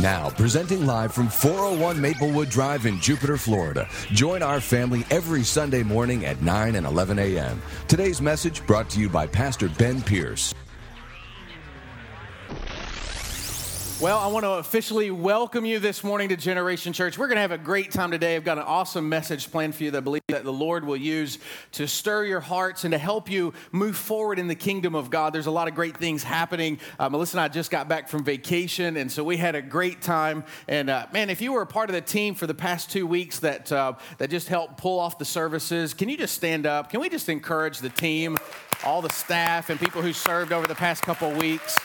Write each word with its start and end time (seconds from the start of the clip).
Now, 0.00 0.30
presenting 0.30 0.86
live 0.86 1.12
from 1.12 1.28
401 1.28 2.00
Maplewood 2.00 2.50
Drive 2.50 2.86
in 2.86 3.00
Jupiter, 3.00 3.36
Florida. 3.36 3.88
Join 4.12 4.44
our 4.44 4.60
family 4.60 5.04
every 5.10 5.42
Sunday 5.42 5.82
morning 5.82 6.24
at 6.24 6.40
9 6.40 6.76
and 6.76 6.86
11 6.86 7.18
a.m. 7.18 7.60
Today's 7.88 8.22
message 8.22 8.64
brought 8.64 8.88
to 8.90 9.00
you 9.00 9.08
by 9.08 9.26
Pastor 9.26 9.68
Ben 9.70 10.00
Pierce. 10.00 10.54
Well, 14.00 14.20
I 14.20 14.28
want 14.28 14.44
to 14.44 14.50
officially 14.52 15.10
welcome 15.10 15.64
you 15.64 15.80
this 15.80 16.04
morning 16.04 16.28
to 16.28 16.36
Generation 16.36 16.92
Church. 16.92 17.18
We're 17.18 17.26
going 17.26 17.34
to 17.34 17.40
have 17.40 17.50
a 17.50 17.58
great 17.58 17.90
time 17.90 18.12
today. 18.12 18.36
I've 18.36 18.44
got 18.44 18.56
an 18.56 18.62
awesome 18.62 19.08
message 19.08 19.50
planned 19.50 19.74
for 19.74 19.82
you 19.82 19.90
that 19.90 19.98
I 19.98 20.00
believe 20.02 20.22
that 20.28 20.44
the 20.44 20.52
Lord 20.52 20.84
will 20.84 20.96
use 20.96 21.40
to 21.72 21.88
stir 21.88 22.22
your 22.22 22.38
hearts 22.38 22.84
and 22.84 22.92
to 22.92 22.98
help 22.98 23.28
you 23.28 23.54
move 23.72 23.96
forward 23.96 24.38
in 24.38 24.46
the 24.46 24.54
kingdom 24.54 24.94
of 24.94 25.10
God. 25.10 25.32
There's 25.32 25.46
a 25.46 25.50
lot 25.50 25.66
of 25.66 25.74
great 25.74 25.96
things 25.96 26.22
happening. 26.22 26.78
Uh, 26.96 27.08
Melissa 27.08 27.38
and 27.38 27.40
I 27.40 27.48
just 27.48 27.72
got 27.72 27.88
back 27.88 28.08
from 28.08 28.22
vacation, 28.22 28.98
and 28.98 29.10
so 29.10 29.24
we 29.24 29.36
had 29.36 29.56
a 29.56 29.62
great 29.62 30.00
time. 30.00 30.44
And 30.68 30.90
uh, 30.90 31.06
man, 31.12 31.28
if 31.28 31.40
you 31.40 31.52
were 31.52 31.62
a 31.62 31.66
part 31.66 31.90
of 31.90 31.94
the 31.94 32.00
team 32.00 32.36
for 32.36 32.46
the 32.46 32.54
past 32.54 32.92
two 32.92 33.04
weeks 33.04 33.40
that 33.40 33.72
uh, 33.72 33.94
that 34.18 34.30
just 34.30 34.46
helped 34.46 34.76
pull 34.76 35.00
off 35.00 35.18
the 35.18 35.24
services, 35.24 35.92
can 35.92 36.08
you 36.08 36.16
just 36.16 36.36
stand 36.36 36.66
up? 36.66 36.88
Can 36.88 37.00
we 37.00 37.08
just 37.08 37.28
encourage 37.28 37.80
the 37.80 37.90
team, 37.90 38.38
all 38.84 39.02
the 39.02 39.10
staff, 39.10 39.70
and 39.70 39.80
people 39.80 40.02
who 40.02 40.12
served 40.12 40.52
over 40.52 40.68
the 40.68 40.76
past 40.76 41.02
couple 41.02 41.32
of 41.32 41.36
weeks? 41.36 41.76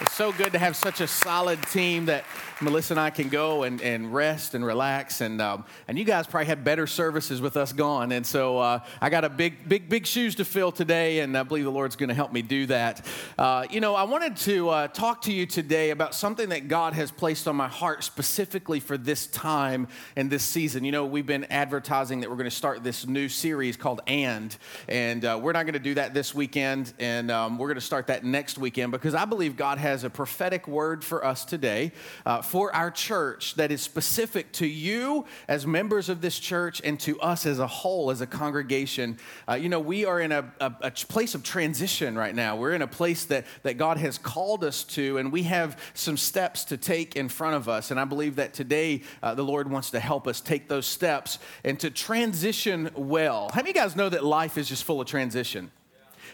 It's 0.00 0.14
so 0.14 0.32
good 0.32 0.52
to 0.52 0.58
have 0.58 0.76
such 0.76 1.02
a 1.02 1.06
solid 1.06 1.62
team 1.64 2.06
that 2.06 2.24
Melissa 2.62 2.92
and 2.92 3.00
I 3.00 3.08
can 3.08 3.30
go 3.30 3.62
and, 3.62 3.80
and 3.80 4.12
rest 4.12 4.54
and 4.54 4.62
relax. 4.62 5.22
And, 5.22 5.40
um, 5.40 5.64
and 5.88 5.98
you 5.98 6.04
guys 6.04 6.26
probably 6.26 6.46
had 6.46 6.62
better 6.62 6.86
services 6.86 7.40
with 7.40 7.56
us 7.56 7.72
gone. 7.72 8.12
And 8.12 8.26
so 8.26 8.58
uh, 8.58 8.80
I 9.00 9.08
got 9.08 9.24
a 9.24 9.30
big, 9.30 9.66
big, 9.66 9.88
big 9.88 10.06
shoes 10.06 10.34
to 10.34 10.44
fill 10.44 10.70
today, 10.70 11.20
and 11.20 11.36
I 11.38 11.42
believe 11.42 11.64
the 11.64 11.70
Lord's 11.70 11.96
going 11.96 12.10
to 12.10 12.14
help 12.14 12.34
me 12.34 12.42
do 12.42 12.66
that. 12.66 13.06
Uh, 13.38 13.64
you 13.70 13.80
know, 13.80 13.94
I 13.94 14.02
wanted 14.02 14.36
to 14.38 14.68
uh, 14.68 14.88
talk 14.88 15.22
to 15.22 15.32
you 15.32 15.46
today 15.46 15.88
about 15.88 16.14
something 16.14 16.50
that 16.50 16.68
God 16.68 16.92
has 16.92 17.10
placed 17.10 17.48
on 17.48 17.56
my 17.56 17.68
heart 17.68 18.04
specifically 18.04 18.78
for 18.78 18.98
this 18.98 19.26
time 19.28 19.88
and 20.14 20.30
this 20.30 20.42
season. 20.42 20.84
You 20.84 20.92
know, 20.92 21.06
we've 21.06 21.26
been 21.26 21.44
advertising 21.44 22.20
that 22.20 22.28
we're 22.28 22.36
going 22.36 22.50
to 22.50 22.54
start 22.54 22.84
this 22.84 23.06
new 23.06 23.30
series 23.30 23.78
called 23.78 24.02
And, 24.06 24.54
and 24.86 25.24
uh, 25.24 25.40
we're 25.42 25.52
not 25.52 25.64
going 25.64 25.72
to 25.72 25.78
do 25.78 25.94
that 25.94 26.12
this 26.12 26.34
weekend, 26.34 26.92
and 26.98 27.30
um, 27.30 27.56
we're 27.56 27.68
going 27.68 27.76
to 27.76 27.80
start 27.80 28.08
that 28.08 28.22
next 28.22 28.58
weekend 28.58 28.92
because 28.92 29.14
I 29.14 29.24
believe 29.24 29.56
God 29.56 29.78
has 29.78 30.04
a 30.04 30.10
prophetic 30.10 30.68
word 30.68 31.02
for 31.02 31.24
us 31.24 31.46
today 31.46 31.92
uh, 32.26 32.42
for 32.50 32.74
our 32.74 32.90
church 32.90 33.54
that 33.54 33.70
is 33.70 33.80
specific 33.80 34.50
to 34.50 34.66
you 34.66 35.24
as 35.46 35.68
members 35.68 36.08
of 36.08 36.20
this 36.20 36.36
church 36.36 36.80
and 36.82 36.98
to 36.98 37.16
us 37.20 37.46
as 37.46 37.60
a 37.60 37.66
whole, 37.68 38.10
as 38.10 38.20
a 38.20 38.26
congregation. 38.26 39.16
Uh, 39.48 39.54
you 39.54 39.68
know, 39.68 39.78
we 39.78 40.04
are 40.04 40.18
in 40.18 40.32
a, 40.32 40.52
a, 40.58 40.74
a, 40.80 40.90
place 40.90 41.36
of 41.36 41.44
transition 41.44 42.18
right 42.18 42.34
now. 42.34 42.56
We're 42.56 42.72
in 42.72 42.82
a 42.82 42.88
place 42.88 43.26
that, 43.26 43.46
that 43.62 43.78
God 43.78 43.98
has 43.98 44.18
called 44.18 44.64
us 44.64 44.82
to, 44.82 45.18
and 45.18 45.30
we 45.30 45.44
have 45.44 45.80
some 45.94 46.16
steps 46.16 46.64
to 46.64 46.76
take 46.76 47.14
in 47.14 47.28
front 47.28 47.54
of 47.54 47.68
us. 47.68 47.92
And 47.92 48.00
I 48.00 48.04
believe 48.04 48.34
that 48.34 48.52
today 48.52 49.02
uh, 49.22 49.36
the 49.36 49.44
Lord 49.44 49.70
wants 49.70 49.90
to 49.92 50.00
help 50.00 50.26
us 50.26 50.40
take 50.40 50.66
those 50.66 50.86
steps 50.86 51.38
and 51.62 51.78
to 51.78 51.88
transition 51.88 52.90
well. 52.96 53.48
How 53.54 53.58
many 53.60 53.70
of 53.70 53.76
you 53.76 53.82
guys 53.82 53.94
know 53.94 54.08
that 54.08 54.24
life 54.24 54.58
is 54.58 54.68
just 54.68 54.82
full 54.82 55.00
of 55.00 55.06
transition? 55.06 55.70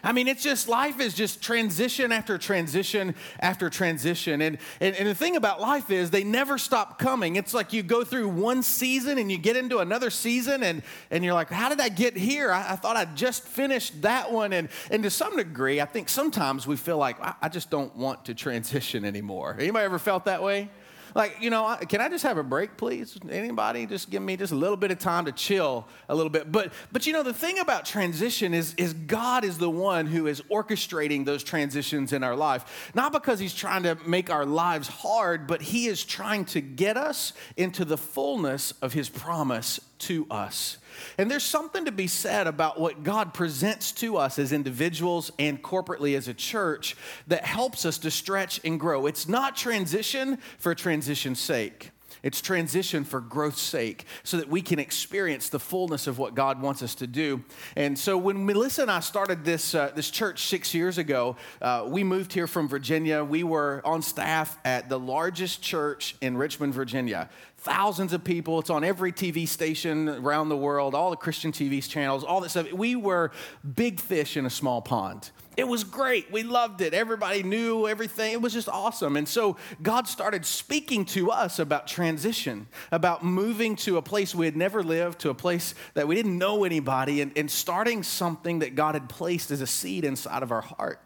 I 0.02 0.12
mean, 0.12 0.28
it's 0.28 0.42
just 0.42 0.68
life 0.68 1.00
is 1.00 1.14
just 1.14 1.42
transition 1.42 2.12
after 2.12 2.38
transition 2.38 3.14
after 3.40 3.70
transition. 3.70 4.42
And, 4.42 4.58
and, 4.80 4.96
and, 4.96 5.08
the 5.08 5.14
thing 5.14 5.36
about 5.36 5.60
life 5.60 5.90
is 5.90 6.10
they 6.10 6.24
never 6.24 6.58
stop 6.58 6.98
coming. 6.98 7.36
It's 7.36 7.54
like 7.54 7.72
you 7.72 7.82
go 7.82 8.04
through 8.04 8.28
one 8.28 8.62
season 8.62 9.18
and 9.18 9.30
you 9.30 9.38
get 9.38 9.56
into 9.56 9.78
another 9.78 10.10
season 10.10 10.62
and, 10.62 10.82
and 11.10 11.24
you're 11.24 11.34
like, 11.34 11.50
how 11.50 11.68
did 11.68 11.80
I 11.80 11.88
get 11.88 12.16
here? 12.16 12.52
I, 12.52 12.72
I 12.72 12.76
thought 12.76 12.96
I 12.96 13.04
just 13.04 13.42
finished 13.44 14.02
that 14.02 14.32
one. 14.32 14.52
And, 14.52 14.68
and 14.90 15.02
to 15.02 15.10
some 15.10 15.36
degree, 15.36 15.80
I 15.80 15.86
think 15.86 16.08
sometimes 16.08 16.66
we 16.66 16.76
feel 16.76 16.98
like 16.98 17.20
I, 17.20 17.34
I 17.42 17.48
just 17.48 17.70
don't 17.70 17.94
want 17.96 18.24
to 18.26 18.34
transition 18.34 19.04
anymore. 19.04 19.56
Anybody 19.58 19.84
ever 19.84 19.98
felt 19.98 20.24
that 20.26 20.42
way? 20.42 20.70
Like, 21.16 21.38
you 21.40 21.48
know, 21.48 21.78
can 21.88 22.02
I 22.02 22.10
just 22.10 22.24
have 22.24 22.36
a 22.36 22.42
break, 22.42 22.76
please? 22.76 23.18
Anybody 23.30 23.86
just 23.86 24.10
give 24.10 24.20
me 24.20 24.36
just 24.36 24.52
a 24.52 24.54
little 24.54 24.76
bit 24.76 24.90
of 24.90 24.98
time 24.98 25.24
to 25.24 25.32
chill 25.32 25.88
a 26.10 26.14
little 26.14 26.28
bit. 26.28 26.52
But 26.52 26.74
but 26.92 27.06
you 27.06 27.14
know, 27.14 27.22
the 27.22 27.32
thing 27.32 27.58
about 27.58 27.86
transition 27.86 28.52
is 28.52 28.74
is 28.74 28.92
God 28.92 29.42
is 29.42 29.56
the 29.56 29.70
one 29.70 30.04
who 30.04 30.26
is 30.26 30.42
orchestrating 30.50 31.24
those 31.24 31.42
transitions 31.42 32.12
in 32.12 32.22
our 32.22 32.36
life. 32.36 32.92
Not 32.94 33.12
because 33.12 33.38
he's 33.38 33.54
trying 33.54 33.84
to 33.84 33.96
make 34.06 34.28
our 34.28 34.44
lives 34.44 34.88
hard, 34.88 35.46
but 35.46 35.62
he 35.62 35.86
is 35.86 36.04
trying 36.04 36.44
to 36.46 36.60
get 36.60 36.98
us 36.98 37.32
into 37.56 37.86
the 37.86 37.96
fullness 37.96 38.72
of 38.82 38.92
his 38.92 39.08
promise 39.08 39.80
to 40.00 40.26
us. 40.30 40.76
And 41.18 41.30
there's 41.30 41.44
something 41.44 41.84
to 41.84 41.92
be 41.92 42.06
said 42.06 42.46
about 42.46 42.78
what 42.80 43.02
God 43.02 43.34
presents 43.34 43.92
to 43.92 44.16
us 44.16 44.38
as 44.38 44.52
individuals 44.52 45.32
and 45.38 45.62
corporately 45.62 46.16
as 46.16 46.28
a 46.28 46.34
church 46.34 46.96
that 47.26 47.44
helps 47.44 47.84
us 47.84 47.98
to 47.98 48.10
stretch 48.10 48.60
and 48.64 48.78
grow. 48.78 49.06
It's 49.06 49.28
not 49.28 49.56
transition 49.56 50.38
for 50.58 50.74
transition's 50.74 51.40
sake. 51.40 51.90
It's 52.22 52.40
transition 52.40 53.04
for 53.04 53.20
growth's 53.20 53.60
sake 53.60 54.04
so 54.24 54.36
that 54.38 54.48
we 54.48 54.60
can 54.60 54.80
experience 54.80 55.48
the 55.48 55.60
fullness 55.60 56.08
of 56.08 56.18
what 56.18 56.34
God 56.34 56.60
wants 56.60 56.82
us 56.82 56.96
to 56.96 57.06
do. 57.06 57.44
And 57.76 57.96
so 57.96 58.18
when 58.18 58.44
Melissa 58.44 58.82
and 58.82 58.90
I 58.90 58.98
started 58.98 59.44
this, 59.44 59.76
uh, 59.76 59.92
this 59.94 60.10
church 60.10 60.46
six 60.46 60.74
years 60.74 60.98
ago, 60.98 61.36
uh, 61.62 61.84
we 61.86 62.02
moved 62.02 62.32
here 62.32 62.48
from 62.48 62.68
Virginia. 62.68 63.22
We 63.22 63.44
were 63.44 63.80
on 63.84 64.02
staff 64.02 64.58
at 64.64 64.88
the 64.88 64.98
largest 64.98 65.62
church 65.62 66.16
in 66.20 66.36
Richmond, 66.36 66.74
Virginia 66.74 67.28
thousands 67.66 68.12
of 68.12 68.22
people. 68.22 68.60
It's 68.60 68.70
on 68.70 68.84
every 68.84 69.12
TV 69.12 69.46
station 69.46 70.08
around 70.08 70.50
the 70.50 70.56
world, 70.56 70.94
all 70.94 71.10
the 71.10 71.16
Christian 71.16 71.50
TV 71.50 71.86
channels, 71.86 72.22
all 72.22 72.40
that 72.40 72.50
stuff. 72.50 72.72
We 72.72 72.94
were 72.94 73.32
big 73.74 73.98
fish 73.98 74.36
in 74.36 74.46
a 74.46 74.50
small 74.50 74.80
pond. 74.80 75.32
It 75.56 75.66
was 75.66 75.82
great. 75.82 76.30
We 76.30 76.44
loved 76.44 76.80
it. 76.80 76.94
Everybody 76.94 77.42
knew 77.42 77.88
everything. 77.88 78.32
It 78.32 78.40
was 78.40 78.52
just 78.52 78.68
awesome. 78.68 79.16
And 79.16 79.26
so 79.26 79.56
God 79.82 80.06
started 80.06 80.46
speaking 80.46 81.04
to 81.06 81.32
us 81.32 81.58
about 81.58 81.88
transition, 81.88 82.68
about 82.92 83.24
moving 83.24 83.74
to 83.76 83.96
a 83.96 84.02
place 84.02 84.32
we 84.32 84.44
had 84.44 84.56
never 84.56 84.84
lived, 84.84 85.18
to 85.20 85.30
a 85.30 85.34
place 85.34 85.74
that 85.94 86.06
we 86.06 86.14
didn't 86.14 86.38
know 86.38 86.62
anybody, 86.62 87.20
and, 87.20 87.36
and 87.36 87.50
starting 87.50 88.04
something 88.04 88.60
that 88.60 88.76
God 88.76 88.94
had 88.94 89.08
placed 89.08 89.50
as 89.50 89.60
a 89.60 89.66
seed 89.66 90.04
inside 90.04 90.44
of 90.44 90.52
our 90.52 90.60
heart. 90.60 91.00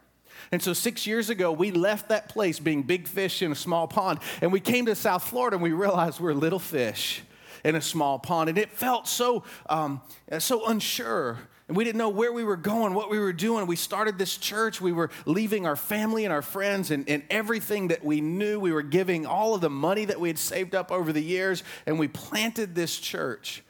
And 0.53 0.61
so 0.61 0.73
six 0.73 1.07
years 1.07 1.31
ago, 1.31 1.53
we 1.53 1.71
left 1.71 2.09
that 2.09 2.29
place 2.29 2.59
being 2.59 2.83
big 2.83 3.07
fish 3.07 3.41
in 3.41 3.53
a 3.53 3.57
small 3.57 3.87
pond, 3.87 4.19
and 4.41 4.53
we 4.53 4.61
came 4.61 4.87
to 4.87 4.95
South 4.95 5.23
Florida 5.23 5.57
and 5.57 5.63
we 5.63 5.73
realized 5.73 6.19
we're 6.19 6.35
little 6.35 6.59
fish 6.59 7.23
in 7.65 7.77
a 7.77 7.81
small 7.81 8.19
pond. 8.19 8.49
And 8.49 8.59
it 8.59 8.73
felt 8.73 9.07
so, 9.07 9.45
um, 9.69 10.01
so 10.39 10.67
unsure. 10.67 11.39
And 11.69 11.77
we 11.77 11.85
didn't 11.85 11.99
know 11.99 12.09
where 12.09 12.33
we 12.33 12.43
were 12.43 12.57
going, 12.57 12.95
what 12.95 13.11
we 13.11 13.19
were 13.21 13.33
doing. 13.33 13.67
We 13.67 13.77
started 13.77 14.19
this 14.19 14.37
church. 14.37 14.81
We 14.81 14.91
were 14.91 15.11
leaving 15.25 15.67
our 15.67 15.77
family 15.77 16.25
and 16.25 16.33
our 16.33 16.43
friends 16.43 16.91
and, 16.91 17.09
and 17.09 17.23
everything 17.31 17.89
that 17.89 18.05
we 18.05 18.21
knew. 18.21 18.59
We 18.59 18.73
were 18.73 18.83
giving 18.83 19.25
all 19.25 19.55
of 19.55 19.61
the 19.61 19.71
money 19.71 20.05
that 20.07 20.19
we 20.19 20.29
had 20.29 20.39
saved 20.39 20.75
up 20.75 20.91
over 20.91 21.13
the 21.13 21.23
years. 21.23 21.63
And 21.87 21.99
we 21.99 22.09
planted 22.09 22.75
this 22.75 22.99
church. 22.99 23.63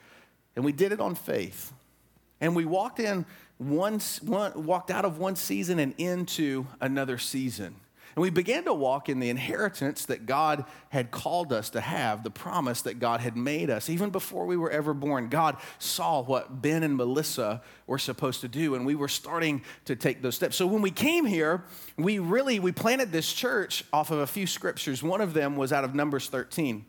And 0.56 0.64
we 0.64 0.72
did 0.72 0.92
it 0.92 1.00
on 1.00 1.14
faith. 1.14 1.74
And 2.40 2.56
we 2.56 2.64
walked 2.64 3.00
in 3.00 3.26
one, 3.60 4.00
one, 4.22 4.64
walked 4.64 4.90
out 4.90 5.04
of 5.04 5.18
one 5.18 5.36
season 5.36 5.78
and 5.78 5.94
into 5.98 6.66
another 6.80 7.18
season. 7.18 7.76
And 8.16 8.22
we 8.22 8.30
began 8.30 8.64
to 8.64 8.72
walk 8.72 9.10
in 9.10 9.20
the 9.20 9.28
inheritance 9.28 10.06
that 10.06 10.24
God 10.24 10.64
had 10.88 11.10
called 11.10 11.52
us 11.52 11.68
to 11.70 11.80
have, 11.80 12.24
the 12.24 12.30
promise 12.30 12.82
that 12.82 12.98
God 12.98 13.20
had 13.20 13.36
made 13.36 13.68
us. 13.68 13.90
Even 13.90 14.08
before 14.08 14.46
we 14.46 14.56
were 14.56 14.70
ever 14.70 14.94
born, 14.94 15.28
God 15.28 15.58
saw 15.78 16.22
what 16.22 16.62
Ben 16.62 16.82
and 16.82 16.96
Melissa 16.96 17.60
were 17.86 17.98
supposed 17.98 18.40
to 18.40 18.48
do, 18.48 18.74
and 18.74 18.86
we 18.86 18.94
were 18.94 19.08
starting 19.08 19.62
to 19.84 19.94
take 19.94 20.22
those 20.22 20.36
steps. 20.36 20.56
So 20.56 20.66
when 20.66 20.80
we 20.80 20.90
came 20.90 21.26
here, 21.26 21.62
we 21.98 22.18
really 22.18 22.60
we 22.60 22.72
planted 22.72 23.12
this 23.12 23.30
church 23.30 23.84
off 23.92 24.10
of 24.10 24.20
a 24.20 24.26
few 24.26 24.46
scriptures. 24.46 25.02
One 25.02 25.20
of 25.20 25.34
them 25.34 25.56
was 25.56 25.70
out 25.70 25.84
of 25.84 25.94
Numbers 25.94 26.28
13. 26.28 26.86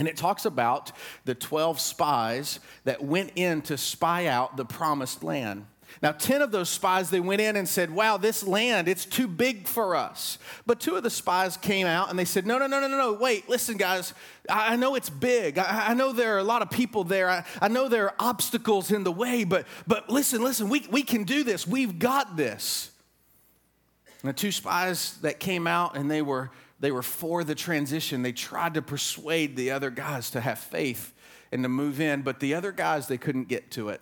And 0.00 0.08
it 0.08 0.16
talks 0.16 0.46
about 0.46 0.90
the 1.26 1.34
12 1.34 1.78
spies 1.78 2.60
that 2.84 3.04
went 3.04 3.32
in 3.36 3.62
to 3.62 3.78
spy 3.78 4.26
out 4.26 4.56
the 4.56 4.64
promised 4.64 5.22
land. 5.22 5.66
Now, 6.00 6.12
10 6.12 6.42
of 6.42 6.50
those 6.50 6.68
spies, 6.68 7.10
they 7.10 7.20
went 7.20 7.40
in 7.40 7.56
and 7.56 7.68
said, 7.68 7.90
Wow, 7.90 8.16
this 8.16 8.42
land, 8.42 8.88
it's 8.88 9.04
too 9.04 9.26
big 9.26 9.66
for 9.66 9.94
us. 9.94 10.38
But 10.64 10.80
two 10.80 10.96
of 10.96 11.02
the 11.02 11.10
spies 11.10 11.56
came 11.56 11.86
out 11.86 12.10
and 12.10 12.18
they 12.18 12.24
said, 12.24 12.46
No, 12.46 12.58
no, 12.58 12.66
no, 12.66 12.80
no, 12.80 12.88
no, 12.88 12.96
no. 12.96 13.12
Wait, 13.12 13.48
listen, 13.48 13.76
guys. 13.76 14.14
I, 14.48 14.76
know 14.76 14.94
it's 14.94 15.10
big. 15.10 15.58
I, 15.58 15.90
I, 15.90 15.94
know 15.94 16.12
there 16.12 16.34
are 16.34 16.38
a 16.38 16.44
lot 16.44 16.62
of 16.62 16.70
people 16.70 17.04
there. 17.04 17.30
I, 17.30 17.44
I 17.60 17.68
know 17.68 17.88
there 17.88 18.06
are 18.06 18.14
obstacles 18.18 18.90
in 18.90 19.04
the 19.04 19.12
way, 19.12 19.44
but, 19.44 19.66
but 19.86 20.10
listen, 20.10 20.42
listen, 20.42 20.68
we, 20.68 20.86
we 20.90 21.02
can 21.02 21.22
do 21.24 21.44
this. 21.44 21.66
We've 21.66 21.98
got 21.98 22.36
this. 22.36 22.90
And 24.22 24.28
the 24.28 24.32
two 24.32 24.50
spies 24.50 25.18
that 25.18 25.38
came 25.38 25.66
out 25.66 25.96
and 25.96 26.10
they 26.10 26.22
were, 26.22 26.50
they 26.80 26.90
were 26.90 27.02
for 27.02 27.44
the 27.44 27.54
transition, 27.54 28.22
they 28.22 28.32
tried 28.32 28.74
to 28.74 28.82
persuade 28.82 29.56
the 29.56 29.70
other 29.70 29.90
guys 29.90 30.30
to 30.30 30.40
have 30.40 30.58
faith 30.58 31.12
and 31.52 31.62
to 31.62 31.68
move 31.68 32.00
in, 32.00 32.22
but 32.22 32.40
the 32.40 32.54
other 32.54 32.72
guys, 32.72 33.06
they 33.06 33.18
couldn't 33.18 33.46
get 33.46 33.70
to 33.72 33.90
it. 33.90 34.00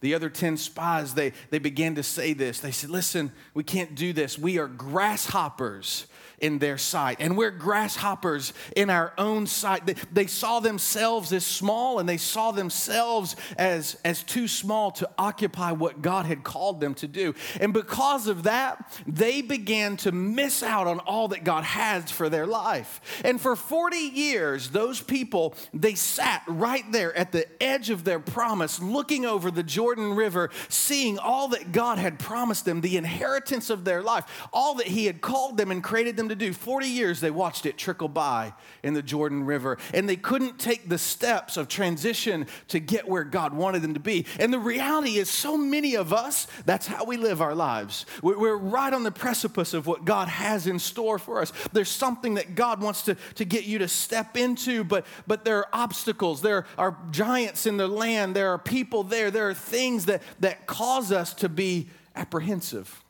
The 0.00 0.14
other 0.14 0.28
10 0.28 0.56
spies, 0.56 1.14
they, 1.14 1.32
they 1.50 1.58
began 1.58 1.94
to 1.94 2.02
say 2.02 2.32
this. 2.32 2.60
They 2.60 2.70
said, 2.70 2.90
Listen, 2.90 3.32
we 3.54 3.64
can't 3.64 3.94
do 3.94 4.12
this. 4.12 4.38
We 4.38 4.58
are 4.58 4.68
grasshoppers 4.68 6.06
in 6.38 6.58
their 6.58 6.78
sight. 6.78 7.16
And 7.20 7.36
we're 7.36 7.50
grasshoppers 7.50 8.52
in 8.74 8.90
our 8.90 9.12
own 9.16 9.46
sight. 9.46 9.86
They, 9.86 9.94
they, 10.12 10.26
saw 10.26 10.60
themselves 10.60 11.32
as 11.32 11.46
small 11.46 11.98
and 11.98 12.08
they 12.08 12.16
saw 12.16 12.50
themselves 12.50 13.36
as, 13.56 13.96
as 14.04 14.22
too 14.22 14.48
small 14.48 14.90
to 14.92 15.08
occupy 15.16 15.72
what 15.72 16.02
God 16.02 16.26
had 16.26 16.44
called 16.44 16.80
them 16.80 16.94
to 16.94 17.08
do. 17.08 17.34
And 17.60 17.72
because 17.72 18.26
of 18.26 18.42
that, 18.42 18.92
they 19.06 19.40
began 19.40 19.96
to 19.98 20.12
miss 20.12 20.62
out 20.62 20.86
on 20.86 20.98
all 21.00 21.28
that 21.28 21.44
God 21.44 21.64
has 21.64 22.10
for 22.10 22.28
their 22.28 22.46
life. 22.46 23.22
And 23.24 23.40
for 23.40 23.56
40 23.56 23.96
years, 23.96 24.70
those 24.70 25.00
people, 25.00 25.54
they 25.72 25.94
sat 25.94 26.42
right 26.46 26.84
there 26.92 27.16
at 27.16 27.32
the 27.32 27.46
edge 27.62 27.90
of 27.90 28.04
their 28.04 28.20
promise, 28.20 28.80
looking 28.80 29.24
over 29.24 29.50
the 29.50 29.62
Jordan 29.62 30.14
River, 30.14 30.50
seeing 30.68 31.18
all 31.18 31.48
that 31.48 31.72
God 31.72 31.98
had 31.98 32.18
promised 32.18 32.64
them, 32.64 32.80
the 32.80 32.96
inheritance 32.96 33.70
of 33.70 33.84
their 33.84 34.02
life, 34.02 34.24
all 34.52 34.74
that 34.74 34.88
He 34.88 35.06
had 35.06 35.20
called 35.20 35.56
them 35.56 35.70
and 35.70 35.82
created 35.82 36.16
them 36.16 36.25
to 36.28 36.34
do. 36.34 36.52
40 36.52 36.86
years 36.86 37.20
they 37.20 37.30
watched 37.30 37.66
it 37.66 37.76
trickle 37.76 38.08
by 38.08 38.54
in 38.82 38.94
the 38.94 39.02
Jordan 39.02 39.44
River, 39.44 39.78
and 39.94 40.08
they 40.08 40.16
couldn't 40.16 40.58
take 40.58 40.88
the 40.88 40.98
steps 40.98 41.56
of 41.56 41.68
transition 41.68 42.46
to 42.68 42.80
get 42.80 43.08
where 43.08 43.24
God 43.24 43.54
wanted 43.54 43.82
them 43.82 43.94
to 43.94 44.00
be. 44.00 44.26
And 44.38 44.52
the 44.52 44.58
reality 44.58 45.18
is, 45.18 45.30
so 45.30 45.56
many 45.56 45.94
of 45.94 46.12
us, 46.12 46.46
that's 46.64 46.86
how 46.86 47.04
we 47.04 47.16
live 47.16 47.40
our 47.40 47.54
lives. 47.54 48.06
We're 48.22 48.56
right 48.56 48.92
on 48.92 49.02
the 49.02 49.10
precipice 49.10 49.74
of 49.74 49.86
what 49.86 50.04
God 50.04 50.28
has 50.28 50.66
in 50.66 50.78
store 50.78 51.18
for 51.18 51.40
us. 51.40 51.52
There's 51.72 51.88
something 51.88 52.34
that 52.34 52.54
God 52.54 52.80
wants 52.80 53.02
to, 53.02 53.16
to 53.34 53.44
get 53.44 53.64
you 53.64 53.78
to 53.78 53.88
step 53.88 54.36
into, 54.36 54.84
but, 54.84 55.06
but 55.26 55.44
there 55.44 55.58
are 55.58 55.68
obstacles, 55.72 56.42
there 56.42 56.66
are 56.78 56.96
giants 57.10 57.66
in 57.66 57.76
the 57.76 57.88
land, 57.88 58.34
there 58.34 58.52
are 58.52 58.58
people 58.58 59.02
there, 59.02 59.30
there 59.30 59.48
are 59.48 59.54
things 59.54 60.06
that, 60.06 60.22
that 60.40 60.66
cause 60.66 61.12
us 61.12 61.34
to 61.34 61.48
be 61.48 61.88
apprehensive. 62.14 63.02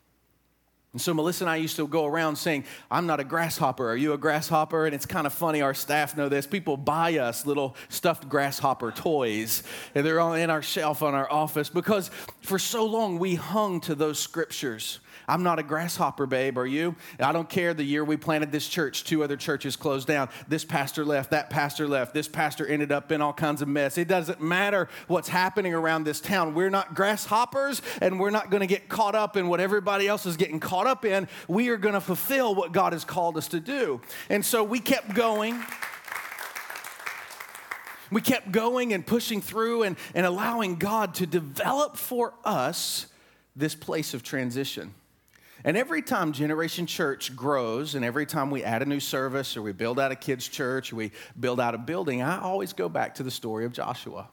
And 0.96 1.00
so 1.02 1.12
Melissa 1.12 1.44
and 1.44 1.50
I 1.50 1.56
used 1.56 1.76
to 1.76 1.86
go 1.86 2.06
around 2.06 2.36
saying, 2.36 2.64
I'm 2.90 3.06
not 3.06 3.20
a 3.20 3.24
grasshopper. 3.24 3.86
Are 3.90 3.96
you 3.96 4.14
a 4.14 4.16
grasshopper? 4.16 4.86
And 4.86 4.94
it's 4.94 5.04
kind 5.04 5.26
of 5.26 5.34
funny, 5.34 5.60
our 5.60 5.74
staff 5.74 6.16
know 6.16 6.30
this. 6.30 6.46
People 6.46 6.78
buy 6.78 7.18
us 7.18 7.44
little 7.44 7.76
stuffed 7.90 8.30
grasshopper 8.30 8.92
toys, 8.92 9.62
and 9.94 10.06
they're 10.06 10.20
all 10.20 10.32
in 10.32 10.48
our 10.48 10.62
shelf 10.62 11.02
on 11.02 11.14
our 11.14 11.30
office 11.30 11.68
because 11.68 12.10
for 12.40 12.58
so 12.58 12.86
long 12.86 13.18
we 13.18 13.34
hung 13.34 13.82
to 13.82 13.94
those 13.94 14.18
scriptures. 14.18 15.00
I'm 15.28 15.42
not 15.42 15.58
a 15.58 15.62
grasshopper, 15.62 16.26
babe, 16.26 16.56
are 16.58 16.66
you? 16.66 16.94
I 17.18 17.32
don't 17.32 17.48
care 17.48 17.74
the 17.74 17.84
year 17.84 18.04
we 18.04 18.16
planted 18.16 18.52
this 18.52 18.68
church, 18.68 19.04
two 19.04 19.24
other 19.24 19.36
churches 19.36 19.74
closed 19.74 20.06
down. 20.06 20.28
This 20.46 20.64
pastor 20.64 21.04
left, 21.04 21.30
that 21.32 21.50
pastor 21.50 21.88
left, 21.88 22.14
this 22.14 22.28
pastor 22.28 22.66
ended 22.66 22.92
up 22.92 23.10
in 23.10 23.20
all 23.20 23.32
kinds 23.32 23.62
of 23.62 23.68
mess. 23.68 23.98
It 23.98 24.08
doesn't 24.08 24.40
matter 24.40 24.88
what's 25.08 25.28
happening 25.28 25.74
around 25.74 26.04
this 26.04 26.20
town. 26.20 26.54
We're 26.54 26.70
not 26.70 26.94
grasshoppers 26.94 27.82
and 28.00 28.20
we're 28.20 28.30
not 28.30 28.50
going 28.50 28.60
to 28.60 28.66
get 28.66 28.88
caught 28.88 29.14
up 29.14 29.36
in 29.36 29.48
what 29.48 29.60
everybody 29.60 30.06
else 30.06 30.26
is 30.26 30.36
getting 30.36 30.60
caught 30.60 30.86
up 30.86 31.04
in. 31.04 31.28
We 31.48 31.68
are 31.70 31.76
going 31.76 31.94
to 31.94 32.00
fulfill 32.00 32.54
what 32.54 32.72
God 32.72 32.92
has 32.92 33.04
called 33.04 33.36
us 33.36 33.48
to 33.48 33.60
do. 33.60 34.00
And 34.30 34.44
so 34.44 34.62
we 34.62 34.78
kept 34.78 35.14
going. 35.14 35.60
We 38.10 38.20
kept 38.20 38.52
going 38.52 38.92
and 38.92 39.04
pushing 39.04 39.40
through 39.40 39.82
and, 39.82 39.96
and 40.14 40.24
allowing 40.24 40.76
God 40.76 41.14
to 41.16 41.26
develop 41.26 41.96
for 41.96 42.34
us 42.44 43.06
this 43.56 43.74
place 43.74 44.14
of 44.14 44.22
transition. 44.22 44.94
And 45.66 45.76
every 45.76 46.00
time 46.00 46.30
Generation 46.30 46.86
Church 46.86 47.34
grows, 47.34 47.96
and 47.96 48.04
every 48.04 48.24
time 48.24 48.52
we 48.52 48.62
add 48.62 48.82
a 48.82 48.86
new 48.86 49.00
service 49.00 49.56
or 49.56 49.62
we 49.62 49.72
build 49.72 49.98
out 49.98 50.12
a 50.12 50.14
kids' 50.14 50.46
church 50.46 50.92
or 50.92 50.96
we 50.96 51.10
build 51.38 51.58
out 51.58 51.74
a 51.74 51.78
building, 51.78 52.22
I 52.22 52.40
always 52.40 52.72
go 52.72 52.88
back 52.88 53.16
to 53.16 53.24
the 53.24 53.32
story 53.32 53.64
of 53.64 53.72
Joshua 53.72 54.28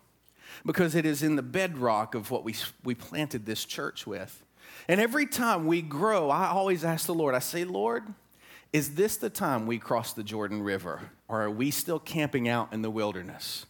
because 0.64 0.94
it 0.94 1.08
is 1.08 1.24
in 1.24 1.36
the 1.36 1.42
bedrock 1.42 2.14
of 2.14 2.30
what 2.30 2.44
we, 2.44 2.54
we 2.84 2.94
planted 2.94 3.48
this 3.48 3.66
church 3.66 4.06
with. 4.06 4.46
And 4.88 5.02
every 5.02 5.26
time 5.26 5.66
we 5.66 5.82
grow, 5.82 6.30
I 6.30 6.50
always 6.50 6.86
ask 6.86 7.08
the 7.08 7.16
Lord, 7.16 7.34
I 7.34 7.40
say, 7.40 7.66
Lord, 7.66 8.04
is 8.72 8.94
this 8.94 9.18
the 9.18 9.32
time 9.32 9.66
we 9.66 9.80
cross 9.80 10.14
the 10.14 10.24
Jordan 10.24 10.62
River? 10.62 11.02
Or 11.28 11.42
are 11.42 11.52
we 11.52 11.72
still 11.72 12.00
camping 12.00 12.48
out 12.48 12.72
in 12.74 12.84
the 12.84 12.92
wilderness? 12.92 13.66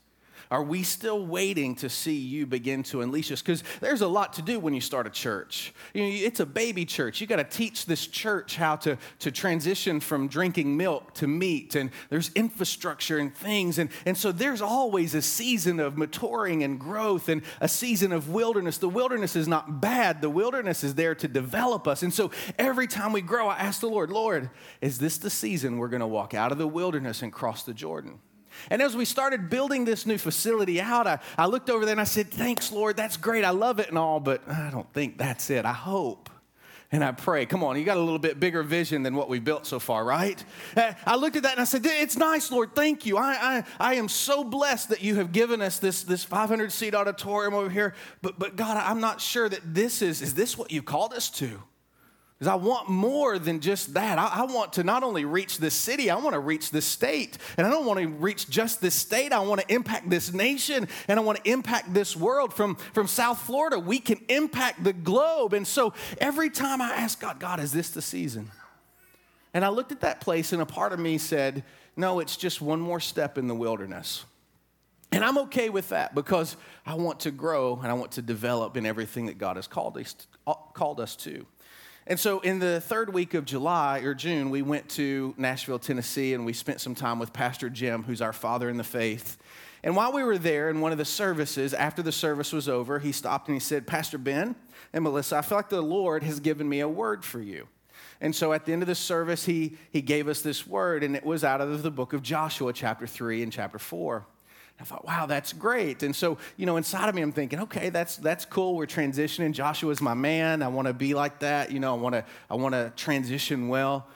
Are 0.51 0.63
we 0.63 0.83
still 0.83 1.25
waiting 1.25 1.75
to 1.75 1.89
see 1.89 2.15
you 2.15 2.45
begin 2.45 2.83
to 2.83 3.01
unleash 3.01 3.31
us? 3.31 3.41
Because 3.41 3.63
there's 3.79 4.01
a 4.01 4.07
lot 4.07 4.33
to 4.33 4.41
do 4.41 4.59
when 4.59 4.73
you 4.73 4.81
start 4.81 5.07
a 5.07 5.09
church. 5.09 5.73
You 5.93 6.03
know, 6.03 6.09
it's 6.09 6.39
a 6.39 6.45
baby 6.45 6.85
church. 6.85 7.21
You 7.21 7.27
got 7.27 7.37
to 7.37 7.43
teach 7.43 7.85
this 7.85 8.07
church 8.07 8.55
how 8.55 8.75
to, 8.77 8.97
to 9.19 9.31
transition 9.31 9.99
from 9.99 10.27
drinking 10.27 10.77
milk 10.77 11.13
to 11.15 11.27
meat, 11.27 11.75
and 11.75 11.91
there's 12.09 12.31
infrastructure 12.35 13.17
and 13.17 13.35
things. 13.35 13.77
And, 13.79 13.89
and 14.05 14.17
so 14.17 14.31
there's 14.31 14.61
always 14.61 15.15
a 15.15 15.21
season 15.21 15.79
of 15.79 15.97
maturing 15.97 16.63
and 16.63 16.79
growth 16.79 17.29
and 17.29 17.41
a 17.61 17.67
season 17.67 18.11
of 18.11 18.29
wilderness. 18.29 18.77
The 18.77 18.89
wilderness 18.89 19.35
is 19.35 19.47
not 19.47 19.81
bad, 19.81 20.21
the 20.21 20.29
wilderness 20.29 20.83
is 20.83 20.95
there 20.95 21.15
to 21.15 21.27
develop 21.27 21.87
us. 21.87 22.03
And 22.03 22.13
so 22.13 22.31
every 22.57 22.87
time 22.87 23.13
we 23.13 23.21
grow, 23.21 23.47
I 23.47 23.57
ask 23.57 23.81
the 23.81 23.89
Lord, 23.89 24.11
Lord, 24.11 24.49
is 24.81 24.99
this 24.99 25.17
the 25.17 25.29
season 25.29 25.77
we're 25.77 25.87
going 25.87 26.01
to 26.01 26.07
walk 26.07 26.33
out 26.33 26.51
of 26.51 26.57
the 26.57 26.67
wilderness 26.67 27.21
and 27.21 27.31
cross 27.31 27.63
the 27.63 27.73
Jordan? 27.73 28.19
And 28.69 28.81
as 28.81 28.95
we 28.95 29.05
started 29.05 29.49
building 29.49 29.85
this 29.85 30.05
new 30.05 30.17
facility 30.17 30.79
out, 30.79 31.07
I, 31.07 31.19
I 31.37 31.45
looked 31.47 31.69
over 31.69 31.85
there 31.85 31.93
and 31.93 32.01
I 32.01 32.05
said, 32.05 32.31
Thanks, 32.31 32.71
Lord, 32.71 32.97
that's 32.97 33.17
great. 33.17 33.43
I 33.43 33.51
love 33.51 33.79
it 33.79 33.89
and 33.89 33.97
all, 33.97 34.19
but 34.19 34.47
I 34.49 34.69
don't 34.71 34.91
think 34.93 35.17
that's 35.17 35.49
it. 35.49 35.65
I 35.65 35.73
hope. 35.73 36.29
And 36.93 37.03
I 37.03 37.11
pray, 37.11 37.47
come 37.47 37.63
on, 37.63 37.75
you 37.75 37.85
got 37.85 37.97
a 37.97 38.01
little 38.01 38.19
bit 38.19 38.39
bigger 38.39 38.61
vision 38.61 39.01
than 39.01 39.15
what 39.15 39.27
we've 39.27 39.43
built 39.43 39.65
so 39.65 39.79
far, 39.79 40.05
right? 40.05 40.43
Uh, 40.77 40.93
I 41.07 41.15
looked 41.15 41.35
at 41.35 41.41
that 41.41 41.53
and 41.53 41.61
I 41.61 41.63
said, 41.63 41.81
It's 41.83 42.17
nice, 42.17 42.51
Lord, 42.51 42.75
thank 42.75 43.07
you. 43.07 43.17
I, 43.17 43.31
I, 43.31 43.63
I 43.79 43.95
am 43.95 44.07
so 44.07 44.43
blessed 44.43 44.89
that 44.89 45.01
you 45.01 45.15
have 45.15 45.31
given 45.31 45.59
us 45.59 45.79
this, 45.79 46.03
this 46.03 46.23
500 46.23 46.71
seat 46.71 46.93
auditorium 46.93 47.55
over 47.55 47.69
here. 47.69 47.95
But, 48.21 48.37
but 48.37 48.55
God, 48.55 48.77
I'm 48.77 49.01
not 49.01 49.21
sure 49.21 49.49
that 49.49 49.73
this 49.73 50.03
is, 50.03 50.21
is 50.21 50.35
this 50.35 50.55
what 50.55 50.71
you 50.71 50.83
called 50.83 51.13
us 51.13 51.31
to? 51.31 51.63
Because 52.37 52.51
I 52.51 52.55
want 52.55 52.89
more 52.89 53.39
than 53.39 53.59
just 53.59 53.93
that. 53.93 54.17
I, 54.17 54.41
I, 54.41 54.43
want 54.45 54.73
to 54.73 54.83
not 54.83 55.03
only 55.03 55.23
reach 55.23 55.59
this 55.59 55.73
city, 55.73 56.09
I 56.09 56.15
want 56.15 56.33
to 56.33 56.39
reach 56.39 56.71
this 56.71 56.85
state. 56.85 57.37
And 57.57 57.65
I 57.65 57.69
don't 57.69 57.85
want 57.85 57.99
to 57.99 58.07
reach 58.07 58.49
just 58.49 58.81
this 58.81 58.95
state, 58.95 59.31
I 59.31 59.39
want 59.39 59.61
to 59.61 59.73
impact 59.73 60.09
this 60.09 60.33
nation 60.33 60.87
and 61.07 61.19
I 61.19 61.23
want 61.23 61.43
to 61.43 61.49
impact 61.49 61.93
this 61.93 62.17
world. 62.17 62.53
From, 62.53 62.75
from 62.75 63.07
South 63.07 63.39
Florida, 63.39 63.79
we 63.79 63.99
can 63.99 64.19
impact 64.27 64.83
the 64.83 64.93
globe. 64.93 65.53
And 65.53 65.65
so 65.65 65.93
every 66.17 66.49
time 66.49 66.81
I 66.81 66.89
ask 66.89 67.19
God, 67.21 67.39
God, 67.39 67.59
is 67.59 67.71
this 67.71 67.91
the 67.91 68.01
season? 68.01 68.51
And 69.53 69.63
I 69.63 69.69
looked 69.69 69.91
at 69.91 70.01
that 70.01 70.19
place 70.19 70.51
and 70.51 70.61
a 70.61 70.65
part 70.65 70.91
of 70.91 70.99
me 70.99 71.17
said, 71.17 71.63
no, 71.95 72.19
it's 72.19 72.35
just 72.35 72.61
one 72.61 72.81
more 72.81 72.99
step 72.99 73.37
in 73.37 73.47
the 73.47 73.55
wilderness. 73.55 74.25
And 75.11 75.23
I'm 75.23 75.37
okay 75.39 75.69
with 75.69 75.89
that 75.89 76.15
because 76.15 76.57
I 76.87 76.95
want 76.95 77.21
to 77.21 77.31
grow 77.31 77.79
and 77.81 77.87
I 77.87 77.93
want 77.93 78.13
to 78.13 78.23
develop 78.23 78.75
in 78.75 78.85
everything 78.85 79.27
that 79.27 79.37
God 79.37 79.57
has 79.57 79.67
called 79.67 79.95
us, 79.97 80.15
uh, 80.47 80.55
called 80.73 80.99
us 80.99 81.15
to. 81.17 81.45
And 82.05 82.19
so, 82.19 82.41
in 82.41 82.59
the 82.59 82.81
third 82.81 83.13
week 83.13 83.33
of 83.33 83.45
July 83.45 83.99
or 83.99 84.13
June, 84.13 84.49
we 84.49 84.61
went 84.61 84.89
to 84.89 85.33
Nashville, 85.37 85.79
Tennessee, 85.79 86.33
and 86.33 86.45
we 86.45 86.51
spent 86.51 86.81
some 86.81 86.95
time 86.95 87.17
with 87.17 87.31
Pastor 87.31 87.69
Jim, 87.69 88.03
who's 88.03 88.21
our 88.21 88.33
father 88.33 88.69
in 88.69 88.75
the 88.75 88.83
faith. 88.83 89.37
And 89.83 89.95
while 89.95 90.11
we 90.11 90.23
were 90.23 90.37
there 90.37 90.69
in 90.69 90.81
one 90.81 90.91
of 90.91 90.97
the 90.97 91.05
services, 91.05 91.73
after 91.73 92.01
the 92.01 92.11
service 92.11 92.51
was 92.51 92.67
over, 92.67 92.99
he 92.99 93.11
stopped 93.11 93.47
and 93.47 93.55
he 93.55 93.59
said, 93.59 93.87
Pastor 93.87 94.17
Ben 94.17 94.55
and 94.91 95.03
Melissa, 95.03 95.37
I 95.37 95.41
feel 95.41 95.57
like 95.57 95.69
the 95.69 95.81
Lord 95.81 96.23
has 96.23 96.39
given 96.39 96.67
me 96.67 96.81
a 96.81 96.87
word 96.87 97.23
for 97.23 97.41
you. 97.41 97.67
And 98.19 98.33
so 98.33 98.53
at 98.53 98.65
the 98.65 98.71
end 98.71 98.81
of 98.81 98.87
the 98.87 98.95
service, 98.95 99.45
he, 99.45 99.77
he 99.91 100.01
gave 100.01 100.29
us 100.29 100.41
this 100.41 100.65
word, 100.65 101.03
and 101.03 101.15
it 101.15 101.25
was 101.25 101.43
out 101.43 101.59
of 101.59 101.83
the 101.83 101.91
book 101.91 102.13
of 102.13 102.21
Joshua, 102.21 102.71
chapter 102.71 103.05
3 103.05 103.43
and 103.43 103.51
chapter 103.51 103.79
4. 103.79 104.25
I 104.79 104.83
thought, 104.83 105.05
wow, 105.05 105.25
that's 105.27 105.53
great. 105.53 106.03
And 106.03 106.15
so, 106.15 106.37
you 106.57 106.65
know, 106.65 106.77
inside 106.77 107.07
of 107.07 107.15
me, 107.15 107.21
I'm 107.21 107.31
thinking, 107.31 107.59
okay, 107.61 107.89
that's 107.89 108.17
that's 108.17 108.43
cool. 108.43 108.75
We're 108.75 108.85
transitioning. 108.85 109.53
Joshua's 109.53 110.01
my 110.01 110.13
man. 110.13 110.61
I 110.61 110.67
want 110.67 110.87
to 110.87 110.93
be 110.93 111.13
like 111.13 111.39
that. 111.39 111.71
You 111.71 111.79
know, 111.79 111.95
I 111.95 111.97
want 111.97 112.15
to 112.15 112.25
I 112.49 112.55
want 112.55 112.73
to 112.73 112.91
transition 112.95 113.69
well. 113.69 114.07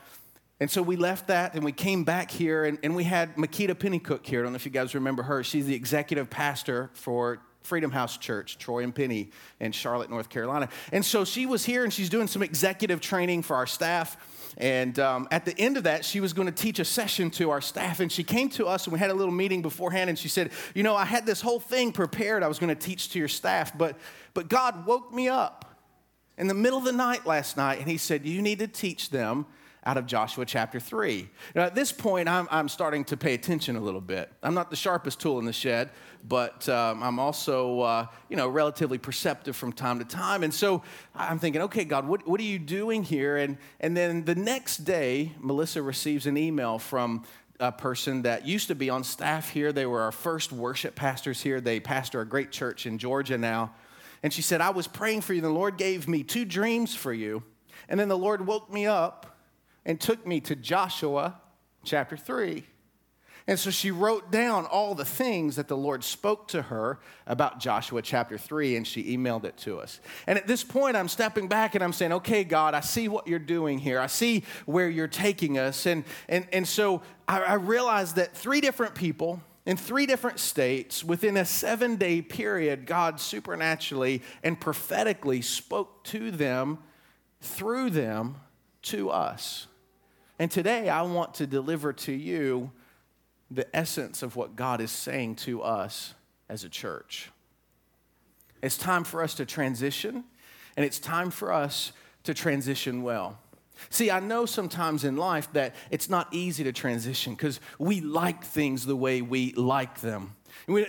And 0.60 0.68
so 0.70 0.82
we 0.82 0.96
left 0.96 1.28
that 1.28 1.54
and 1.54 1.64
we 1.64 1.70
came 1.70 2.02
back 2.02 2.30
here 2.30 2.64
and, 2.64 2.78
and 2.82 2.96
we 2.96 3.04
had 3.04 3.36
Makita 3.36 3.74
Pennycook 3.74 4.26
here. 4.26 4.40
I 4.40 4.42
don't 4.42 4.52
know 4.52 4.56
if 4.56 4.64
you 4.64 4.72
guys 4.72 4.92
remember 4.94 5.22
her. 5.22 5.44
She's 5.44 5.66
the 5.66 5.74
executive 5.74 6.28
pastor 6.28 6.90
for 6.94 7.38
Freedom 7.68 7.90
House 7.90 8.16
Church, 8.16 8.56
Troy 8.56 8.82
and 8.82 8.94
Penny 8.94 9.30
in 9.60 9.72
Charlotte, 9.72 10.08
North 10.08 10.30
Carolina. 10.30 10.70
And 10.90 11.04
so 11.04 11.26
she 11.26 11.44
was 11.44 11.66
here 11.66 11.84
and 11.84 11.92
she's 11.92 12.08
doing 12.08 12.26
some 12.26 12.42
executive 12.42 13.02
training 13.02 13.42
for 13.42 13.56
our 13.56 13.66
staff. 13.66 14.16
And 14.56 14.98
um, 14.98 15.28
at 15.30 15.44
the 15.44 15.56
end 15.60 15.76
of 15.76 15.82
that, 15.84 16.02
she 16.02 16.20
was 16.20 16.32
going 16.32 16.46
to 16.46 16.52
teach 16.52 16.78
a 16.78 16.84
session 16.84 17.30
to 17.32 17.50
our 17.50 17.60
staff. 17.60 18.00
And 18.00 18.10
she 18.10 18.24
came 18.24 18.48
to 18.50 18.66
us 18.66 18.86
and 18.86 18.92
we 18.94 18.98
had 18.98 19.10
a 19.10 19.14
little 19.14 19.34
meeting 19.34 19.60
beforehand. 19.60 20.08
And 20.08 20.18
she 20.18 20.28
said, 20.28 20.50
You 20.74 20.82
know, 20.82 20.96
I 20.96 21.04
had 21.04 21.26
this 21.26 21.42
whole 21.42 21.60
thing 21.60 21.92
prepared. 21.92 22.42
I 22.42 22.48
was 22.48 22.58
going 22.58 22.74
to 22.74 22.86
teach 22.86 23.10
to 23.10 23.18
your 23.18 23.28
staff, 23.28 23.76
but, 23.76 23.96
but 24.32 24.48
God 24.48 24.86
woke 24.86 25.12
me 25.12 25.28
up 25.28 25.66
in 26.38 26.48
the 26.48 26.54
middle 26.54 26.78
of 26.78 26.84
the 26.84 26.92
night 26.92 27.26
last 27.26 27.58
night. 27.58 27.80
And 27.80 27.86
He 27.86 27.98
said, 27.98 28.24
You 28.24 28.40
need 28.40 28.60
to 28.60 28.66
teach 28.66 29.10
them 29.10 29.44
out 29.88 29.96
of 29.96 30.04
Joshua 30.04 30.44
chapter 30.44 30.78
3. 30.78 31.26
Now, 31.54 31.62
at 31.62 31.74
this 31.74 31.92
point, 31.92 32.28
I'm, 32.28 32.46
I'm 32.50 32.68
starting 32.68 33.06
to 33.06 33.16
pay 33.16 33.32
attention 33.32 33.74
a 33.74 33.80
little 33.80 34.02
bit. 34.02 34.30
I'm 34.42 34.52
not 34.52 34.68
the 34.68 34.76
sharpest 34.76 35.18
tool 35.18 35.38
in 35.38 35.46
the 35.46 35.52
shed, 35.52 35.88
but 36.28 36.68
um, 36.68 37.02
I'm 37.02 37.18
also, 37.18 37.80
uh, 37.80 38.06
you 38.28 38.36
know, 38.36 38.48
relatively 38.48 38.98
perceptive 38.98 39.56
from 39.56 39.72
time 39.72 39.98
to 39.98 40.04
time. 40.04 40.42
And 40.42 40.52
so 40.52 40.82
I'm 41.14 41.38
thinking, 41.38 41.62
okay, 41.62 41.86
God, 41.86 42.06
what, 42.06 42.28
what 42.28 42.38
are 42.38 42.44
you 42.44 42.58
doing 42.58 43.02
here? 43.02 43.38
And, 43.38 43.56
and 43.80 43.96
then 43.96 44.26
the 44.26 44.34
next 44.34 44.84
day, 44.84 45.32
Melissa 45.40 45.80
receives 45.80 46.26
an 46.26 46.36
email 46.36 46.78
from 46.78 47.24
a 47.58 47.72
person 47.72 48.20
that 48.22 48.46
used 48.46 48.68
to 48.68 48.74
be 48.74 48.90
on 48.90 49.02
staff 49.02 49.48
here. 49.48 49.72
They 49.72 49.86
were 49.86 50.02
our 50.02 50.12
first 50.12 50.52
worship 50.52 50.96
pastors 50.96 51.40
here. 51.40 51.62
They 51.62 51.80
pastor 51.80 52.20
a 52.20 52.26
great 52.26 52.50
church 52.52 52.84
in 52.84 52.98
Georgia 52.98 53.38
now. 53.38 53.72
And 54.22 54.34
she 54.34 54.42
said, 54.42 54.60
I 54.60 54.68
was 54.68 54.86
praying 54.86 55.22
for 55.22 55.32
you. 55.32 55.40
The 55.40 55.48
Lord 55.48 55.78
gave 55.78 56.06
me 56.06 56.24
two 56.24 56.44
dreams 56.44 56.94
for 56.94 57.14
you. 57.14 57.42
And 57.88 57.98
then 57.98 58.08
the 58.08 58.18
Lord 58.18 58.46
woke 58.46 58.70
me 58.70 58.86
up 58.86 59.37
and 59.84 60.00
took 60.00 60.26
me 60.26 60.40
to 60.40 60.56
Joshua 60.56 61.40
chapter 61.84 62.16
3. 62.16 62.64
And 63.48 63.58
so 63.58 63.70
she 63.70 63.90
wrote 63.90 64.30
down 64.30 64.66
all 64.66 64.94
the 64.94 65.06
things 65.06 65.56
that 65.56 65.68
the 65.68 65.76
Lord 65.76 66.04
spoke 66.04 66.48
to 66.48 66.60
her 66.60 66.98
about 67.26 67.58
Joshua 67.58 68.02
chapter 68.02 68.36
3, 68.36 68.76
and 68.76 68.86
she 68.86 69.16
emailed 69.16 69.44
it 69.44 69.56
to 69.58 69.78
us. 69.80 70.00
And 70.26 70.38
at 70.38 70.46
this 70.46 70.62
point, 70.62 70.98
I'm 70.98 71.08
stepping 71.08 71.48
back 71.48 71.74
and 71.74 71.82
I'm 71.82 71.94
saying, 71.94 72.12
okay, 72.12 72.44
God, 72.44 72.74
I 72.74 72.80
see 72.80 73.08
what 73.08 73.26
you're 73.26 73.38
doing 73.38 73.78
here. 73.78 74.00
I 74.00 74.06
see 74.06 74.44
where 74.66 74.90
you're 74.90 75.08
taking 75.08 75.56
us. 75.56 75.86
And, 75.86 76.04
and, 76.28 76.46
and 76.52 76.68
so 76.68 77.00
I, 77.26 77.40
I 77.40 77.54
realized 77.54 78.16
that 78.16 78.36
three 78.36 78.60
different 78.60 78.94
people 78.94 79.40
in 79.64 79.78
three 79.78 80.04
different 80.04 80.40
states 80.40 81.02
within 81.02 81.38
a 81.38 81.44
seven 81.46 81.96
day 81.96 82.20
period, 82.20 82.84
God 82.84 83.18
supernaturally 83.18 84.22
and 84.42 84.60
prophetically 84.60 85.40
spoke 85.40 86.04
to 86.04 86.30
them, 86.30 86.78
through 87.40 87.90
them, 87.90 88.36
to 88.82 89.10
us. 89.10 89.66
And 90.38 90.50
today 90.50 90.88
I 90.88 91.02
want 91.02 91.34
to 91.34 91.46
deliver 91.46 91.92
to 91.92 92.12
you 92.12 92.70
the 93.50 93.66
essence 93.74 94.22
of 94.22 94.36
what 94.36 94.56
God 94.56 94.80
is 94.80 94.90
saying 94.90 95.36
to 95.36 95.62
us 95.62 96.14
as 96.48 96.64
a 96.64 96.68
church. 96.68 97.30
It's 98.62 98.76
time 98.76 99.04
for 99.04 99.22
us 99.22 99.34
to 99.34 99.46
transition, 99.46 100.24
and 100.76 100.84
it's 100.84 100.98
time 100.98 101.30
for 101.30 101.52
us 101.52 101.92
to 102.24 102.34
transition 102.34 103.02
well. 103.02 103.38
See, 103.90 104.10
I 104.10 104.20
know 104.20 104.44
sometimes 104.44 105.04
in 105.04 105.16
life 105.16 105.52
that 105.52 105.74
it's 105.90 106.10
not 106.10 106.28
easy 106.32 106.64
to 106.64 106.72
transition 106.72 107.34
because 107.34 107.60
we 107.78 108.00
like 108.00 108.44
things 108.44 108.84
the 108.84 108.96
way 108.96 109.22
we 109.22 109.52
like 109.52 110.00
them. 110.00 110.34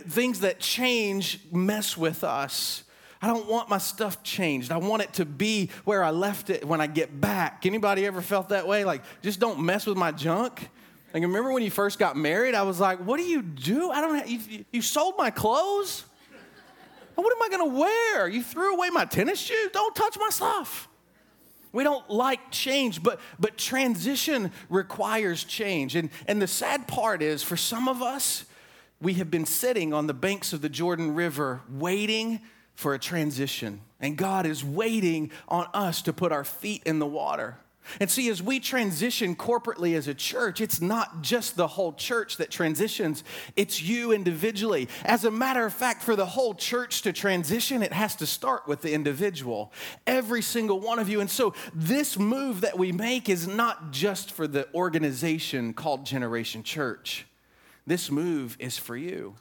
Things 0.07 0.39
that 0.39 0.59
change 0.59 1.39
mess 1.51 1.95
with 1.95 2.23
us. 2.23 2.83
I 3.21 3.27
don't 3.27 3.47
want 3.47 3.69
my 3.69 3.79
stuff 3.79 4.23
changed. 4.23 4.71
I 4.71 4.77
want 4.77 5.01
it 5.01 5.13
to 5.13 5.25
be 5.25 5.69
where 5.83 6.03
I 6.03 6.11
left 6.11 6.49
it 6.49 6.65
when 6.65 6.79
I 6.79 6.87
get 6.87 7.19
back. 7.19 7.65
Anybody 7.65 8.05
ever 8.05 8.21
felt 8.21 8.49
that 8.49 8.65
way? 8.65 8.85
Like, 8.85 9.03
just 9.21 9.39
don't 9.39 9.59
mess 9.59 9.85
with 9.85 9.97
my 9.97 10.11
junk? 10.11 10.69
Like, 11.13 11.23
remember 11.23 11.51
when 11.51 11.63
you 11.63 11.71
first 11.71 11.99
got 11.99 12.15
married? 12.15 12.55
I 12.55 12.63
was 12.63 12.79
like, 12.79 12.99
what 12.99 13.17
do 13.17 13.23
you 13.23 13.41
do? 13.41 13.91
I 13.91 13.99
don't 13.99 14.15
have, 14.15 14.29
you, 14.29 14.65
you 14.71 14.81
sold 14.81 15.15
my 15.17 15.31
clothes? 15.31 16.05
What 17.15 17.35
am 17.35 17.43
I 17.43 17.49
gonna 17.49 17.77
wear? 17.77 18.29
You 18.29 18.41
threw 18.41 18.75
away 18.75 18.89
my 18.91 19.03
tennis 19.03 19.39
shoes? 19.39 19.69
Don't 19.73 19.93
touch 19.93 20.17
my 20.17 20.29
stuff. 20.29 20.87
We 21.73 21.83
don't 21.83 22.09
like 22.09 22.51
change, 22.51 23.03
but, 23.03 23.19
but 23.37 23.57
transition 23.57 24.51
requires 24.69 25.43
change. 25.43 25.95
And, 25.95 26.09
and 26.27 26.41
the 26.41 26.47
sad 26.47 26.87
part 26.87 27.21
is, 27.21 27.43
for 27.43 27.57
some 27.57 27.89
of 27.89 28.01
us, 28.01 28.45
we 29.01 29.15
have 29.15 29.29
been 29.29 29.45
sitting 29.45 29.93
on 29.93 30.07
the 30.07 30.13
banks 30.13 30.53
of 30.53 30.61
the 30.61 30.69
Jordan 30.69 31.13
River 31.13 31.61
waiting 31.69 32.39
for 32.79 32.93
a 32.93 32.99
transition. 32.99 33.81
And 33.99 34.15
God 34.15 34.45
is 34.45 34.63
waiting 34.63 35.31
on 35.49 35.67
us 35.73 36.01
to 36.03 36.13
put 36.13 36.31
our 36.31 36.45
feet 36.45 36.81
in 36.85 36.99
the 36.99 37.05
water. 37.05 37.57
And 37.99 38.09
see, 38.09 38.29
as 38.29 38.41
we 38.41 38.61
transition 38.61 39.35
corporately 39.35 39.97
as 39.97 40.07
a 40.07 40.13
church, 40.13 40.61
it's 40.61 40.79
not 40.79 41.21
just 41.21 41.57
the 41.57 41.67
whole 41.67 41.91
church 41.91 42.37
that 42.37 42.49
transitions, 42.49 43.25
it's 43.57 43.81
you 43.81 44.13
individually. 44.13 44.87
As 45.03 45.25
a 45.25 45.31
matter 45.31 45.65
of 45.65 45.73
fact, 45.73 46.03
for 46.03 46.15
the 46.15 46.25
whole 46.25 46.53
church 46.53 47.01
to 47.01 47.11
transition, 47.11 47.83
it 47.83 47.91
has 47.91 48.15
to 48.15 48.25
start 48.25 48.65
with 48.65 48.81
the 48.81 48.93
individual, 48.93 49.73
every 50.07 50.41
single 50.41 50.79
one 50.79 50.99
of 50.99 51.09
you. 51.09 51.19
And 51.19 51.29
so, 51.29 51.53
this 51.75 52.17
move 52.17 52.61
that 52.61 52.77
we 52.77 52.93
make 52.93 53.27
is 53.27 53.45
not 53.45 53.91
just 53.91 54.31
for 54.31 54.47
the 54.47 54.73
organization 54.73 55.73
called 55.73 56.05
Generation 56.05 56.63
Church, 56.63 57.25
this 57.85 58.09
move 58.09 58.55
is 58.57 58.77
for 58.77 58.95
you. 58.95 59.35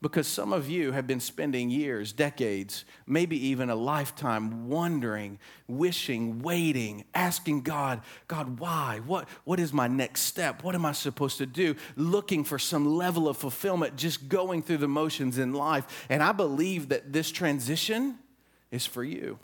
Because 0.00 0.28
some 0.28 0.52
of 0.52 0.70
you 0.70 0.92
have 0.92 1.08
been 1.08 1.18
spending 1.18 1.70
years, 1.70 2.12
decades, 2.12 2.84
maybe 3.04 3.48
even 3.48 3.68
a 3.68 3.74
lifetime 3.74 4.68
wondering, 4.68 5.40
wishing, 5.66 6.38
waiting, 6.40 7.04
asking 7.14 7.62
God, 7.62 8.02
God, 8.28 8.60
why? 8.60 9.00
What, 9.04 9.28
what 9.42 9.58
is 9.58 9.72
my 9.72 9.88
next 9.88 10.20
step? 10.20 10.62
What 10.62 10.76
am 10.76 10.86
I 10.86 10.92
supposed 10.92 11.38
to 11.38 11.46
do? 11.46 11.74
Looking 11.96 12.44
for 12.44 12.60
some 12.60 12.86
level 12.86 13.28
of 13.28 13.36
fulfillment, 13.38 13.96
just 13.96 14.28
going 14.28 14.62
through 14.62 14.78
the 14.78 14.88
motions 14.88 15.36
in 15.36 15.52
life. 15.52 16.06
And 16.08 16.22
I 16.22 16.30
believe 16.30 16.90
that 16.90 17.12
this 17.12 17.32
transition 17.32 18.18
is 18.70 18.86
for 18.86 19.02
you. 19.02 19.40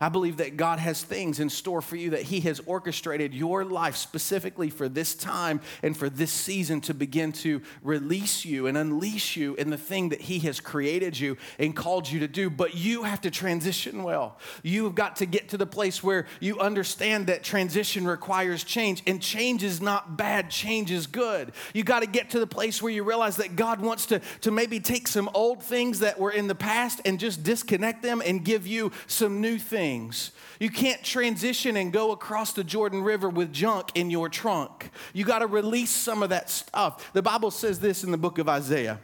I 0.00 0.10
believe 0.10 0.36
that 0.38 0.56
God 0.58 0.78
has 0.78 1.02
things 1.02 1.40
in 1.40 1.48
store 1.48 1.80
for 1.80 1.96
you, 1.96 2.10
that 2.10 2.22
He 2.22 2.40
has 2.40 2.60
orchestrated 2.66 3.32
your 3.32 3.64
life 3.64 3.96
specifically 3.96 4.68
for 4.68 4.88
this 4.88 5.14
time 5.14 5.60
and 5.82 5.96
for 5.96 6.10
this 6.10 6.30
season 6.30 6.82
to 6.82 6.94
begin 6.94 7.32
to 7.32 7.62
release 7.82 8.44
you 8.44 8.66
and 8.66 8.76
unleash 8.76 9.36
you 9.36 9.54
in 9.54 9.70
the 9.70 9.78
thing 9.78 10.10
that 10.10 10.20
He 10.20 10.38
has 10.40 10.60
created 10.60 11.18
you 11.18 11.38
and 11.58 11.74
called 11.74 12.10
you 12.10 12.20
to 12.20 12.28
do. 12.28 12.50
But 12.50 12.74
you 12.74 13.04
have 13.04 13.22
to 13.22 13.30
transition 13.30 14.02
well. 14.02 14.38
You've 14.62 14.94
got 14.94 15.16
to 15.16 15.26
get 15.26 15.48
to 15.50 15.56
the 15.56 15.66
place 15.66 16.02
where 16.02 16.26
you 16.40 16.60
understand 16.60 17.28
that 17.28 17.42
transition 17.42 18.06
requires 18.06 18.64
change, 18.64 19.02
and 19.06 19.22
change 19.22 19.62
is 19.62 19.80
not 19.80 20.18
bad, 20.18 20.50
change 20.50 20.90
is 20.90 21.06
good. 21.06 21.52
You 21.72 21.84
got 21.84 22.00
to 22.00 22.06
get 22.06 22.30
to 22.30 22.38
the 22.38 22.46
place 22.46 22.82
where 22.82 22.92
you 22.92 23.02
realize 23.02 23.36
that 23.36 23.56
God 23.56 23.80
wants 23.80 24.06
to, 24.06 24.20
to 24.42 24.50
maybe 24.50 24.78
take 24.78 25.08
some 25.08 25.30
old 25.32 25.62
things 25.62 26.00
that 26.00 26.18
were 26.18 26.32
in 26.32 26.48
the 26.48 26.54
past 26.54 27.00
and 27.06 27.18
just 27.18 27.42
disconnect 27.42 28.02
them 28.02 28.22
and 28.24 28.44
give 28.44 28.66
you 28.66 28.92
some 29.06 29.40
new 29.40 29.58
things 29.58 29.85
things. 29.86 30.32
You 30.58 30.68
can't 30.70 31.02
transition 31.04 31.76
and 31.76 31.92
go 31.92 32.10
across 32.10 32.52
the 32.52 32.64
Jordan 32.64 33.02
River 33.02 33.28
with 33.28 33.52
junk 33.52 33.90
in 33.94 34.10
your 34.10 34.28
trunk. 34.28 34.90
You 35.12 35.24
got 35.24 35.40
to 35.40 35.46
release 35.46 35.90
some 35.90 36.22
of 36.24 36.30
that 36.30 36.50
stuff. 36.50 37.12
The 37.12 37.22
Bible 37.22 37.52
says 37.52 37.78
this 37.78 38.02
in 38.02 38.10
the 38.10 38.18
book 38.18 38.38
of 38.38 38.48
Isaiah, 38.48 38.98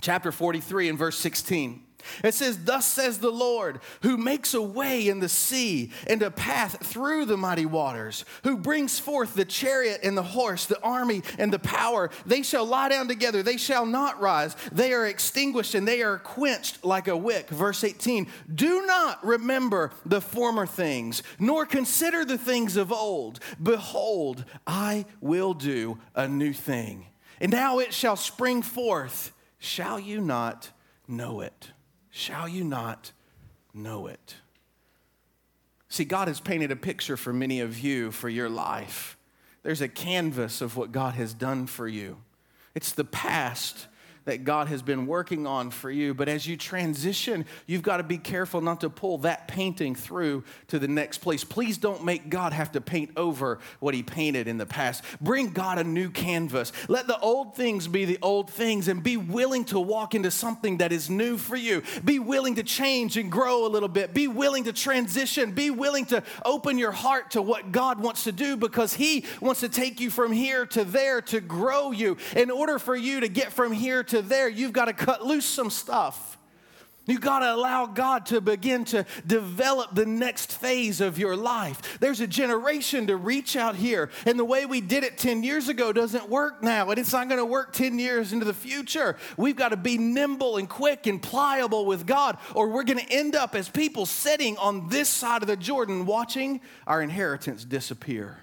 chapter 0.00 0.32
43 0.32 0.88
and 0.88 0.98
verse 0.98 1.18
16. 1.18 1.84
It 2.24 2.34
says, 2.34 2.64
Thus 2.64 2.86
says 2.86 3.18
the 3.18 3.30
Lord, 3.30 3.80
who 4.02 4.16
makes 4.16 4.54
a 4.54 4.62
way 4.62 5.08
in 5.08 5.20
the 5.20 5.28
sea 5.28 5.90
and 6.06 6.22
a 6.22 6.30
path 6.30 6.84
through 6.84 7.26
the 7.26 7.36
mighty 7.36 7.66
waters, 7.66 8.24
who 8.44 8.56
brings 8.56 8.98
forth 8.98 9.34
the 9.34 9.44
chariot 9.44 10.00
and 10.02 10.16
the 10.16 10.22
horse, 10.22 10.66
the 10.66 10.80
army 10.80 11.22
and 11.38 11.52
the 11.52 11.58
power. 11.58 12.10
They 12.26 12.42
shall 12.42 12.64
lie 12.64 12.88
down 12.88 13.08
together, 13.08 13.42
they 13.42 13.56
shall 13.56 13.86
not 13.86 14.20
rise. 14.20 14.56
They 14.72 14.92
are 14.92 15.06
extinguished 15.06 15.74
and 15.74 15.86
they 15.86 16.02
are 16.02 16.18
quenched 16.18 16.84
like 16.84 17.08
a 17.08 17.16
wick. 17.16 17.48
Verse 17.50 17.84
18 17.84 18.26
Do 18.54 18.86
not 18.86 19.24
remember 19.24 19.92
the 20.04 20.20
former 20.20 20.66
things, 20.66 21.22
nor 21.38 21.66
consider 21.66 22.24
the 22.24 22.38
things 22.38 22.76
of 22.76 22.92
old. 22.92 23.40
Behold, 23.62 24.44
I 24.66 25.06
will 25.20 25.54
do 25.54 25.98
a 26.14 26.28
new 26.28 26.52
thing. 26.52 27.06
And 27.40 27.52
now 27.52 27.78
it 27.78 27.94
shall 27.94 28.16
spring 28.16 28.62
forth. 28.62 29.32
Shall 29.58 29.98
you 29.98 30.20
not 30.20 30.70
know 31.06 31.40
it? 31.40 31.72
Shall 32.10 32.48
you 32.48 32.64
not 32.64 33.12
know 33.74 34.06
it? 34.06 34.36
See, 35.88 36.04
God 36.04 36.28
has 36.28 36.40
painted 36.40 36.70
a 36.70 36.76
picture 36.76 37.16
for 37.16 37.32
many 37.32 37.60
of 37.60 37.78
you 37.78 38.10
for 38.10 38.28
your 38.28 38.48
life. 38.48 39.16
There's 39.62 39.80
a 39.80 39.88
canvas 39.88 40.60
of 40.60 40.76
what 40.76 40.92
God 40.92 41.14
has 41.14 41.34
done 41.34 41.66
for 41.66 41.88
you. 41.88 42.18
It's 42.74 42.92
the 42.92 43.04
past 43.04 43.86
that 44.28 44.44
God 44.44 44.68
has 44.68 44.82
been 44.82 45.06
working 45.06 45.46
on 45.46 45.70
for 45.70 45.90
you. 45.90 46.12
But 46.12 46.28
as 46.28 46.46
you 46.46 46.58
transition, 46.58 47.46
you've 47.66 47.82
got 47.82 47.96
to 47.96 48.02
be 48.02 48.18
careful 48.18 48.60
not 48.60 48.82
to 48.82 48.90
pull 48.90 49.16
that 49.18 49.48
painting 49.48 49.94
through 49.94 50.44
to 50.66 50.78
the 50.78 50.86
next 50.86 51.18
place. 51.18 51.44
Please 51.44 51.78
don't 51.78 52.04
make 52.04 52.28
God 52.28 52.52
have 52.52 52.72
to 52.72 52.82
paint 52.82 53.12
over 53.16 53.58
what 53.80 53.94
He 53.94 54.02
painted 54.02 54.46
in 54.46 54.58
the 54.58 54.66
past. 54.66 55.02
Bring 55.22 55.48
God 55.48 55.78
a 55.78 55.84
new 55.84 56.10
canvas. 56.10 56.72
Let 56.88 57.06
the 57.06 57.18
old 57.20 57.56
things 57.56 57.88
be 57.88 58.04
the 58.04 58.18
old 58.20 58.50
things 58.50 58.86
and 58.88 59.02
be 59.02 59.16
willing 59.16 59.64
to 59.66 59.80
walk 59.80 60.14
into 60.14 60.30
something 60.30 60.76
that 60.78 60.92
is 60.92 61.08
new 61.08 61.38
for 61.38 61.56
you. 61.56 61.82
Be 62.04 62.18
willing 62.18 62.56
to 62.56 62.62
change 62.62 63.16
and 63.16 63.32
grow 63.32 63.66
a 63.66 63.68
little 63.68 63.88
bit. 63.88 64.12
Be 64.12 64.28
willing 64.28 64.64
to 64.64 64.74
transition. 64.74 65.52
Be 65.52 65.70
willing 65.70 66.04
to 66.06 66.22
open 66.44 66.76
your 66.76 66.92
heart 66.92 67.30
to 67.30 67.40
what 67.40 67.72
God 67.72 67.98
wants 67.98 68.24
to 68.24 68.32
do 68.32 68.58
because 68.58 68.92
He 68.92 69.24
wants 69.40 69.60
to 69.60 69.70
take 69.70 70.00
you 70.00 70.10
from 70.10 70.32
here 70.32 70.66
to 70.66 70.84
there 70.84 71.22
to 71.22 71.40
grow 71.40 71.92
you. 71.92 72.18
In 72.36 72.50
order 72.50 72.78
for 72.78 72.94
you 72.94 73.20
to 73.20 73.28
get 73.28 73.52
from 73.52 73.72
here 73.72 74.04
to 74.04 74.17
to 74.20 74.28
there, 74.28 74.48
you've 74.48 74.72
got 74.72 74.86
to 74.86 74.92
cut 74.92 75.24
loose 75.24 75.46
some 75.46 75.70
stuff. 75.70 76.38
You've 77.08 77.22
got 77.22 77.38
to 77.38 77.54
allow 77.54 77.86
God 77.86 78.26
to 78.26 78.42
begin 78.42 78.84
to 78.86 79.06
develop 79.26 79.94
the 79.94 80.04
next 80.04 80.52
phase 80.52 81.00
of 81.00 81.18
your 81.18 81.36
life. 81.36 81.98
There's 82.00 82.20
a 82.20 82.26
generation 82.26 83.06
to 83.06 83.16
reach 83.16 83.56
out 83.56 83.76
here, 83.76 84.10
and 84.26 84.38
the 84.38 84.44
way 84.44 84.66
we 84.66 84.82
did 84.82 85.04
it 85.04 85.16
10 85.16 85.42
years 85.42 85.70
ago 85.70 85.90
doesn't 85.90 86.28
work 86.28 86.62
now, 86.62 86.90
and 86.90 86.98
it's 86.98 87.14
not 87.14 87.26
going 87.30 87.40
to 87.40 87.46
work 87.46 87.72
10 87.72 87.98
years 87.98 88.34
into 88.34 88.44
the 88.44 88.52
future. 88.52 89.16
We've 89.38 89.56
got 89.56 89.70
to 89.70 89.78
be 89.78 89.96
nimble 89.96 90.58
and 90.58 90.68
quick 90.68 91.06
and 91.06 91.22
pliable 91.22 91.86
with 91.86 92.06
God, 92.06 92.36
or 92.54 92.68
we're 92.68 92.84
going 92.84 92.98
to 92.98 93.10
end 93.10 93.34
up 93.34 93.54
as 93.54 93.70
people 93.70 94.04
sitting 94.04 94.58
on 94.58 94.90
this 94.90 95.08
side 95.08 95.40
of 95.40 95.48
the 95.48 95.56
Jordan 95.56 96.04
watching 96.04 96.60
our 96.86 97.00
inheritance 97.00 97.64
disappear. 97.64 98.36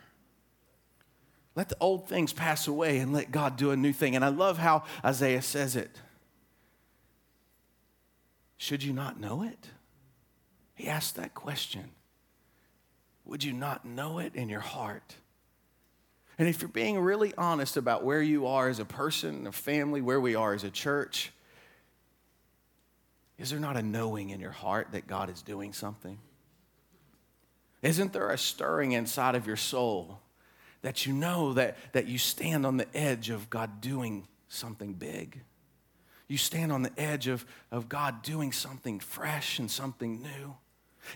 Let 1.56 1.70
the 1.70 1.78
old 1.80 2.08
things 2.10 2.34
pass 2.34 2.68
away 2.68 3.00
and 3.00 3.14
let 3.14 3.32
God 3.32 3.56
do 3.56 3.72
a 3.72 3.78
new 3.78 3.94
thing. 3.94 4.16
And 4.16 4.26
I 4.26 4.28
love 4.28 4.58
how 4.58 4.84
Isaiah 5.04 5.42
says 5.42 5.76
it. 5.76 6.02
Should 8.58 8.84
you 8.84 8.94
not 8.94 9.20
know 9.20 9.42
it? 9.44 9.70
He 10.74 10.88
asked 10.88 11.16
that 11.16 11.34
question. 11.34 11.92
Would 13.24 13.44
you 13.44 13.54
not 13.54 13.86
know 13.86 14.20
it 14.20 14.36
in 14.36 14.50
your 14.50 14.60
heart? 14.60 15.16
And 16.38 16.50
if 16.50 16.62
you're 16.62 16.70
being 16.70 17.00
really 17.00 17.34
honest 17.38 17.78
about 17.78 18.04
where 18.04 18.22
you 18.22 18.46
are 18.48 18.68
as 18.68 18.80
a 18.80 18.86
person, 18.86 19.48
a 19.48 19.52
family, 19.54 20.02
where 20.02 20.20
we 20.20 20.36
are 20.36 20.54
as 20.54 20.66
a 20.66 20.70
church, 20.70 21.32
is 23.38 23.50
there 23.50 23.60
not 23.60 23.78
a 23.78 23.82
knowing 23.82 24.30
in 24.30 24.42
your 24.42 24.52
heart 24.52 24.90
that 24.92 25.08
God 25.08 25.30
is 25.30 25.42
doing 25.42 25.72
something? 25.72 26.20
Isn't 27.82 28.12
there 28.12 28.30
a 28.30 28.38
stirring 28.38 28.92
inside 28.92 29.36
of 29.36 29.48
your 29.48 29.56
soul 29.56 30.20
that 30.86 31.08
you 31.08 31.14
know 31.14 31.54
that, 31.54 31.78
that 31.94 32.06
you 32.06 32.20
stand 32.20 32.64
on 32.64 32.78
the 32.78 32.86
edge 32.96 33.32
of 33.32 33.50
God 33.50 33.82
doing 33.82 34.28
something 34.50 34.94
big. 34.94 35.42
You 36.28 36.38
stand 36.38 36.72
on 36.72 36.84
the 36.84 36.92
edge 36.96 37.26
of, 37.26 37.44
of 37.72 37.90
God 37.90 38.22
doing 38.22 38.52
something 38.52 39.00
fresh 39.00 39.58
and 39.58 39.70
something 39.70 40.22
new. 40.22 40.54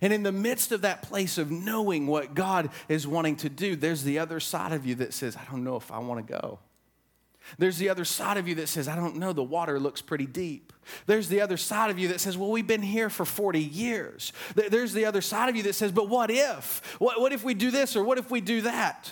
And 0.02 0.12
in 0.12 0.24
the 0.24 0.32
midst 0.32 0.72
of 0.72 0.82
that 0.82 1.04
place 1.04 1.38
of 1.38 1.52
knowing 1.52 2.08
what 2.08 2.34
God 2.34 2.72
is 2.88 3.06
wanting 3.06 3.36
to 3.38 3.50
do, 3.50 3.76
there's 3.76 4.02
the 4.02 4.18
other 4.18 4.40
side 4.40 4.72
of 4.72 4.88
you 4.88 4.96
that 4.96 5.14
says, 5.14 5.38
I 5.38 5.46
don't 5.52 5.64
know 5.64 5.76
if 5.76 5.92
I 5.92 6.00
want 6.00 6.26
to 6.26 6.34
go. 6.34 6.58
There's 7.60 7.78
the 7.78 7.90
other 7.90 8.06
side 8.06 8.38
of 8.38 8.48
you 8.48 8.56
that 8.56 8.70
says, 8.70 8.88
I 8.88 8.96
don't 8.96 9.18
know, 9.18 9.34
the 9.34 9.44
water 9.44 9.80
looks 9.80 10.02
pretty 10.02 10.26
deep. 10.26 10.74
There's 11.06 11.30
the 11.30 11.42
other 11.42 11.58
side 11.58 11.92
of 11.92 12.00
you 12.00 12.08
that 12.08 12.22
says, 12.22 12.40
Well, 12.40 12.50
we've 12.50 12.66
been 12.66 12.82
here 12.82 13.12
for 13.12 13.24
40 13.24 13.60
years. 13.60 14.34
There's 14.56 14.94
the 14.94 15.06
other 15.06 15.22
side 15.22 15.48
of 15.50 15.56
you 15.56 15.62
that 15.64 15.76
says, 15.76 15.92
But 15.92 16.10
what 16.10 16.32
if? 16.32 16.82
What, 17.00 17.22
what 17.22 17.34
if 17.34 17.44
we 17.44 17.54
do 17.54 17.70
this 17.70 17.96
or 17.96 18.04
what 18.04 18.18
if 18.18 18.32
we 18.32 18.42
do 18.42 18.62
that? 18.62 19.12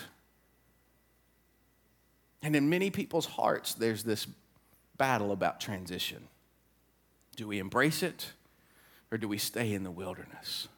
And 2.42 2.54
in 2.54 2.68
many 2.68 2.90
people's 2.90 3.26
hearts, 3.26 3.74
there's 3.74 4.04
this 4.04 4.26
battle 4.96 5.32
about 5.32 5.60
transition. 5.60 6.28
Do 7.36 7.48
we 7.48 7.58
embrace 7.58 8.02
it 8.02 8.32
or 9.10 9.18
do 9.18 9.28
we 9.28 9.38
stay 9.38 9.72
in 9.72 9.84
the 9.84 9.90
wilderness? 9.90 10.68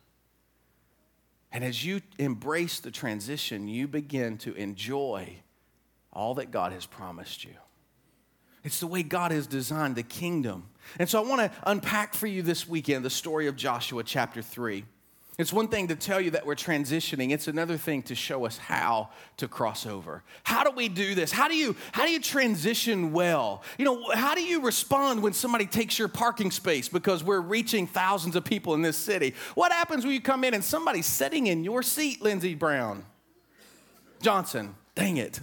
And 1.53 1.65
as 1.65 1.85
you 1.85 2.01
embrace 2.19 2.81
the 2.81 2.91
transition, 2.91 3.67
you 3.67 3.89
begin 3.89 4.39
to 4.39 4.55
enjoy 4.55 5.37
all 6.13 6.35
that 6.35 6.51
God 6.51 6.73
has 6.73 6.87
promised 6.87 7.45
you. 7.45 7.55
It's 8.63 8.81
the 8.81 8.87
way 8.87 9.03
God 9.03 9.33
has 9.33 9.47
designed 9.47 9.97
the 9.97 10.03
kingdom. 10.03 10.69
And 10.99 11.09
so 11.09 11.23
I 11.23 11.27
want 11.27 11.41
to 11.41 11.51
unpack 11.67 12.15
for 12.15 12.27
you 12.27 12.43
this 12.43 12.69
weekend 12.69 13.05
the 13.05 13.11
story 13.11 13.47
of 13.47 13.57
Joshua 13.57 14.05
chapter 14.05 14.43
3. 14.43 14.85
It's 15.41 15.53
one 15.53 15.69
thing 15.69 15.89
to 15.89 15.97
tell 15.97 16.21
you 16.21 16.33
that 16.33 16.45
we're 16.45 16.55
transitioning. 16.55 17.31
It's 17.31 17.49
another 17.49 17.77
thing 17.79 18.03
to 18.05 18.15
show 18.15 18.45
us 18.45 18.59
how 18.59 19.09
to 19.39 19.49
cross 19.49 19.87
over. 19.87 20.23
How 20.45 20.65
do 20.65 20.71
we 20.71 20.89
do 20.89 21.15
this? 21.15 21.33
How 21.33 21.49
do 21.49 21.57
you 21.57 21.75
how 21.93 22.05
do 22.05 22.13
you 22.13 22.21
transition 22.21 23.13
well? 23.13 23.63
You 23.79 23.87
know, 23.87 24.11
how 24.13 24.35
do 24.35 24.43
you 24.43 24.61
respond 24.61 25.23
when 25.23 25.33
somebody 25.33 25.65
takes 25.67 25.99
your 25.99 26.09
parking 26.09 26.51
space 26.51 26.89
because 26.89 27.25
we're 27.25 27.41
reaching 27.41 27.87
thousands 27.87 28.37
of 28.37 28.45
people 28.45 28.75
in 28.75 28.83
this 28.83 28.99
city? 28.99 29.35
What 29.55 29.73
happens 29.73 30.05
when 30.05 30.13
you 30.13 30.21
come 30.21 30.45
in 30.45 30.53
and 30.53 30.63
somebody's 30.63 31.07
sitting 31.07 31.47
in 31.47 31.65
your 31.65 31.83
seat, 31.83 32.21
Lindsey 32.21 32.55
Brown? 32.55 33.05
Johnson. 34.21 34.75
Dang 34.95 35.17
it. 35.17 35.41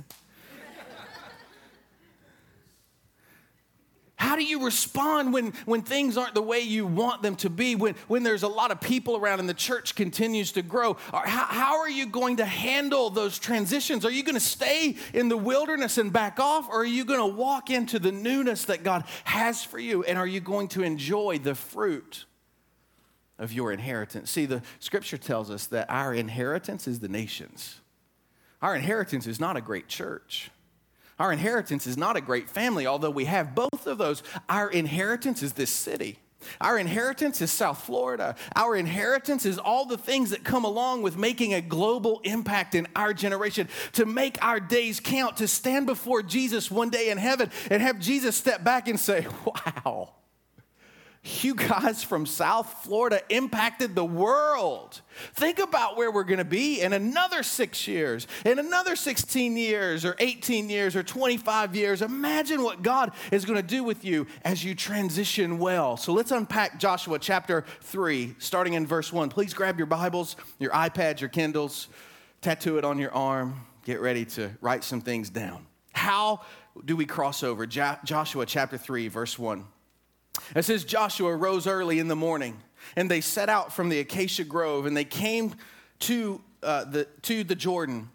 How 4.17 4.35
do 4.35 4.43
you 4.43 4.65
respond 4.65 5.31
when, 5.31 5.53
when 5.65 5.83
things 5.83 6.17
aren't 6.17 6.33
the 6.33 6.41
way 6.41 6.61
you 6.61 6.87
want 6.87 7.21
them 7.21 7.35
to 7.37 7.51
be, 7.51 7.75
when, 7.75 7.93
when 8.07 8.23
there's 8.23 8.41
a 8.41 8.47
lot 8.47 8.71
of 8.71 8.81
people 8.81 9.15
around 9.15 9.39
and 9.39 9.47
the 9.47 9.53
church 9.53 9.93
continues 9.93 10.51
to 10.53 10.63
grow? 10.63 10.95
How, 11.11 11.23
how 11.23 11.79
are 11.79 11.89
you 11.89 12.07
going 12.07 12.37
to 12.37 12.45
handle 12.45 13.11
those 13.11 13.37
transitions? 13.37 14.05
Are 14.05 14.11
you 14.11 14.23
going 14.23 14.33
to 14.33 14.41
stay 14.41 14.95
in 15.13 15.29
the 15.29 15.37
wilderness 15.37 15.99
and 15.99 16.11
back 16.11 16.39
off, 16.39 16.67
or 16.67 16.81
are 16.81 16.85
you 16.85 17.05
going 17.05 17.19
to 17.19 17.37
walk 17.37 17.69
into 17.69 17.99
the 17.99 18.11
newness 18.11 18.65
that 18.65 18.83
God 18.83 19.03
has 19.23 19.63
for 19.63 19.77
you? 19.77 20.03
And 20.03 20.17
are 20.17 20.27
you 20.27 20.39
going 20.39 20.69
to 20.69 20.81
enjoy 20.81 21.37
the 21.37 21.53
fruit 21.53 22.25
of 23.37 23.53
your 23.53 23.71
inheritance? 23.71 24.31
See, 24.31 24.47
the 24.47 24.63
scripture 24.79 25.19
tells 25.19 25.51
us 25.51 25.67
that 25.67 25.91
our 25.91 26.11
inheritance 26.11 26.87
is 26.87 27.01
the 27.01 27.07
nations, 27.07 27.81
our 28.63 28.75
inheritance 28.75 29.27
is 29.27 29.39
not 29.39 29.57
a 29.57 29.61
great 29.61 29.87
church. 29.87 30.49
Our 31.19 31.31
inheritance 31.31 31.87
is 31.87 31.97
not 31.97 32.15
a 32.15 32.21
great 32.21 32.49
family, 32.49 32.85
although 32.85 33.09
we 33.09 33.25
have 33.25 33.55
both 33.55 33.87
of 33.87 33.97
those. 33.97 34.21
Our 34.47 34.69
inheritance 34.69 35.41
is 35.41 35.53
this 35.53 35.71
city. 35.71 36.19
Our 36.61 36.77
inheritance 36.77 37.41
is 37.41 37.51
South 37.51 37.83
Florida. 37.83 38.35
Our 38.55 38.75
inheritance 38.75 39.45
is 39.45 39.57
all 39.57 39.85
the 39.85 39.97
things 39.97 40.29
that 40.29 40.43
come 40.43 40.63
along 40.63 41.01
with 41.01 41.17
making 41.17 41.53
a 41.53 41.61
global 41.61 42.21
impact 42.23 42.75
in 42.75 42.87
our 42.95 43.13
generation, 43.13 43.67
to 43.93 44.05
make 44.05 44.43
our 44.43 44.59
days 44.59 44.99
count, 44.99 45.37
to 45.37 45.47
stand 45.47 45.87
before 45.87 46.21
Jesus 46.21 46.69
one 46.69 46.89
day 46.89 47.09
in 47.09 47.17
heaven 47.17 47.51
and 47.71 47.81
have 47.81 47.99
Jesus 47.99 48.35
step 48.35 48.63
back 48.63 48.87
and 48.87 48.99
say, 48.99 49.25
Wow, 49.45 50.13
you 51.43 51.55
guys 51.55 52.03
from 52.03 52.25
South 52.25 52.83
Florida 52.83 53.21
impacted 53.29 53.95
the 53.95 54.05
world. 54.05 55.01
Think 55.33 55.59
about 55.59 55.97
where 55.97 56.11
we're 56.11 56.23
going 56.23 56.37
to 56.37 56.45
be 56.45 56.81
in 56.81 56.93
another 56.93 57.43
six 57.43 57.87
years, 57.87 58.27
in 58.45 58.59
another 58.59 58.95
16 58.95 59.57
years, 59.57 60.05
or 60.05 60.15
18 60.19 60.69
years, 60.69 60.95
or 60.95 61.03
25 61.03 61.75
years. 61.75 62.01
Imagine 62.01 62.63
what 62.63 62.81
God 62.81 63.11
is 63.31 63.45
going 63.45 63.57
to 63.57 63.67
do 63.67 63.83
with 63.83 64.05
you 64.05 64.27
as 64.43 64.63
you 64.63 64.75
transition 64.75 65.59
well. 65.59 65.97
So 65.97 66.13
let's 66.13 66.31
unpack 66.31 66.79
Joshua 66.79 67.19
chapter 67.19 67.65
3, 67.81 68.35
starting 68.39 68.73
in 68.73 68.85
verse 68.85 69.11
1. 69.11 69.29
Please 69.29 69.53
grab 69.53 69.77
your 69.77 69.87
Bibles, 69.87 70.35
your 70.59 70.71
iPads, 70.71 71.19
your 71.19 71.29
Kindles, 71.29 71.87
tattoo 72.41 72.77
it 72.77 72.85
on 72.85 72.97
your 72.99 73.13
arm, 73.13 73.65
get 73.83 73.99
ready 73.99 74.25
to 74.25 74.51
write 74.61 74.83
some 74.83 75.01
things 75.01 75.29
down. 75.29 75.65
How 75.93 76.41
do 76.85 76.95
we 76.95 77.05
cross 77.05 77.43
over? 77.43 77.65
Jo- 77.65 77.97
Joshua 78.05 78.45
chapter 78.45 78.77
3, 78.77 79.07
verse 79.07 79.37
1. 79.37 79.65
It 80.55 80.63
says 80.63 80.83
Joshua 80.83 81.35
rose 81.35 81.67
early 81.67 81.99
in 81.99 82.07
the 82.07 82.15
morning 82.15 82.61
and 82.95 83.09
they 83.09 83.21
set 83.21 83.49
out 83.49 83.73
from 83.73 83.89
the 83.89 83.99
acacia 83.99 84.43
grove 84.43 84.85
and 84.85 84.95
they 84.95 85.05
came 85.05 85.55
to, 85.99 86.41
uh, 86.63 86.85
the, 86.85 87.05
to 87.23 87.43
the 87.43 87.55
Jordan. 87.55 88.09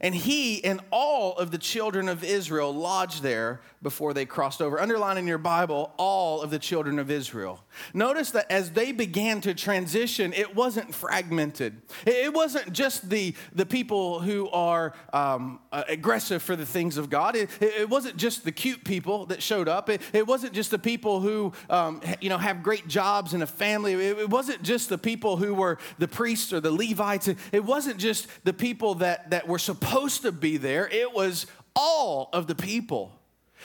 And 0.00 0.14
he 0.14 0.62
and 0.64 0.80
all 0.92 1.36
of 1.36 1.50
the 1.50 1.58
children 1.58 2.08
of 2.08 2.22
Israel 2.22 2.72
lodged 2.72 3.22
there 3.22 3.60
before 3.82 4.14
they 4.14 4.26
crossed 4.26 4.62
over. 4.62 4.80
Underline 4.80 5.18
in 5.18 5.26
your 5.26 5.38
Bible, 5.38 5.92
all 5.96 6.40
of 6.40 6.50
the 6.50 6.58
children 6.58 7.00
of 7.00 7.10
Israel. 7.10 7.64
Notice 7.94 8.30
that 8.32 8.50
as 8.50 8.72
they 8.72 8.92
began 8.92 9.40
to 9.40 9.54
transition, 9.54 10.32
it 10.34 10.54
wasn't 10.54 10.94
fragmented. 10.94 11.80
It 12.06 12.32
wasn't 12.32 12.72
just 12.72 13.10
the, 13.10 13.34
the 13.52 13.66
people 13.66 14.20
who 14.20 14.48
are 14.50 14.94
um, 15.12 15.58
uh, 15.72 15.82
aggressive 15.88 16.42
for 16.42 16.54
the 16.54 16.66
things 16.66 16.96
of 16.96 17.10
God. 17.10 17.34
It, 17.34 17.50
it, 17.60 17.88
wasn't 17.88 18.16
just 18.16 18.44
the 18.44 18.52
cute 18.52 18.84
people 18.84 19.26
that 19.26 19.42
showed 19.42 19.68
up. 19.68 19.88
It, 19.88 20.00
it 20.12 20.26
wasn't 20.26 20.52
just 20.52 20.70
the 20.70 20.78
people 20.78 21.20
who 21.20 21.52
um, 21.70 22.00
you 22.20 22.28
know, 22.28 22.38
have 22.38 22.62
great 22.62 22.86
jobs 22.86 23.34
and 23.34 23.42
a 23.42 23.46
family. 23.46 23.94
It, 23.94 24.18
it 24.18 24.30
wasn't 24.30 24.62
just 24.62 24.88
the 24.88 24.98
people 24.98 25.36
who 25.36 25.54
were 25.54 25.78
the 25.98 26.08
priests 26.08 26.52
or 26.52 26.60
the 26.60 26.70
Levites. 26.70 27.28
It 27.50 27.64
wasn't 27.64 27.98
just 27.98 28.28
the 28.44 28.52
people 28.52 28.96
that, 28.96 29.30
that 29.30 29.48
were 29.48 29.58
supposed 29.58 29.87
to 30.22 30.32
be 30.32 30.56
there. 30.56 30.88
It 30.88 31.12
was 31.12 31.46
all 31.74 32.28
of 32.32 32.46
the 32.46 32.54
people. 32.54 33.12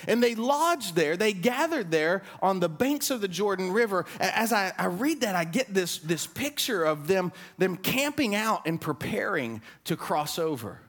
And 0.07 0.21
they 0.21 0.35
lodged 0.35 0.95
there, 0.95 1.15
they 1.15 1.33
gathered 1.33 1.91
there 1.91 2.23
on 2.41 2.59
the 2.59 2.69
banks 2.69 3.11
of 3.11 3.21
the 3.21 3.27
Jordan 3.27 3.71
River. 3.71 4.05
As 4.19 4.51
I, 4.51 4.73
I, 4.77 4.87
read 4.87 5.21
that, 5.21 5.35
I 5.35 5.43
get 5.45 5.73
this, 5.73 5.99
this 5.99 6.25
picture 6.25 6.83
of 6.83 7.07
them, 7.07 7.31
them 7.57 7.77
camping 7.77 8.35
out 8.35 8.65
and 8.65 8.81
preparing 8.81 9.61
to 9.85 9.95
cross 9.95 10.39
over. 10.39 10.81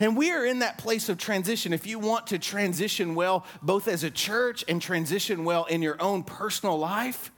And 0.00 0.16
we 0.16 0.30
are 0.30 0.46
in 0.46 0.60
that 0.60 0.78
place 0.78 1.08
of 1.08 1.18
transition. 1.18 1.72
If 1.72 1.86
you 1.86 1.98
want 1.98 2.28
to 2.28 2.38
transition 2.38 3.14
well, 3.14 3.44
both 3.60 3.88
as 3.88 4.04
a 4.04 4.10
church 4.10 4.64
and 4.68 4.80
transition 4.80 5.44
well 5.44 5.64
in 5.64 5.82
your 5.82 6.00
own 6.00 6.22
personal 6.22 6.78
life, 6.78 7.30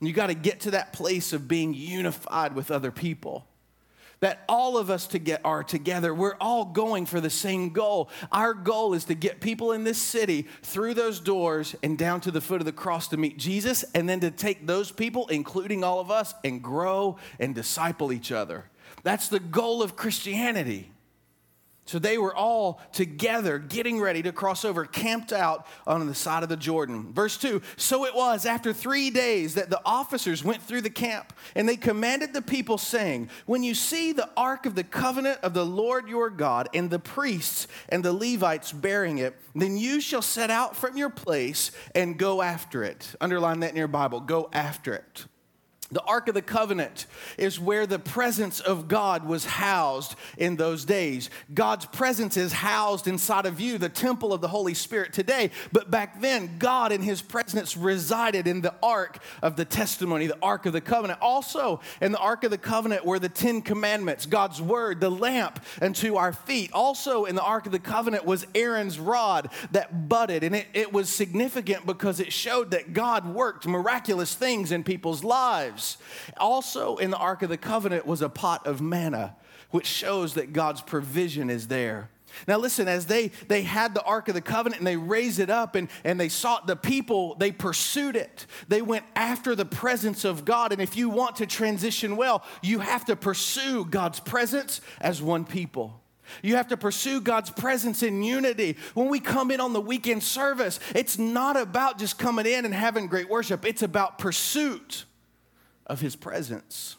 you 0.00 0.12
got 0.12 0.26
to 0.26 0.34
get 0.34 0.60
to 0.60 0.72
that 0.72 0.92
place 0.92 1.32
of 1.32 1.46
being 1.46 1.74
unified 1.74 2.56
with 2.56 2.72
other 2.72 2.90
people 2.90 3.46
that 4.22 4.44
all 4.48 4.78
of 4.78 4.88
us 4.88 5.08
to 5.08 5.18
get, 5.18 5.40
are 5.44 5.64
together. 5.64 6.14
We're 6.14 6.36
all 6.40 6.64
going 6.64 7.06
for 7.06 7.20
the 7.20 7.28
same 7.28 7.70
goal. 7.70 8.08
Our 8.30 8.54
goal 8.54 8.94
is 8.94 9.04
to 9.06 9.14
get 9.14 9.40
people 9.40 9.72
in 9.72 9.82
this 9.82 9.98
city 9.98 10.46
through 10.62 10.94
those 10.94 11.18
doors 11.18 11.74
and 11.82 11.98
down 11.98 12.20
to 12.22 12.30
the 12.30 12.40
foot 12.40 12.60
of 12.60 12.64
the 12.64 12.72
cross 12.72 13.08
to 13.08 13.16
meet 13.16 13.36
Jesus, 13.36 13.84
and 13.94 14.08
then 14.08 14.20
to 14.20 14.30
take 14.30 14.66
those 14.66 14.92
people, 14.92 15.26
including 15.26 15.82
all 15.82 15.98
of 15.98 16.10
us, 16.10 16.34
and 16.44 16.62
grow 16.62 17.18
and 17.40 17.52
disciple 17.52 18.12
each 18.12 18.30
other. 18.30 18.70
That's 19.02 19.28
the 19.28 19.40
goal 19.40 19.82
of 19.82 19.96
Christianity. 19.96 20.92
So 21.92 21.98
they 21.98 22.16
were 22.16 22.34
all 22.34 22.80
together 22.92 23.58
getting 23.58 24.00
ready 24.00 24.22
to 24.22 24.32
cross 24.32 24.64
over, 24.64 24.86
camped 24.86 25.30
out 25.30 25.66
on 25.86 26.06
the 26.06 26.14
side 26.14 26.42
of 26.42 26.48
the 26.48 26.56
Jordan. 26.56 27.12
Verse 27.12 27.36
2 27.36 27.60
So 27.76 28.06
it 28.06 28.14
was 28.14 28.46
after 28.46 28.72
three 28.72 29.10
days 29.10 29.56
that 29.56 29.68
the 29.68 29.82
officers 29.84 30.42
went 30.42 30.62
through 30.62 30.80
the 30.80 30.88
camp, 30.88 31.34
and 31.54 31.68
they 31.68 31.76
commanded 31.76 32.32
the 32.32 32.40
people, 32.40 32.78
saying, 32.78 33.28
When 33.44 33.62
you 33.62 33.74
see 33.74 34.12
the 34.12 34.30
ark 34.38 34.64
of 34.64 34.74
the 34.74 34.84
covenant 34.84 35.40
of 35.42 35.52
the 35.52 35.66
Lord 35.66 36.08
your 36.08 36.30
God, 36.30 36.70
and 36.72 36.88
the 36.88 36.98
priests 36.98 37.68
and 37.90 38.02
the 38.02 38.14
Levites 38.14 38.72
bearing 38.72 39.18
it, 39.18 39.36
then 39.54 39.76
you 39.76 40.00
shall 40.00 40.22
set 40.22 40.48
out 40.48 40.74
from 40.74 40.96
your 40.96 41.10
place 41.10 41.72
and 41.94 42.18
go 42.18 42.40
after 42.40 42.82
it. 42.82 43.14
Underline 43.20 43.60
that 43.60 43.72
in 43.72 43.76
your 43.76 43.86
Bible 43.86 44.20
go 44.20 44.48
after 44.54 44.94
it. 44.94 45.26
The 45.92 46.02
Ark 46.02 46.28
of 46.28 46.34
the 46.34 46.42
Covenant 46.42 47.06
is 47.36 47.60
where 47.60 47.86
the 47.86 47.98
presence 47.98 48.60
of 48.60 48.88
God 48.88 49.26
was 49.26 49.44
housed 49.44 50.16
in 50.38 50.56
those 50.56 50.86
days. 50.86 51.28
God's 51.52 51.84
presence 51.84 52.38
is 52.38 52.52
housed 52.52 53.06
inside 53.06 53.44
of 53.44 53.60
you, 53.60 53.76
the 53.76 53.90
temple 53.90 54.32
of 54.32 54.40
the 54.40 54.48
Holy 54.48 54.72
Spirit 54.72 55.12
today. 55.12 55.50
But 55.70 55.90
back 55.90 56.22
then, 56.22 56.56
God 56.58 56.92
and 56.92 57.04
His 57.04 57.20
presence 57.20 57.76
resided 57.76 58.46
in 58.46 58.62
the 58.62 58.74
Ark 58.82 59.18
of 59.42 59.56
the 59.56 59.66
Testimony, 59.66 60.26
the 60.26 60.38
Ark 60.40 60.64
of 60.64 60.72
the 60.72 60.80
Covenant. 60.80 61.20
Also, 61.20 61.80
in 62.00 62.12
the 62.12 62.18
Ark 62.18 62.44
of 62.44 62.50
the 62.50 62.58
Covenant 62.58 63.04
were 63.04 63.18
the 63.18 63.28
Ten 63.28 63.60
Commandments, 63.60 64.24
God's 64.24 64.62
Word, 64.62 64.98
the 64.98 65.10
lamp 65.10 65.62
unto 65.82 66.16
our 66.16 66.32
feet. 66.32 66.72
Also, 66.72 67.26
in 67.26 67.34
the 67.34 67.44
Ark 67.44 67.66
of 67.66 67.72
the 67.72 67.78
Covenant 67.78 68.24
was 68.24 68.46
Aaron's 68.54 68.98
rod 68.98 69.50
that 69.72 70.08
budded. 70.08 70.42
And 70.42 70.56
it, 70.56 70.68
it 70.72 70.90
was 70.90 71.10
significant 71.10 71.84
because 71.84 72.18
it 72.18 72.32
showed 72.32 72.70
that 72.70 72.94
God 72.94 73.26
worked 73.26 73.66
miraculous 73.66 74.34
things 74.34 74.72
in 74.72 74.84
people's 74.84 75.22
lives 75.22 75.81
lives. 75.82 75.96
Also, 76.36 76.96
in 76.96 77.10
the 77.10 77.16
Ark 77.16 77.42
of 77.42 77.48
the 77.48 77.56
Covenant 77.56 78.06
was 78.06 78.22
a 78.22 78.28
pot 78.28 78.66
of 78.66 78.80
manna, 78.80 79.36
which 79.70 79.86
shows 79.86 80.34
that 80.34 80.52
God's 80.52 80.80
provision 80.80 81.50
is 81.50 81.68
there. 81.68 82.08
Now, 82.48 82.56
listen, 82.56 82.88
as 82.88 83.06
they, 83.06 83.28
they 83.48 83.62
had 83.62 83.94
the 83.94 84.02
Ark 84.02 84.28
of 84.28 84.34
the 84.34 84.40
Covenant 84.40 84.80
and 84.80 84.86
they 84.86 84.96
raised 84.96 85.38
it 85.38 85.50
up 85.50 85.74
and, 85.74 85.88
and 86.02 86.18
they 86.18 86.30
sought 86.30 86.66
the 86.66 86.76
people, 86.76 87.34
they 87.34 87.52
pursued 87.52 88.16
it. 88.16 88.46
They 88.68 88.80
went 88.80 89.04
after 89.14 89.54
the 89.54 89.66
presence 89.66 90.24
of 90.24 90.46
God. 90.46 90.72
And 90.72 90.80
if 90.80 90.96
you 90.96 91.10
want 91.10 91.36
to 91.36 91.46
transition 91.46 92.16
well, 92.16 92.42
you 92.62 92.78
have 92.78 93.04
to 93.06 93.16
pursue 93.16 93.84
God's 93.84 94.18
presence 94.18 94.80
as 94.98 95.20
one 95.20 95.44
people. 95.44 96.00
You 96.42 96.56
have 96.56 96.68
to 96.68 96.78
pursue 96.78 97.20
God's 97.20 97.50
presence 97.50 98.02
in 98.02 98.22
unity. 98.22 98.78
When 98.94 99.08
we 99.08 99.20
come 99.20 99.50
in 99.50 99.60
on 99.60 99.74
the 99.74 99.80
weekend 99.82 100.22
service, 100.22 100.80
it's 100.94 101.18
not 101.18 101.58
about 101.58 101.98
just 101.98 102.18
coming 102.18 102.46
in 102.46 102.64
and 102.64 102.72
having 102.72 103.08
great 103.08 103.28
worship, 103.28 103.66
it's 103.66 103.82
about 103.82 104.18
pursuit 104.18 105.04
of 105.92 106.00
His 106.00 106.16
presence. 106.16 106.96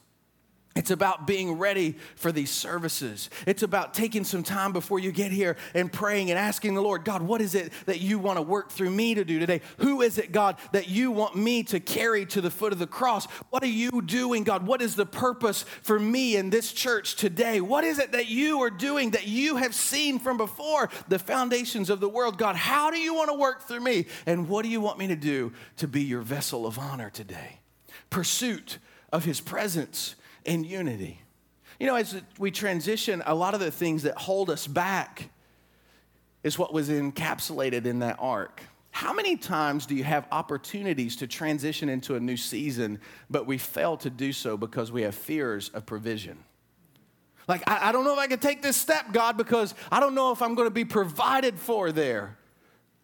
It's 0.75 0.89
about 0.89 1.27
being 1.27 1.59
ready 1.59 1.95
for 2.15 2.31
these 2.31 2.49
services. 2.49 3.29
It's 3.45 3.61
about 3.61 3.93
taking 3.93 4.23
some 4.23 4.41
time 4.41 4.73
before 4.73 4.97
you 4.97 5.11
get 5.11 5.31
here 5.31 5.55
and 5.75 5.91
praying 5.91 6.31
and 6.31 6.39
asking 6.39 6.73
the 6.73 6.81
Lord, 6.81 7.05
God, 7.05 7.21
what 7.21 7.41
is 7.41 7.53
it 7.53 7.71
that 7.85 8.01
you 8.01 8.17
want 8.17 8.37
to 8.37 8.41
work 8.41 8.71
through 8.71 8.89
me 8.89 9.13
to 9.13 9.23
do 9.23 9.37
today? 9.37 9.61
Who 9.77 10.01
is 10.01 10.17
it, 10.17 10.31
God, 10.31 10.57
that 10.71 10.89
you 10.89 11.11
want 11.11 11.35
me 11.35 11.61
to 11.63 11.79
carry 11.79 12.25
to 12.27 12.41
the 12.41 12.49
foot 12.49 12.73
of 12.73 12.79
the 12.79 12.87
cross? 12.87 13.25
What 13.51 13.61
are 13.61 13.67
you 13.67 14.01
doing, 14.01 14.43
God? 14.43 14.65
What 14.65 14.81
is 14.81 14.95
the 14.95 15.05
purpose 15.05 15.63
for 15.83 15.99
me 15.99 16.37
in 16.37 16.49
this 16.49 16.71
church 16.71 17.17
today? 17.17 17.61
What 17.61 17.83
is 17.83 17.99
it 17.99 18.13
that 18.13 18.29
you 18.29 18.63
are 18.63 18.71
doing 18.71 19.11
that 19.11 19.27
you 19.27 19.57
have 19.57 19.75
seen 19.75 20.17
from 20.17 20.37
before 20.37 20.89
the 21.07 21.19
foundations 21.19 21.91
of 21.91 21.99
the 21.99 22.09
world? 22.09 22.39
God, 22.39 22.55
how 22.55 22.89
do 22.89 22.97
you 22.97 23.13
want 23.13 23.29
to 23.29 23.37
work 23.37 23.67
through 23.67 23.81
me? 23.81 24.07
And 24.25 24.49
what 24.49 24.63
do 24.63 24.69
you 24.69 24.81
want 24.81 24.97
me 24.97 25.07
to 25.09 25.15
do 25.15 25.53
to 25.77 25.87
be 25.87 26.01
your 26.01 26.21
vessel 26.21 26.65
of 26.65 26.79
honor 26.79 27.11
today? 27.11 27.59
Pursuit 28.13 28.77
of 29.11 29.25
his 29.25 29.41
presence 29.41 30.15
in 30.45 30.63
unity. 30.63 31.19
You 31.79 31.87
know, 31.87 31.95
as 31.95 32.21
we 32.37 32.51
transition, 32.51 33.23
a 33.25 33.33
lot 33.33 33.55
of 33.55 33.59
the 33.59 33.71
things 33.71 34.03
that 34.03 34.15
hold 34.15 34.49
us 34.51 34.67
back 34.67 35.29
is 36.43 36.59
what 36.59 36.73
was 36.73 36.89
encapsulated 36.89 37.85
in 37.85 37.99
that 37.99 38.17
ark. 38.19 38.61
How 38.91 39.13
many 39.13 39.35
times 39.35 39.87
do 39.87 39.95
you 39.95 40.03
have 40.03 40.27
opportunities 40.31 41.15
to 41.15 41.27
transition 41.27 41.89
into 41.89 42.15
a 42.15 42.19
new 42.19 42.37
season, 42.37 42.99
but 43.31 43.47
we 43.47 43.57
fail 43.57 43.97
to 43.97 44.09
do 44.11 44.31
so 44.31 44.57
because 44.57 44.91
we 44.91 45.01
have 45.01 45.15
fears 45.15 45.69
of 45.69 45.87
provision? 45.87 46.37
Like, 47.47 47.63
I, 47.67 47.89
I 47.89 47.91
don't 47.91 48.03
know 48.03 48.13
if 48.13 48.19
I 48.19 48.27
can 48.27 48.37
take 48.37 48.61
this 48.61 48.77
step, 48.77 49.11
God, 49.11 49.37
because 49.37 49.73
I 49.91 49.99
don't 49.99 50.13
know 50.13 50.31
if 50.31 50.41
I'm 50.43 50.53
going 50.53 50.67
to 50.67 50.73
be 50.73 50.85
provided 50.85 51.57
for 51.57 51.91
there 51.91 52.37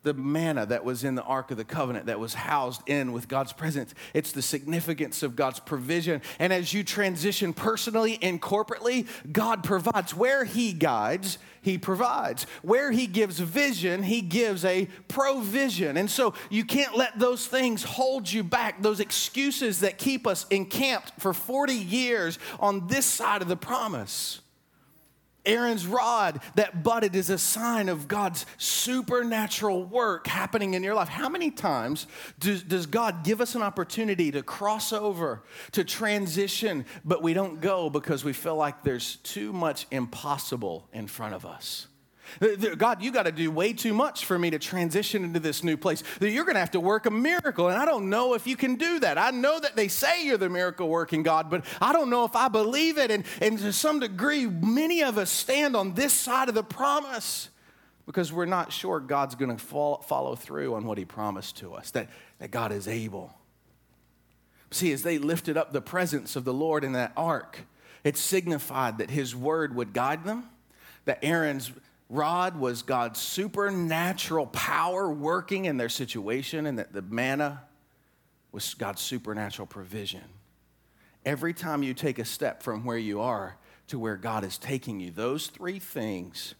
the 0.04 0.14
manna 0.14 0.66
that 0.66 0.86
was 0.86 1.04
in 1.04 1.16
the 1.16 1.24
Ark 1.24 1.52
of 1.52 1.58
the 1.58 1.66
Covenant 1.66 2.06
that 2.06 2.20
was 2.20 2.34
housed 2.34 2.88
in 2.88 3.12
with 3.12 3.28
God's 3.28 3.52
presence. 3.52 3.94
It's 4.14 4.32
the 4.32 4.42
significance 4.42 5.24
of 5.24 5.36
God's 5.36 5.60
provision. 5.60 6.22
And 6.40 6.54
as 6.54 6.74
you 6.74 6.84
transition 6.86 7.54
personally 7.54 8.18
and 8.22 8.42
corporately, 8.42 9.08
God 9.32 9.64
provides. 9.64 10.16
Where 10.16 10.46
He 10.46 10.72
guides, 10.72 11.38
He 11.62 11.78
provides. 11.78 12.44
Where 12.62 12.92
He 12.92 13.08
gives 13.08 13.40
vision, 13.40 14.04
He 14.04 14.22
gives 14.22 14.64
a 14.64 14.88
provision. 15.10 15.98
And 15.98 16.10
so 16.10 16.34
you 16.50 16.64
can't 16.64 16.96
let 16.96 17.20
those 17.20 17.46
things 17.46 17.84
hold 17.84 18.32
you 18.32 18.44
back, 18.44 18.82
those 18.82 19.02
excuses 19.02 19.82
that 19.82 19.98
keep 19.98 20.26
us 20.26 20.46
encamped 20.50 21.12
for 21.20 21.34
40 21.34 21.74
years 21.74 22.40
on 22.62 22.88
this 22.88 23.06
side 23.06 23.42
of 23.42 23.50
the 23.50 23.58
promise. 23.58 24.40
Aaron's 25.46 25.86
rod 25.86 26.42
that 26.56 26.84
budded 26.84 27.16
is 27.16 27.30
a 27.30 27.38
sign 27.38 27.90
of 27.90 28.08
God's 28.08 28.46
supernatural 28.58 29.84
work 29.84 30.28
happening 30.28 30.74
in 30.74 30.84
your 30.84 30.94
life. 30.94 31.10
How 31.10 31.30
many 31.30 31.52
times 31.52 32.08
does, 32.40 32.64
does 32.64 32.86
God 32.86 33.24
give 33.24 33.42
us 33.42 33.56
an 33.56 33.62
opportunity 33.62 34.32
to 34.32 34.44
cross 34.44 34.94
over, 34.94 35.44
to 35.74 35.84
transition, 35.84 36.86
but 37.04 37.22
we 37.22 37.34
don't 37.34 37.62
go 37.62 37.90
because 37.90 38.24
we 38.24 38.34
feel 38.34 38.56
like 38.56 38.84
there's 38.84 39.18
too 39.18 39.52
much 39.52 39.88
impossible 39.92 40.88
in 40.94 41.08
front 41.08 41.36
of 41.36 41.46
us? 41.46 41.89
God, 42.78 43.02
you 43.02 43.12
got 43.12 43.24
to 43.24 43.32
do 43.32 43.52
way 43.52 43.74
too 43.74 43.94
much 43.94 44.26
for 44.26 44.38
me 44.38 44.50
to 44.50 44.60
transition 44.60 45.24
into 45.24 45.40
this 45.40 45.64
new 45.64 45.78
place. 45.78 46.04
You're 46.20 46.46
going 46.46 46.56
to 46.56 46.60
have 46.60 46.72
to 46.72 46.80
work 46.80 47.06
a 47.06 47.12
miracle, 47.12 47.70
and 47.70 47.78
I 47.78 47.86
don't 47.86 48.10
know 48.10 48.34
if 48.34 48.48
you 48.48 48.56
can 48.56 48.76
do 48.76 49.00
that. 49.00 49.18
I 49.18 49.32
know 49.32 49.60
that 49.60 49.76
they 49.76 49.88
say 49.88 50.26
you're 50.26 50.38
the 50.38 50.50
miracle 50.50 50.88
working 50.90 51.24
God, 51.24 51.50
but 51.50 51.66
I 51.82 51.94
don't 51.94 52.10
know 52.10 52.26
if 52.26 52.36
I 52.36 52.48
believe 52.48 52.98
it. 52.98 53.12
And, 53.12 53.24
and 53.42 53.58
to 53.60 53.74
some 53.74 54.00
degree, 54.00 54.46
many 54.46 55.04
of 55.04 55.18
us 55.18 55.30
stand 55.30 55.76
on 55.76 55.94
this 55.94 56.14
side 56.14 56.50
of 56.50 56.56
the 56.56 56.64
promise 56.64 57.50
because 58.06 58.34
we're 58.34 58.46
not 58.46 58.72
sure 58.72 59.00
God's 59.00 59.36
going 59.36 59.56
to 59.56 59.64
follow 59.64 60.36
through 60.36 60.74
on 60.74 60.86
what 60.86 60.98
He 60.98 61.06
promised 61.06 61.58
to 61.58 61.76
us, 61.76 61.92
that, 61.92 62.10
that 62.40 62.50
God 62.50 62.72
is 62.72 62.88
able. 62.88 63.34
See, 64.72 64.92
as 64.92 65.04
they 65.04 65.18
lifted 65.18 65.58
up 65.58 65.74
the 65.74 65.82
presence 65.82 66.36
of 66.36 66.44
the 66.44 66.54
Lord 66.54 66.84
in 66.84 66.94
that 66.94 67.12
ark, 67.16 67.66
it 68.04 68.18
signified 68.18 68.98
that 68.98 69.10
His 69.10 69.36
word 69.36 69.76
would 69.76 69.94
guide 69.94 70.24
them, 70.24 70.50
that 71.06 71.20
Aaron's 71.22 71.72
rod 72.10 72.60
was 72.60 72.82
God's 72.82 73.20
supernatural 73.20 74.48
power 74.48 75.12
working 75.12 75.66
in 75.66 75.78
their 75.78 75.90
situation, 75.90 76.66
and 76.66 76.80
that 76.80 76.92
the 76.92 77.04
manna 77.04 77.64
was 78.52 78.74
God's 78.74 79.02
supernatural 79.02 79.68
provision. 79.68 80.24
Every 81.26 81.54
time 81.54 81.84
you 81.84 81.94
take 81.94 82.18
a 82.18 82.26
step 82.26 82.64
from 82.64 82.84
where 82.84 82.98
you 82.98 83.22
are 83.22 83.58
to 83.88 84.00
where 84.00 84.16
God 84.16 84.44
is 84.44 84.58
taking 84.58 85.00
you, 85.00 85.12
those 85.12 85.48
three 85.48 85.80
things 85.80 86.56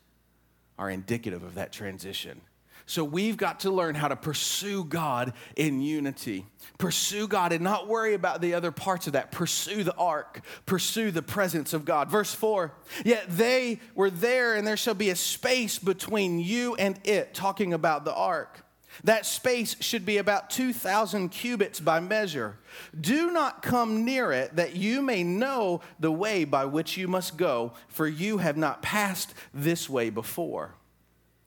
are 0.78 0.90
indicative 0.90 1.44
of 1.44 1.56
that 1.56 1.72
transition. 1.72 2.42
So 2.90 3.04
we've 3.04 3.38
got 3.38 3.60
to 3.60 3.70
learn 3.70 3.94
how 3.94 4.08
to 4.08 4.16
pursue 4.16 4.84
God 4.84 5.34
in 5.56 5.80
unity. 5.80 6.48
Pursue 6.80 7.28
God 7.28 7.54
and 7.54 7.64
not 7.64 7.88
worry 7.88 8.16
about 8.16 8.42
the 8.42 8.56
other 8.56 8.72
parts 8.72 9.06
of 9.06 9.14
that. 9.14 9.32
Pursue 9.32 9.84
the 9.84 9.94
ark, 9.94 10.42
pursue 10.66 11.12
the 11.12 11.22
presence 11.22 11.74
of 11.74 11.86
God. 11.86 12.10
Verse 12.10 12.34
4 12.34 12.74
Yet 13.06 13.26
they 13.30 13.80
were 13.94 14.10
there, 14.10 14.56
and 14.56 14.66
there 14.66 14.76
shall 14.76 14.96
be 14.96 15.12
a 15.12 15.16
space 15.16 15.78
between 15.78 16.40
you 16.40 16.74
and 16.78 17.00
it, 17.04 17.36
talking 17.36 17.74
about 17.74 18.06
the 18.06 18.14
ark. 18.16 18.66
That 19.04 19.28
space 19.28 19.76
should 19.80 20.04
be 20.04 20.18
about 20.18 20.50
2,000 20.50 21.30
cubits 21.30 21.80
by 21.80 22.00
measure. 22.00 22.58
Do 23.00 23.32
not 23.32 23.62
come 23.62 24.04
near 24.04 24.32
it, 24.32 24.56
that 24.56 24.76
you 24.76 25.04
may 25.04 25.24
know 25.24 25.82
the 26.00 26.12
way 26.12 26.44
by 26.44 26.66
which 26.66 26.98
you 26.98 27.08
must 27.08 27.38
go, 27.38 27.74
for 27.88 28.08
you 28.08 28.40
have 28.40 28.58
not 28.58 28.82
passed 28.82 29.36
this 29.54 29.88
way 29.88 30.10
before. 30.10 30.74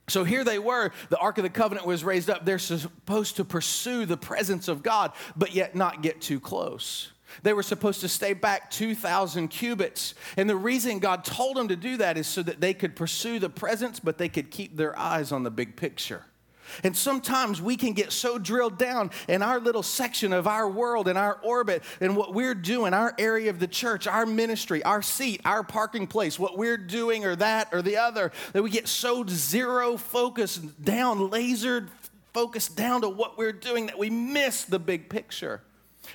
So 0.08 0.24
here 0.24 0.44
they 0.44 0.58
were. 0.58 0.90
The 1.10 1.18
Ark 1.18 1.38
of 1.38 1.44
the 1.44 1.50
Covenant 1.50 1.86
was 1.86 2.04
raised 2.04 2.28
up. 2.28 2.44
They're 2.44 2.58
supposed 2.58 3.36
to 3.36 3.44
pursue 3.44 4.04
the 4.04 4.16
presence 4.16 4.68
of 4.68 4.82
God, 4.82 5.12
but 5.36 5.54
yet 5.54 5.74
not 5.74 6.02
get 6.02 6.20
too 6.20 6.40
close. 6.40 7.12
They 7.42 7.52
were 7.52 7.62
supposed 7.62 8.00
to 8.02 8.08
stay 8.08 8.34
back 8.34 8.70
2,000 8.70 9.48
cubits. 9.48 10.14
And 10.36 10.50
the 10.50 10.56
reason 10.56 10.98
God 10.98 11.24
told 11.24 11.56
them 11.56 11.68
to 11.68 11.76
do 11.76 11.96
that 11.96 12.18
is 12.18 12.26
so 12.26 12.42
that 12.42 12.60
they 12.60 12.74
could 12.74 12.94
pursue 12.94 13.38
the 13.38 13.48
presence, 13.48 14.00
but 14.00 14.18
they 14.18 14.28
could 14.28 14.50
keep 14.50 14.76
their 14.76 14.98
eyes 14.98 15.32
on 15.32 15.42
the 15.42 15.50
big 15.50 15.76
picture. 15.76 16.24
And 16.82 16.96
sometimes 16.96 17.60
we 17.60 17.76
can 17.76 17.92
get 17.92 18.12
so 18.12 18.38
drilled 18.38 18.78
down 18.78 19.10
in 19.28 19.42
our 19.42 19.60
little 19.60 19.82
section 19.82 20.32
of 20.32 20.46
our 20.46 20.68
world 20.68 21.08
and 21.08 21.18
our 21.18 21.38
orbit 21.42 21.82
and 22.00 22.16
what 22.16 22.34
we're 22.34 22.54
doing, 22.54 22.94
our 22.94 23.14
area 23.18 23.50
of 23.50 23.58
the 23.58 23.66
church, 23.66 24.06
our 24.06 24.26
ministry, 24.26 24.82
our 24.84 25.02
seat, 25.02 25.40
our 25.44 25.62
parking 25.62 26.06
place, 26.06 26.38
what 26.38 26.56
we're 26.56 26.76
doing 26.76 27.24
or 27.24 27.36
that 27.36 27.68
or 27.72 27.82
the 27.82 27.96
other, 27.96 28.32
that 28.52 28.62
we 28.62 28.70
get 28.70 28.88
so 28.88 29.24
zero 29.26 29.96
focused 29.96 30.84
down, 30.84 31.30
lasered 31.30 31.88
focused 32.32 32.76
down 32.76 33.02
to 33.02 33.08
what 33.08 33.36
we're 33.36 33.52
doing 33.52 33.86
that 33.86 33.98
we 33.98 34.10
miss 34.10 34.64
the 34.64 34.78
big 34.78 35.08
picture. 35.08 35.60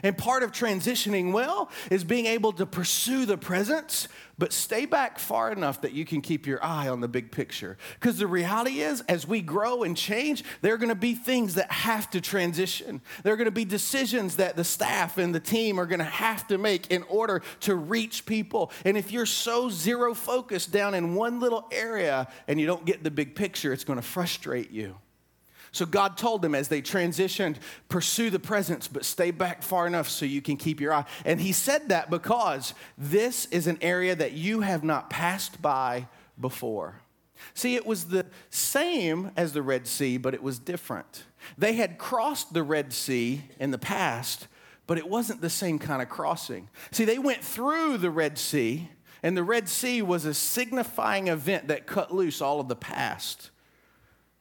And 0.03 0.17
part 0.17 0.43
of 0.43 0.51
transitioning 0.51 1.31
well 1.31 1.69
is 1.89 2.03
being 2.03 2.25
able 2.25 2.51
to 2.53 2.65
pursue 2.65 3.25
the 3.25 3.37
presence, 3.37 4.07
but 4.37 4.53
stay 4.53 4.85
back 4.85 5.17
far 5.17 5.51
enough 5.51 5.81
that 5.81 5.93
you 5.93 6.05
can 6.05 6.21
keep 6.21 6.45
your 6.45 6.63
eye 6.63 6.87
on 6.87 6.99
the 7.01 7.07
big 7.07 7.31
picture. 7.31 7.77
Because 7.99 8.17
the 8.17 8.27
reality 8.27 8.81
is, 8.81 9.01
as 9.09 9.27
we 9.27 9.41
grow 9.41 9.83
and 9.83 9.97
change, 9.97 10.43
there 10.61 10.73
are 10.73 10.77
going 10.77 10.89
to 10.89 10.95
be 10.95 11.15
things 11.15 11.55
that 11.55 11.71
have 11.71 12.09
to 12.11 12.21
transition. 12.21 13.01
There 13.23 13.33
are 13.33 13.37
going 13.37 13.45
to 13.45 13.51
be 13.51 13.65
decisions 13.65 14.35
that 14.35 14.55
the 14.55 14.63
staff 14.63 15.17
and 15.17 15.33
the 15.33 15.39
team 15.39 15.79
are 15.79 15.85
going 15.87 15.99
to 15.99 16.05
have 16.05 16.47
to 16.47 16.57
make 16.57 16.91
in 16.91 17.03
order 17.03 17.41
to 17.61 17.75
reach 17.75 18.25
people. 18.25 18.71
And 18.85 18.97
if 18.97 19.11
you're 19.11 19.25
so 19.25 19.69
zero 19.69 20.13
focused 20.13 20.71
down 20.71 20.93
in 20.93 21.15
one 21.15 21.39
little 21.39 21.67
area 21.71 22.27
and 22.47 22.59
you 22.59 22.67
don't 22.67 22.85
get 22.85 23.03
the 23.03 23.11
big 23.11 23.35
picture, 23.35 23.73
it's 23.73 23.83
going 23.83 23.99
to 23.99 24.05
frustrate 24.05 24.69
you. 24.69 24.97
So 25.71 25.85
God 25.85 26.17
told 26.17 26.41
them 26.41 26.55
as 26.55 26.67
they 26.67 26.81
transitioned, 26.81 27.57
pursue 27.89 28.29
the 28.29 28.39
presence, 28.39 28.87
but 28.87 29.05
stay 29.05 29.31
back 29.31 29.63
far 29.63 29.87
enough 29.87 30.09
so 30.09 30.25
you 30.25 30.41
can 30.41 30.57
keep 30.57 30.79
your 30.79 30.93
eye. 30.93 31.05
And 31.25 31.39
He 31.39 31.51
said 31.51 31.89
that 31.89 32.09
because 32.09 32.73
this 32.97 33.45
is 33.47 33.67
an 33.67 33.77
area 33.81 34.15
that 34.15 34.33
you 34.33 34.61
have 34.61 34.83
not 34.83 35.09
passed 35.09 35.61
by 35.61 36.07
before. 36.39 37.01
See, 37.53 37.75
it 37.75 37.85
was 37.85 38.05
the 38.05 38.25
same 38.49 39.31
as 39.37 39.53
the 39.53 39.61
Red 39.61 39.87
Sea, 39.87 40.17
but 40.17 40.33
it 40.33 40.41
was 40.41 40.59
different. 40.59 41.23
They 41.57 41.73
had 41.73 41.97
crossed 41.97 42.53
the 42.53 42.63
Red 42.63 42.93
Sea 42.93 43.43
in 43.59 43.71
the 43.71 43.77
past, 43.77 44.47
but 44.85 44.97
it 44.97 45.07
wasn't 45.07 45.41
the 45.41 45.49
same 45.49 45.79
kind 45.79 46.01
of 46.01 46.09
crossing. 46.09 46.69
See, 46.91 47.05
they 47.05 47.19
went 47.19 47.43
through 47.43 47.97
the 47.97 48.09
Red 48.09 48.37
Sea, 48.37 48.89
and 49.23 49.35
the 49.35 49.43
Red 49.43 49.69
Sea 49.69 50.01
was 50.01 50.25
a 50.25 50.33
signifying 50.33 51.27
event 51.27 51.67
that 51.67 51.87
cut 51.87 52.13
loose 52.13 52.41
all 52.41 52.59
of 52.59 52.67
the 52.67 52.75
past. 52.75 53.51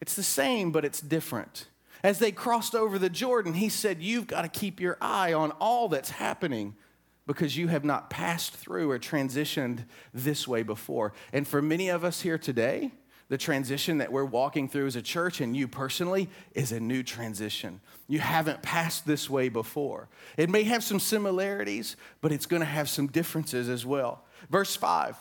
It's 0.01 0.15
the 0.15 0.23
same, 0.23 0.73
but 0.73 0.85
it's 0.85 1.01
different. 1.01 1.69
As 2.03 2.19
they 2.19 2.33
crossed 2.33 2.75
over 2.75 2.99
the 2.99 3.11
Jordan, 3.11 3.55
he 3.55 3.69
said, 3.69 4.03
You've 4.03 4.27
got 4.27 4.43
to 4.43 4.49
keep 4.49 4.81
your 4.81 4.99
eye 5.01 5.33
on 5.33 5.51
all 5.53 5.89
that's 5.89 6.11
happening 6.11 6.77
because 7.27 7.57
you 7.57 7.69
have 7.69 7.85
not 7.85 8.11
passed 8.11 8.55
through 8.55 8.91
or 8.91 8.99
transitioned 8.99 9.85
this 10.15 10.47
way 10.47 10.63
before. 10.63 11.13
And 11.33 11.49
for 11.49 11.61
many 11.61 11.89
of 11.89 12.05
us 12.05 12.21
here 12.21 12.39
today, 12.39 12.93
The 13.29 13.37
transition 13.37 13.99
that 13.99 14.13
we're 14.13 14.25
walking 14.25 14.69
through 14.69 14.87
as 14.87 14.95
a 14.95 15.03
church 15.03 15.41
and 15.41 15.57
you 15.57 15.67
personally 15.67 16.29
is 16.55 16.71
a 16.71 16.79
new 16.79 17.03
transition. 17.03 17.81
You 18.07 18.21
haven't 18.21 18.63
passed 18.63 19.05
this 19.05 19.29
way 19.29 19.49
before. 19.49 20.09
It 20.37 20.49
may 20.49 20.63
have 20.63 20.85
some 20.85 21.01
similarities, 21.01 21.97
but 22.21 22.31
it's 22.31 22.47
going 22.47 22.61
to 22.61 22.67
have 22.67 22.89
some 22.89 23.09
differences 23.09 23.69
as 23.69 23.85
well. 23.85 24.25
Verse 24.49 24.77
5 24.77 25.17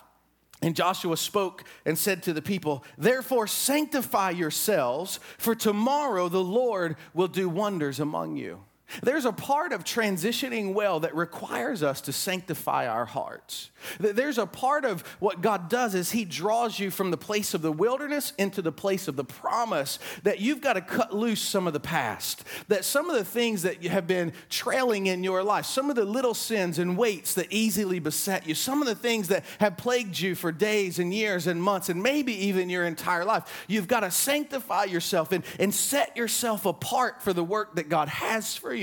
And 0.61 0.75
Joshua 0.75 1.17
spoke 1.17 1.63
and 1.85 1.97
said 1.97 2.23
to 2.23 2.33
the 2.33 2.41
people, 2.41 2.83
Therefore 2.97 3.47
sanctify 3.47 4.31
yourselves, 4.31 5.19
for 5.37 5.53
tomorrow 5.53 6.29
the 6.29 6.43
Lord 6.43 6.95
will 7.13 7.27
do 7.27 7.49
wonders 7.49 7.99
among 7.99 8.37
you. 8.37 8.63
There's 9.01 9.25
a 9.25 9.31
part 9.33 9.73
of 9.73 9.83
transitioning 9.83 10.73
well 10.73 10.99
that 11.01 11.15
requires 11.15 11.83
us 11.83 12.01
to 12.01 12.13
sanctify 12.13 12.87
our 12.87 13.05
hearts. 13.05 13.71
There's 13.99 14.37
a 14.37 14.45
part 14.45 14.85
of 14.85 15.01
what 15.19 15.41
God 15.41 15.69
does 15.69 15.95
is 15.95 16.11
He 16.11 16.23
draws 16.23 16.79
you 16.79 16.91
from 16.91 17.11
the 17.11 17.17
place 17.17 17.53
of 17.53 17.61
the 17.61 17.71
wilderness 17.71 18.33
into 18.37 18.61
the 18.61 18.71
place 18.71 19.07
of 19.07 19.15
the 19.15 19.23
promise 19.23 19.99
that 20.23 20.39
you've 20.39 20.61
got 20.61 20.73
to 20.73 20.81
cut 20.81 21.13
loose 21.13 21.41
some 21.41 21.67
of 21.67 21.73
the 21.73 21.79
past. 21.79 22.43
That 22.67 22.85
some 22.85 23.09
of 23.09 23.17
the 23.17 23.25
things 23.25 23.63
that 23.63 23.83
you 23.83 23.89
have 23.89 24.07
been 24.07 24.33
trailing 24.49 25.07
in 25.07 25.23
your 25.23 25.43
life, 25.43 25.65
some 25.65 25.89
of 25.89 25.95
the 25.95 26.05
little 26.05 26.33
sins 26.33 26.79
and 26.79 26.97
weights 26.97 27.33
that 27.33 27.51
easily 27.51 27.99
beset 27.99 28.47
you, 28.47 28.55
some 28.55 28.81
of 28.81 28.87
the 28.87 28.95
things 28.95 29.29
that 29.29 29.43
have 29.59 29.77
plagued 29.77 30.19
you 30.19 30.35
for 30.35 30.51
days 30.51 30.99
and 30.99 31.13
years 31.13 31.47
and 31.47 31.61
months 31.61 31.89
and 31.89 32.01
maybe 32.01 32.33
even 32.47 32.69
your 32.69 32.85
entire 32.85 33.25
life, 33.25 33.65
you've 33.67 33.87
got 33.87 34.01
to 34.01 34.11
sanctify 34.11 34.85
yourself 34.85 35.31
and, 35.31 35.43
and 35.59 35.73
set 35.73 36.15
yourself 36.15 36.65
apart 36.65 37.21
for 37.21 37.33
the 37.33 37.43
work 37.43 37.75
that 37.75 37.89
God 37.89 38.07
has 38.07 38.55
for 38.55 38.73
you. 38.73 38.74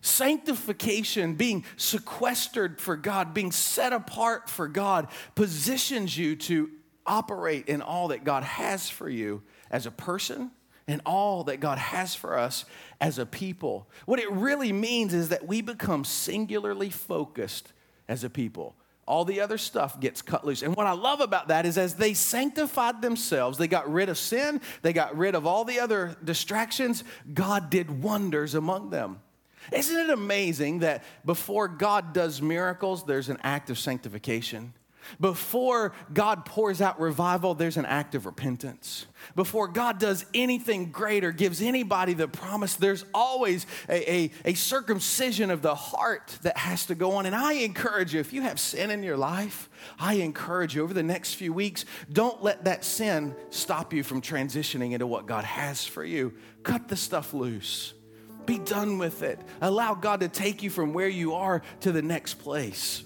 Sanctification, 0.00 1.34
being 1.34 1.64
sequestered 1.76 2.80
for 2.80 2.96
God, 2.96 3.34
being 3.34 3.52
set 3.52 3.92
apart 3.92 4.48
for 4.48 4.68
God, 4.68 5.08
positions 5.34 6.16
you 6.16 6.36
to 6.36 6.70
operate 7.06 7.68
in 7.68 7.82
all 7.82 8.08
that 8.08 8.24
God 8.24 8.42
has 8.42 8.88
for 8.88 9.08
you 9.08 9.42
as 9.70 9.86
a 9.86 9.90
person 9.90 10.50
and 10.88 11.00
all 11.04 11.44
that 11.44 11.58
God 11.58 11.78
has 11.78 12.14
for 12.14 12.38
us 12.38 12.64
as 13.00 13.18
a 13.18 13.26
people. 13.26 13.88
What 14.04 14.20
it 14.20 14.30
really 14.30 14.72
means 14.72 15.12
is 15.12 15.28
that 15.30 15.46
we 15.46 15.60
become 15.60 16.04
singularly 16.04 16.90
focused 16.90 17.72
as 18.08 18.22
a 18.22 18.30
people 18.30 18.76
all 19.06 19.24
the 19.24 19.40
other 19.40 19.56
stuff 19.56 20.00
gets 20.00 20.20
cut 20.20 20.44
loose. 20.44 20.62
And 20.62 20.74
what 20.74 20.86
I 20.86 20.92
love 20.92 21.20
about 21.20 21.48
that 21.48 21.64
is 21.64 21.78
as 21.78 21.94
they 21.94 22.12
sanctified 22.12 23.00
themselves, 23.00 23.56
they 23.56 23.68
got 23.68 23.90
rid 23.90 24.08
of 24.08 24.18
sin, 24.18 24.60
they 24.82 24.92
got 24.92 25.16
rid 25.16 25.34
of 25.34 25.46
all 25.46 25.64
the 25.64 25.80
other 25.80 26.16
distractions, 26.24 27.04
God 27.32 27.70
did 27.70 28.02
wonders 28.02 28.54
among 28.54 28.90
them. 28.90 29.20
Isn't 29.72 29.96
it 29.96 30.10
amazing 30.10 30.80
that 30.80 31.04
before 31.24 31.68
God 31.68 32.12
does 32.12 32.42
miracles, 32.42 33.04
there's 33.04 33.28
an 33.28 33.38
act 33.42 33.70
of 33.70 33.78
sanctification? 33.78 34.72
Before 35.20 35.92
God 36.12 36.44
pours 36.44 36.80
out 36.80 37.00
revival, 37.00 37.54
there's 37.54 37.76
an 37.76 37.86
act 37.86 38.14
of 38.14 38.26
repentance. 38.26 39.06
Before 39.34 39.68
God 39.68 39.98
does 39.98 40.24
anything 40.34 40.90
great 40.90 41.24
or 41.24 41.32
gives 41.32 41.62
anybody 41.62 42.14
the 42.14 42.28
promise, 42.28 42.74
there's 42.74 43.04
always 43.14 43.66
a, 43.88 44.12
a, 44.12 44.30
a, 44.44 44.54
circumcision 44.54 45.50
of 45.50 45.62
the 45.62 45.74
heart 45.74 46.38
that 46.42 46.56
has 46.56 46.86
to 46.86 46.94
go 46.94 47.12
on. 47.12 47.26
And 47.26 47.34
I 47.34 47.54
encourage 47.54 48.14
you, 48.14 48.20
if 48.20 48.32
you 48.32 48.42
have 48.42 48.60
sin 48.60 48.90
in 48.90 49.02
your 49.02 49.16
life, 49.16 49.68
I 49.98 50.14
encourage 50.14 50.76
you 50.76 50.82
over 50.82 50.94
the 50.94 51.02
next 51.02 51.34
few 51.34 51.52
weeks, 51.52 51.84
don't 52.12 52.42
let 52.42 52.64
that 52.64 52.84
sin 52.84 53.34
stop 53.50 53.92
you 53.92 54.02
from 54.02 54.20
transitioning 54.20 54.92
into 54.92 55.06
what 55.06 55.26
God 55.26 55.44
has 55.44 55.84
for 55.84 56.04
you. 56.04 56.34
Cut 56.62 56.88
the 56.88 56.96
stuff 56.96 57.32
loose. 57.34 57.94
Be 58.46 58.58
done 58.58 58.98
with 58.98 59.22
it. 59.22 59.40
Allow 59.60 59.94
God 59.94 60.20
to 60.20 60.28
take 60.28 60.62
you 60.62 60.70
from 60.70 60.92
where 60.92 61.08
you 61.08 61.34
are 61.34 61.62
to 61.80 61.90
the 61.90 62.02
next 62.02 62.34
place. 62.34 63.02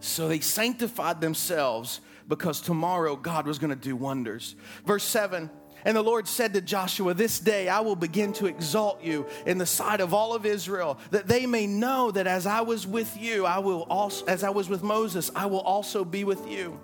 So 0.00 0.28
they 0.28 0.40
sanctified 0.40 1.20
themselves 1.20 2.00
because 2.28 2.60
tomorrow 2.60 3.16
God 3.16 3.46
was 3.46 3.58
going 3.58 3.70
to 3.70 3.76
do 3.76 3.96
wonders. 3.96 4.56
Verse 4.84 5.04
7 5.04 5.50
And 5.84 5.96
the 5.96 6.02
Lord 6.02 6.28
said 6.28 6.54
to 6.54 6.60
Joshua, 6.60 7.14
This 7.14 7.38
day 7.38 7.68
I 7.68 7.80
will 7.80 7.96
begin 7.96 8.32
to 8.34 8.46
exalt 8.46 9.02
you 9.02 9.26
in 9.46 9.58
the 9.58 9.66
sight 9.66 10.00
of 10.00 10.12
all 10.12 10.34
of 10.34 10.44
Israel, 10.44 10.98
that 11.10 11.28
they 11.28 11.46
may 11.46 11.66
know 11.66 12.10
that 12.10 12.26
as 12.26 12.46
I 12.46 12.60
was 12.62 12.86
with 12.86 13.16
you, 13.20 13.46
I 13.46 13.58
will 13.58 13.82
also, 13.82 14.26
as 14.26 14.42
I 14.42 14.50
was 14.50 14.68
with 14.68 14.82
Moses, 14.82 15.30
I 15.34 15.46
will 15.46 15.60
also 15.60 16.04
be 16.04 16.24
with 16.24 16.48
you. 16.48 16.78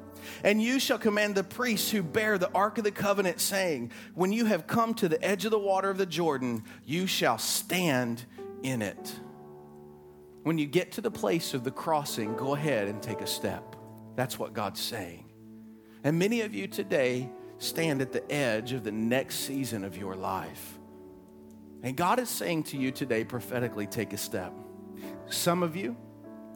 And 0.44 0.62
you 0.62 0.78
shall 0.78 0.98
command 0.98 1.34
the 1.34 1.44
priests 1.44 1.90
who 1.90 2.02
bear 2.02 2.38
the 2.38 2.50
ark 2.54 2.78
of 2.78 2.84
the 2.84 2.92
covenant, 2.92 3.40
saying, 3.40 3.90
When 4.14 4.32
you 4.32 4.46
have 4.46 4.66
come 4.66 4.94
to 4.94 5.08
the 5.08 5.22
edge 5.22 5.44
of 5.44 5.50
the 5.50 5.58
water 5.58 5.90
of 5.90 5.98
the 5.98 6.06
Jordan, 6.06 6.64
you 6.86 7.06
shall 7.06 7.38
stand 7.38 8.24
in 8.62 8.82
it. 8.82 9.20
When 10.42 10.58
you 10.58 10.66
get 10.66 10.92
to 10.92 11.00
the 11.00 11.10
place 11.10 11.54
of 11.54 11.64
the 11.64 11.70
crossing, 11.70 12.36
go 12.36 12.54
ahead 12.54 12.88
and 12.88 13.02
take 13.02 13.20
a 13.20 13.26
step. 13.26 13.76
That's 14.16 14.38
what 14.38 14.52
God's 14.52 14.80
saying. 14.80 15.30
And 16.04 16.18
many 16.18 16.40
of 16.40 16.54
you 16.54 16.66
today 16.66 17.30
stand 17.58 18.02
at 18.02 18.12
the 18.12 18.30
edge 18.30 18.72
of 18.72 18.82
the 18.82 18.92
next 18.92 19.36
season 19.36 19.84
of 19.84 19.96
your 19.96 20.16
life. 20.16 20.78
And 21.82 21.96
God 21.96 22.18
is 22.18 22.28
saying 22.28 22.64
to 22.64 22.76
you 22.76 22.90
today, 22.90 23.24
prophetically, 23.24 23.86
take 23.86 24.12
a 24.12 24.16
step. 24.16 24.52
Some 25.28 25.62
of 25.62 25.76
you, 25.76 25.96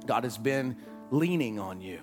God 0.05 0.25
has 0.25 0.39
been 0.39 0.77
leaning 1.11 1.59
on 1.59 1.81
you 1.81 2.03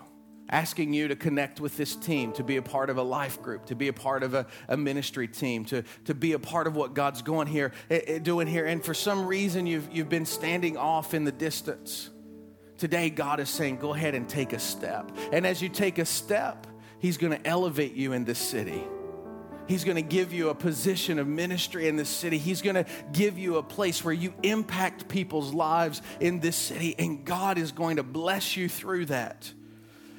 asking 0.53 0.93
you 0.93 1.07
to 1.07 1.15
connect 1.15 1.59
with 1.59 1.75
this 1.77 1.95
team, 1.95 2.31
to 2.33 2.43
be 2.43 2.57
a 2.57 2.61
part 2.61 2.91
of 2.91 2.97
a 2.97 3.01
life 3.01 3.41
group, 3.41 3.65
to 3.65 3.75
be 3.75 3.87
a 3.87 3.93
part 3.93 4.21
of 4.21 4.35
a, 4.35 4.45
a 4.67 4.77
ministry 4.77 5.27
team, 5.27 5.65
to, 5.65 5.83
to 6.05 6.13
be 6.13 6.33
a 6.33 6.39
part 6.39 6.67
of 6.67 6.75
what 6.75 6.93
God's 6.93 7.23
going 7.23 7.47
here, 7.47 7.71
eh, 7.89 8.01
eh, 8.05 8.19
doing 8.19 8.45
here. 8.45 8.67
And 8.67 8.85
for 8.85 8.93
some 8.93 9.25
reason, 9.25 9.65
you've, 9.65 9.89
you've 9.91 10.09
been 10.09 10.27
standing 10.27 10.77
off 10.77 11.15
in 11.15 11.23
the 11.23 11.31
distance. 11.31 12.11
Today, 12.77 13.09
God 13.09 13.39
is 13.39 13.49
saying, 13.49 13.77
go 13.77 13.95
ahead 13.95 14.13
and 14.13 14.29
take 14.29 14.53
a 14.53 14.59
step. 14.59 15.11
And 15.31 15.47
as 15.47 15.59
you 15.59 15.69
take 15.69 15.97
a 15.97 16.05
step, 16.05 16.67
He's 16.99 17.17
going 17.17 17.33
to 17.33 17.47
elevate 17.47 17.95
you 17.95 18.13
in 18.13 18.23
this 18.23 18.39
city. 18.39 18.83
He's 19.67 19.83
going 19.83 19.95
to 19.95 20.03
give 20.03 20.33
you 20.33 20.49
a 20.49 20.55
position 20.55 21.17
of 21.17 21.27
ministry 21.27 21.87
in 21.87 21.95
this 21.95 22.09
city. 22.09 22.37
He's 22.37 22.61
going 22.61 22.75
to 22.75 22.85
give 23.11 23.39
you 23.39 23.57
a 23.57 23.63
place 23.63 24.03
where 24.03 24.13
you 24.13 24.33
impact 24.43 25.07
people's 25.07 25.51
lives 25.51 26.01
in 26.19 26.41
this 26.41 26.55
city, 26.55 26.95
and 26.99 27.25
God 27.25 27.57
is 27.57 27.71
going 27.71 27.95
to 27.95 28.03
bless 28.03 28.55
you 28.55 28.69
through 28.69 29.07
that. 29.07 29.51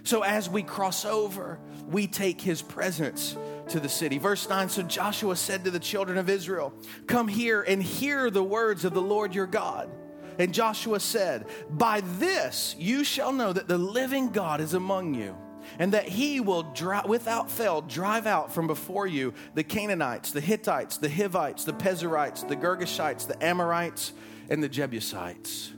So 0.04 0.22
as 0.22 0.50
we 0.50 0.62
cross 0.62 1.06
over, 1.06 1.58
we 1.88 2.06
take 2.06 2.40
his 2.40 2.60
presence 2.62 3.36
to 3.68 3.80
the 3.80 3.88
city. 3.88 4.18
Verse 4.18 4.48
9 4.48 4.68
So 4.68 4.82
Joshua 4.82 5.34
said 5.34 5.64
to 5.64 5.70
the 5.70 5.80
children 5.80 6.18
of 6.18 6.28
Israel, 6.28 6.74
Come 7.06 7.26
here 7.26 7.62
and 7.62 7.82
hear 7.82 8.30
the 8.30 8.42
words 8.42 8.84
of 8.84 8.94
the 8.94 9.02
Lord 9.02 9.34
your 9.34 9.46
God. 9.46 9.90
And 10.38 10.52
Joshua 10.52 11.00
said, 11.00 11.46
By 11.70 12.02
this 12.02 12.76
you 12.78 13.02
shall 13.02 13.32
know 13.32 13.52
that 13.52 13.66
the 13.66 13.78
living 13.78 14.30
God 14.30 14.60
is 14.60 14.74
among 14.74 15.14
you, 15.14 15.36
and 15.78 15.92
that 15.94 16.06
he 16.06 16.38
will 16.38 16.64
dri- 16.74 17.00
without 17.06 17.50
fail 17.50 17.80
drive 17.80 18.26
out 18.26 18.52
from 18.52 18.66
before 18.66 19.06
you 19.06 19.32
the 19.54 19.64
Canaanites, 19.64 20.32
the 20.32 20.40
Hittites, 20.40 20.98
the 20.98 21.08
Hivites, 21.08 21.64
the 21.64 21.72
Perizzites, 21.72 22.42
the 22.42 22.56
Girgashites, 22.56 23.26
the 23.26 23.42
Amorites, 23.42 24.12
and 24.50 24.62
the 24.62 24.68
Jebusites. 24.68 25.72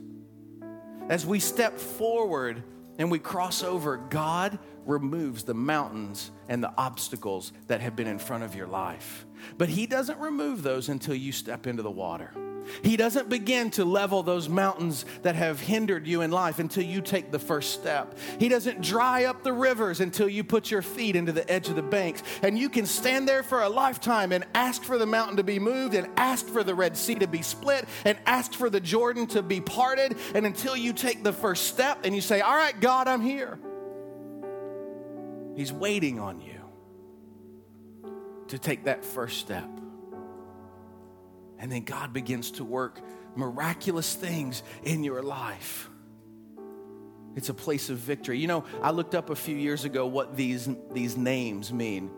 As 1.07 1.25
we 1.25 1.39
step 1.39 1.79
forward, 1.79 2.63
and 2.97 3.11
we 3.11 3.19
cross 3.19 3.63
over, 3.63 3.97
God 3.97 4.57
removes 4.85 5.43
the 5.43 5.53
mountains 5.53 6.31
and 6.49 6.63
the 6.63 6.73
obstacles 6.77 7.51
that 7.67 7.81
have 7.81 7.95
been 7.95 8.07
in 8.07 8.19
front 8.19 8.43
of 8.43 8.55
your 8.55 8.67
life. 8.67 9.25
But 9.57 9.69
He 9.69 9.85
doesn't 9.85 10.19
remove 10.19 10.63
those 10.63 10.89
until 10.89 11.15
you 11.15 11.31
step 11.31 11.67
into 11.67 11.83
the 11.83 11.91
water. 11.91 12.31
He 12.83 12.97
doesn't 12.97 13.29
begin 13.29 13.71
to 13.71 13.85
level 13.85 14.23
those 14.23 14.49
mountains 14.49 15.05
that 15.23 15.35
have 15.35 15.59
hindered 15.59 16.07
you 16.07 16.21
in 16.21 16.31
life 16.31 16.59
until 16.59 16.83
you 16.83 17.01
take 17.01 17.31
the 17.31 17.39
first 17.39 17.73
step. 17.73 18.17
He 18.39 18.49
doesn't 18.49 18.81
dry 18.81 19.25
up 19.25 19.43
the 19.43 19.53
rivers 19.53 19.99
until 19.99 20.29
you 20.29 20.43
put 20.43 20.71
your 20.71 20.81
feet 20.81 21.15
into 21.15 21.31
the 21.31 21.49
edge 21.49 21.69
of 21.69 21.75
the 21.75 21.81
banks. 21.81 22.23
And 22.41 22.57
you 22.57 22.69
can 22.69 22.85
stand 22.85 23.27
there 23.27 23.43
for 23.43 23.61
a 23.61 23.69
lifetime 23.69 24.31
and 24.31 24.45
ask 24.53 24.83
for 24.83 24.97
the 24.97 25.05
mountain 25.05 25.37
to 25.37 25.43
be 25.43 25.59
moved 25.59 25.93
and 25.93 26.07
ask 26.17 26.47
for 26.47 26.63
the 26.63 26.75
Red 26.75 26.97
Sea 26.97 27.15
to 27.15 27.27
be 27.27 27.41
split 27.41 27.85
and 28.05 28.17
ask 28.25 28.53
for 28.53 28.69
the 28.69 28.79
Jordan 28.79 29.27
to 29.27 29.41
be 29.41 29.61
parted. 29.61 30.17
And 30.33 30.45
until 30.45 30.75
you 30.75 30.93
take 30.93 31.23
the 31.23 31.33
first 31.33 31.67
step 31.67 32.01
and 32.03 32.13
you 32.13 32.21
say, 32.21 32.41
All 32.41 32.55
right, 32.55 32.79
God, 32.79 33.07
I'm 33.07 33.21
here. 33.21 33.59
He's 35.55 35.73
waiting 35.73 36.19
on 36.19 36.39
you 36.39 36.61
to 38.49 38.59
take 38.59 38.85
that 38.85 39.03
first 39.03 39.39
step. 39.39 39.67
And 41.59 41.71
then 41.71 41.83
God 41.83 42.13
begins 42.13 42.51
to 42.51 42.63
work 42.63 42.99
miraculous 43.35 44.13
things 44.13 44.63
in 44.83 45.03
your 45.03 45.21
life. 45.21 45.89
It's 47.35 47.49
a 47.49 47.53
place 47.53 47.89
of 47.89 47.97
victory. 47.97 48.39
You 48.39 48.47
know, 48.47 48.65
I 48.81 48.91
looked 48.91 49.13
up 49.13 49.29
a 49.29 49.35
few 49.35 49.55
years 49.55 49.85
ago 49.85 50.07
what 50.07 50.35
these, 50.35 50.67
these 50.91 51.15
names 51.15 51.71
mean. 51.71 52.09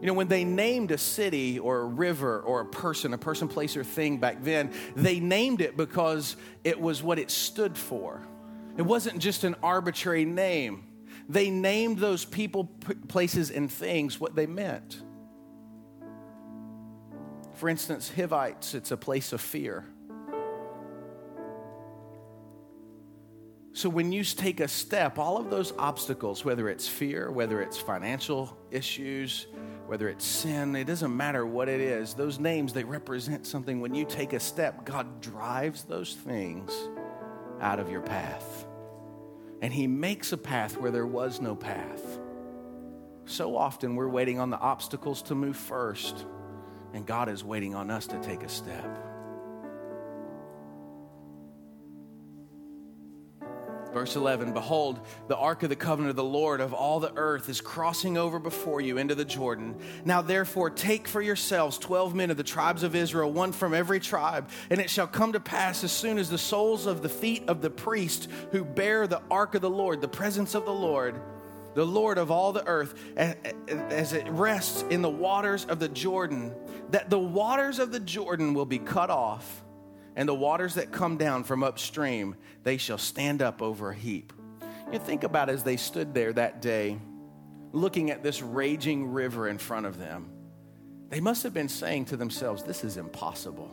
You 0.00 0.06
know, 0.06 0.14
when 0.14 0.28
they 0.28 0.44
named 0.44 0.92
a 0.92 0.98
city 0.98 1.58
or 1.58 1.80
a 1.80 1.84
river 1.84 2.40
or 2.40 2.60
a 2.60 2.66
person, 2.66 3.12
a 3.12 3.18
person, 3.18 3.48
place, 3.48 3.76
or 3.76 3.84
thing 3.84 4.18
back 4.18 4.42
then, 4.42 4.72
they 4.96 5.20
named 5.20 5.60
it 5.60 5.76
because 5.76 6.36
it 6.64 6.80
was 6.80 7.02
what 7.02 7.18
it 7.18 7.30
stood 7.30 7.76
for. 7.76 8.22
It 8.78 8.82
wasn't 8.82 9.18
just 9.18 9.44
an 9.44 9.56
arbitrary 9.62 10.24
name. 10.24 10.86
They 11.28 11.50
named 11.50 11.98
those 11.98 12.24
people, 12.24 12.64
places, 13.08 13.50
and 13.50 13.70
things 13.70 14.18
what 14.18 14.34
they 14.34 14.46
meant. 14.46 15.02
For 17.60 17.68
instance, 17.68 18.10
Hivites, 18.10 18.72
it's 18.72 18.90
a 18.90 18.96
place 18.96 19.34
of 19.34 19.40
fear. 19.42 19.84
So 23.74 23.90
when 23.90 24.12
you 24.12 24.24
take 24.24 24.60
a 24.60 24.66
step, 24.66 25.18
all 25.18 25.36
of 25.36 25.50
those 25.50 25.74
obstacles, 25.78 26.42
whether 26.42 26.70
it's 26.70 26.88
fear, 26.88 27.30
whether 27.30 27.60
it's 27.60 27.76
financial 27.76 28.56
issues, 28.70 29.46
whether 29.88 30.08
it's 30.08 30.24
sin, 30.24 30.74
it 30.74 30.84
doesn't 30.84 31.14
matter 31.14 31.44
what 31.44 31.68
it 31.68 31.82
is, 31.82 32.14
those 32.14 32.38
names, 32.38 32.72
they 32.72 32.82
represent 32.82 33.46
something. 33.46 33.82
When 33.82 33.94
you 33.94 34.06
take 34.06 34.32
a 34.32 34.40
step, 34.40 34.86
God 34.86 35.20
drives 35.20 35.84
those 35.84 36.14
things 36.14 36.72
out 37.60 37.78
of 37.78 37.90
your 37.90 38.00
path. 38.00 38.66
And 39.60 39.70
He 39.70 39.86
makes 39.86 40.32
a 40.32 40.38
path 40.38 40.78
where 40.78 40.90
there 40.90 41.06
was 41.06 41.42
no 41.42 41.54
path. 41.54 42.18
So 43.26 43.54
often 43.54 43.96
we're 43.96 44.08
waiting 44.08 44.40
on 44.40 44.48
the 44.48 44.58
obstacles 44.58 45.20
to 45.24 45.34
move 45.34 45.58
first, 45.58 46.24
and 46.92 47.06
God 47.06 47.28
is 47.28 47.44
waiting 47.44 47.74
on 47.74 47.90
us 47.90 48.06
to 48.08 48.18
take 48.20 48.42
a 48.42 48.48
step. 48.48 49.10
Verse 53.92 54.14
11 54.14 54.52
Behold, 54.52 55.00
the 55.28 55.36
ark 55.36 55.62
of 55.62 55.68
the 55.68 55.76
covenant 55.76 56.10
of 56.10 56.16
the 56.16 56.24
Lord 56.24 56.60
of 56.60 56.72
all 56.72 57.00
the 57.00 57.12
earth 57.16 57.48
is 57.48 57.60
crossing 57.60 58.16
over 58.16 58.38
before 58.38 58.80
you 58.80 58.98
into 58.98 59.14
the 59.14 59.24
Jordan. 59.24 59.76
Now, 60.04 60.22
therefore, 60.22 60.70
take 60.70 61.08
for 61.08 61.20
yourselves 61.20 61.78
12 61.78 62.14
men 62.14 62.30
of 62.30 62.36
the 62.36 62.42
tribes 62.42 62.82
of 62.82 62.94
Israel, 62.94 63.32
one 63.32 63.52
from 63.52 63.74
every 63.74 64.00
tribe. 64.00 64.48
And 64.70 64.80
it 64.80 64.90
shall 64.90 65.06
come 65.06 65.32
to 65.32 65.40
pass 65.40 65.82
as 65.82 65.92
soon 65.92 66.18
as 66.18 66.30
the 66.30 66.38
soles 66.38 66.86
of 66.86 67.02
the 67.02 67.08
feet 67.08 67.44
of 67.48 67.62
the 67.62 67.70
priest 67.70 68.28
who 68.52 68.64
bear 68.64 69.06
the 69.06 69.22
ark 69.30 69.54
of 69.54 69.62
the 69.62 69.70
Lord, 69.70 70.00
the 70.00 70.08
presence 70.08 70.54
of 70.54 70.64
the 70.64 70.72
Lord, 70.72 71.20
the 71.74 71.86
Lord 71.86 72.18
of 72.18 72.30
all 72.30 72.52
the 72.52 72.66
earth, 72.66 72.94
as 73.16 74.12
it 74.12 74.28
rests 74.28 74.82
in 74.90 75.02
the 75.02 75.10
waters 75.10 75.64
of 75.64 75.78
the 75.78 75.88
Jordan, 75.88 76.54
that 76.90 77.10
the 77.10 77.18
waters 77.18 77.78
of 77.78 77.92
the 77.92 78.00
Jordan 78.00 78.54
will 78.54 78.66
be 78.66 78.78
cut 78.78 79.10
off 79.10 79.62
and 80.16 80.28
the 80.28 80.34
waters 80.34 80.74
that 80.74 80.92
come 80.92 81.16
down 81.16 81.44
from 81.44 81.62
upstream, 81.62 82.34
they 82.62 82.76
shall 82.76 82.98
stand 82.98 83.42
up 83.42 83.62
over 83.62 83.90
a 83.90 83.94
heap. 83.94 84.32
You 84.92 84.98
think 84.98 85.22
about 85.22 85.48
as 85.48 85.62
they 85.62 85.76
stood 85.76 86.14
there 86.14 86.32
that 86.32 86.60
day, 86.60 86.98
looking 87.72 88.10
at 88.10 88.22
this 88.22 88.42
raging 88.42 89.12
river 89.12 89.48
in 89.48 89.58
front 89.58 89.86
of 89.86 89.98
them, 89.98 90.30
they 91.08 91.20
must 91.20 91.42
have 91.44 91.54
been 91.54 91.68
saying 91.68 92.06
to 92.06 92.16
themselves, 92.16 92.62
This 92.64 92.84
is 92.84 92.96
impossible. 92.96 93.68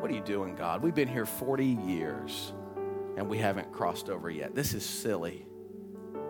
What 0.00 0.10
are 0.10 0.14
you 0.14 0.22
doing, 0.22 0.56
God? 0.56 0.82
We've 0.82 0.94
been 0.94 1.08
here 1.08 1.26
40 1.26 1.64
years 1.64 2.52
and 3.16 3.28
we 3.28 3.38
haven't 3.38 3.72
crossed 3.72 4.08
over 4.08 4.30
yet. 4.30 4.54
This 4.54 4.74
is 4.74 4.84
silly. 4.84 5.46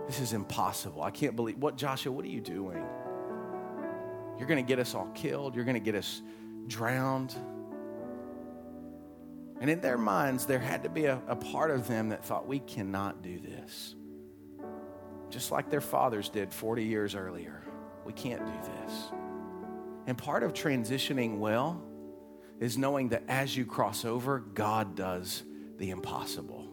This 0.07 0.21
is 0.21 0.33
impossible. 0.33 1.03
I 1.03 1.11
can't 1.11 1.37
believe 1.37 1.59
what, 1.59 1.77
Joshua, 1.77 2.13
what 2.13 2.25
are 2.25 2.29
you 2.29 2.41
doing? 2.41 2.85
You're 4.39 4.49
going 4.49 4.65
to 4.65 4.69
get 4.69 4.79
us 4.79 4.95
all 4.95 5.09
killed. 5.15 5.55
You're 5.55 5.65
going 5.65 5.75
to 5.75 5.81
get 5.81 5.95
us 5.95 6.23
drowned. 6.67 7.35
And 9.61 9.71
in 9.71 9.81
their 9.81 9.99
minds, 9.99 10.47
there 10.47 10.59
had 10.59 10.83
to 10.83 10.89
be 10.89 11.05
a, 11.05 11.21
a, 11.29 11.37
part 11.37 11.71
of 11.71 11.87
them 11.87 12.09
that 12.09 12.25
thought, 12.25 12.49
we 12.49 12.59
cannot 12.59 13.23
do 13.23 13.39
this. 13.39 13.95
Just 15.31 15.53
like 15.53 15.71
their 15.71 15.81
fathers 15.81 16.29
did 16.29 16.53
40 16.53 16.85
years 16.85 17.15
earlier. 17.15 17.63
We 18.05 18.13
can't 18.13 18.45
do 18.45 18.53
this. 18.53 19.13
And 20.07 20.19
part 20.19 20.43
of 20.43 20.53
transitioning 20.53 21.39
well 21.39 21.81
is 22.59 22.77
knowing 22.77 23.11
that 23.11 23.23
as 23.29 23.57
you 23.57 23.65
cross 23.65 24.05
over, 24.05 24.41
God 24.41 24.97
does 24.97 25.45
the 25.79 25.91
impossible. 25.91 26.69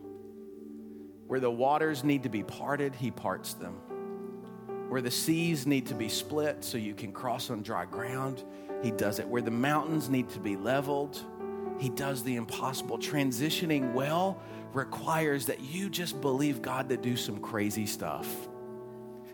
Where 1.28 1.40
the 1.40 1.52
waters 1.52 2.04
need 2.04 2.24
to 2.24 2.30
be 2.30 2.44
parted, 2.44 2.96
He 2.96 3.12
parts 3.12 3.54
them. 3.54 3.82
Where 4.90 5.02
the 5.02 5.12
seas 5.12 5.66
need 5.66 5.86
to 5.88 5.96
be 5.96 6.10
split 6.10 6.64
so 6.64 6.78
you 6.78 6.94
can 6.94 7.12
cross 7.12 7.50
on 7.50 7.62
dry 7.62 7.86
ground, 7.86 8.44
He 8.84 8.92
does 8.92 9.20
it. 9.20 9.28
Where 9.28 9.42
the 9.42 9.52
mountains 9.52 10.10
need 10.10 10.30
to 10.30 10.40
be 10.40 10.58
leveled, 10.58 11.24
he 11.80 11.90
does 11.90 12.24
the 12.24 12.36
impossible. 12.36 12.98
Transitioning 12.98 13.94
well 13.94 14.42
requires 14.74 15.46
that 15.48 15.62
you 15.62 15.90
just 15.90 16.20
believe 16.22 16.62
God 16.62 16.90
to 16.90 16.98
do 16.98 17.16
some 17.16 17.40
crazy 17.40 17.86
stuff. 17.86 18.28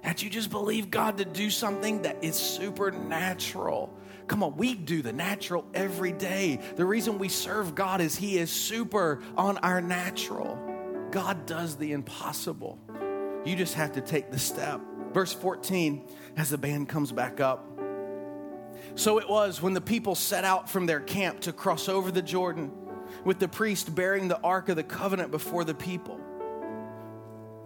That 0.03 0.21
you 0.21 0.29
just 0.29 0.51
believe 0.51 0.91
God 0.91 1.17
to 1.17 1.25
do 1.25 1.49
something 1.49 2.03
that 2.03 2.23
is 2.23 2.35
supernatural. 2.35 3.91
Come 4.27 4.43
on, 4.43 4.55
we 4.55 4.75
do 4.75 5.01
the 5.01 5.11
natural 5.11 5.65
every 5.73 6.11
day. 6.11 6.59
The 6.75 6.85
reason 6.85 7.17
we 7.17 7.29
serve 7.29 7.73
God 7.73 7.99
is 7.99 8.15
He 8.15 8.37
is 8.37 8.51
super 8.51 9.21
on 9.35 9.57
our 9.57 9.81
natural. 9.81 10.59
God 11.09 11.47
does 11.47 11.75
the 11.75 11.91
impossible. 11.93 12.79
You 13.43 13.55
just 13.55 13.73
have 13.73 13.93
to 13.93 14.01
take 14.01 14.31
the 14.31 14.39
step. 14.39 14.79
Verse 15.15 15.31
14, 15.31 16.09
as 16.35 16.49
the 16.49 16.57
band 16.57 16.89
comes 16.89 17.13
back 17.13 17.39
up. 17.39 17.65
So 18.95 19.17
it 19.17 19.29
was 19.29 19.61
when 19.61 19.73
the 19.73 19.79
people 19.79 20.13
set 20.13 20.43
out 20.43 20.69
from 20.69 20.87
their 20.87 20.99
camp 20.99 21.39
to 21.41 21.53
cross 21.53 21.87
over 21.87 22.11
the 22.11 22.21
Jordan, 22.21 22.69
with 23.23 23.39
the 23.39 23.47
priest 23.47 23.95
bearing 23.95 24.27
the 24.27 24.41
ark 24.41 24.67
of 24.67 24.75
the 24.75 24.83
covenant 24.83 25.31
before 25.31 25.63
the 25.63 25.73
people. 25.73 26.19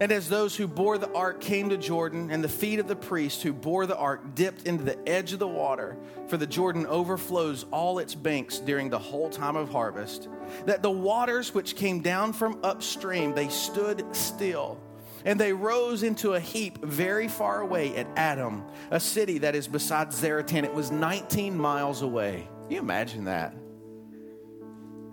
And 0.00 0.12
as 0.12 0.28
those 0.28 0.54
who 0.54 0.68
bore 0.68 0.96
the 0.96 1.12
ark 1.12 1.40
came 1.40 1.70
to 1.70 1.76
Jordan, 1.76 2.30
and 2.30 2.44
the 2.44 2.48
feet 2.48 2.78
of 2.78 2.86
the 2.86 2.94
priest 2.94 3.42
who 3.42 3.52
bore 3.52 3.84
the 3.84 3.96
ark 3.96 4.36
dipped 4.36 4.68
into 4.68 4.84
the 4.84 5.08
edge 5.08 5.32
of 5.32 5.40
the 5.40 5.48
water, 5.48 5.96
for 6.28 6.36
the 6.36 6.46
Jordan 6.46 6.86
overflows 6.86 7.66
all 7.72 7.98
its 7.98 8.14
banks 8.14 8.60
during 8.60 8.90
the 8.90 8.98
whole 9.00 9.28
time 9.28 9.56
of 9.56 9.70
harvest, 9.70 10.28
that 10.66 10.84
the 10.84 10.90
waters 10.90 11.52
which 11.52 11.74
came 11.74 12.00
down 12.00 12.32
from 12.32 12.60
upstream, 12.62 13.34
they 13.34 13.48
stood 13.48 14.04
still 14.14 14.80
and 15.24 15.38
they 15.38 15.52
rose 15.52 16.02
into 16.02 16.34
a 16.34 16.40
heap 16.40 16.82
very 16.84 17.28
far 17.28 17.60
away 17.60 17.96
at 17.96 18.06
Adam, 18.16 18.64
a 18.90 19.00
city 19.00 19.38
that 19.38 19.54
is 19.54 19.68
beside 19.68 20.08
Zaretan. 20.08 20.64
It 20.64 20.74
was 20.74 20.90
19 20.90 21.56
miles 21.56 22.02
away. 22.02 22.48
Can 22.62 22.70
you 22.70 22.78
imagine 22.78 23.24
that? 23.24 23.54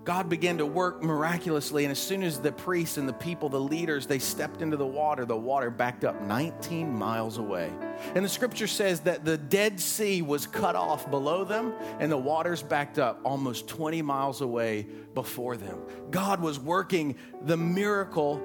God 0.08 0.30
began 0.30 0.56
to 0.56 0.64
work 0.64 1.02
miraculously, 1.02 1.84
and 1.84 1.92
as 1.92 1.98
soon 1.98 2.22
as 2.22 2.40
the 2.40 2.50
priests 2.50 2.96
and 2.96 3.06
the 3.06 3.12
people, 3.12 3.50
the 3.50 3.60
leaders, 3.60 4.06
they 4.06 4.18
stepped 4.18 4.62
into 4.62 4.78
the 4.78 4.86
water, 4.86 5.26
the 5.26 5.36
water 5.36 5.68
backed 5.68 6.02
up 6.02 6.22
19 6.22 6.90
miles 6.90 7.36
away. 7.36 7.70
And 8.14 8.24
the 8.24 8.28
scripture 8.30 8.66
says 8.66 9.00
that 9.00 9.26
the 9.26 9.36
Dead 9.36 9.78
Sea 9.78 10.22
was 10.22 10.46
cut 10.46 10.76
off 10.76 11.10
below 11.10 11.44
them, 11.44 11.74
and 12.00 12.10
the 12.10 12.16
waters 12.16 12.62
backed 12.62 12.98
up 12.98 13.20
almost 13.22 13.68
20 13.68 14.00
miles 14.00 14.40
away 14.40 14.86
before 15.12 15.58
them. 15.58 15.82
God 16.10 16.40
was 16.40 16.58
working 16.58 17.16
the 17.42 17.58
miracle 17.58 18.40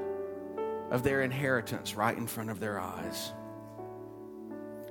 of 0.94 1.02
their 1.02 1.24
inheritance 1.24 1.96
right 1.96 2.16
in 2.16 2.28
front 2.28 2.52
of 2.52 2.60
their 2.60 2.80
eyes. 2.80 3.34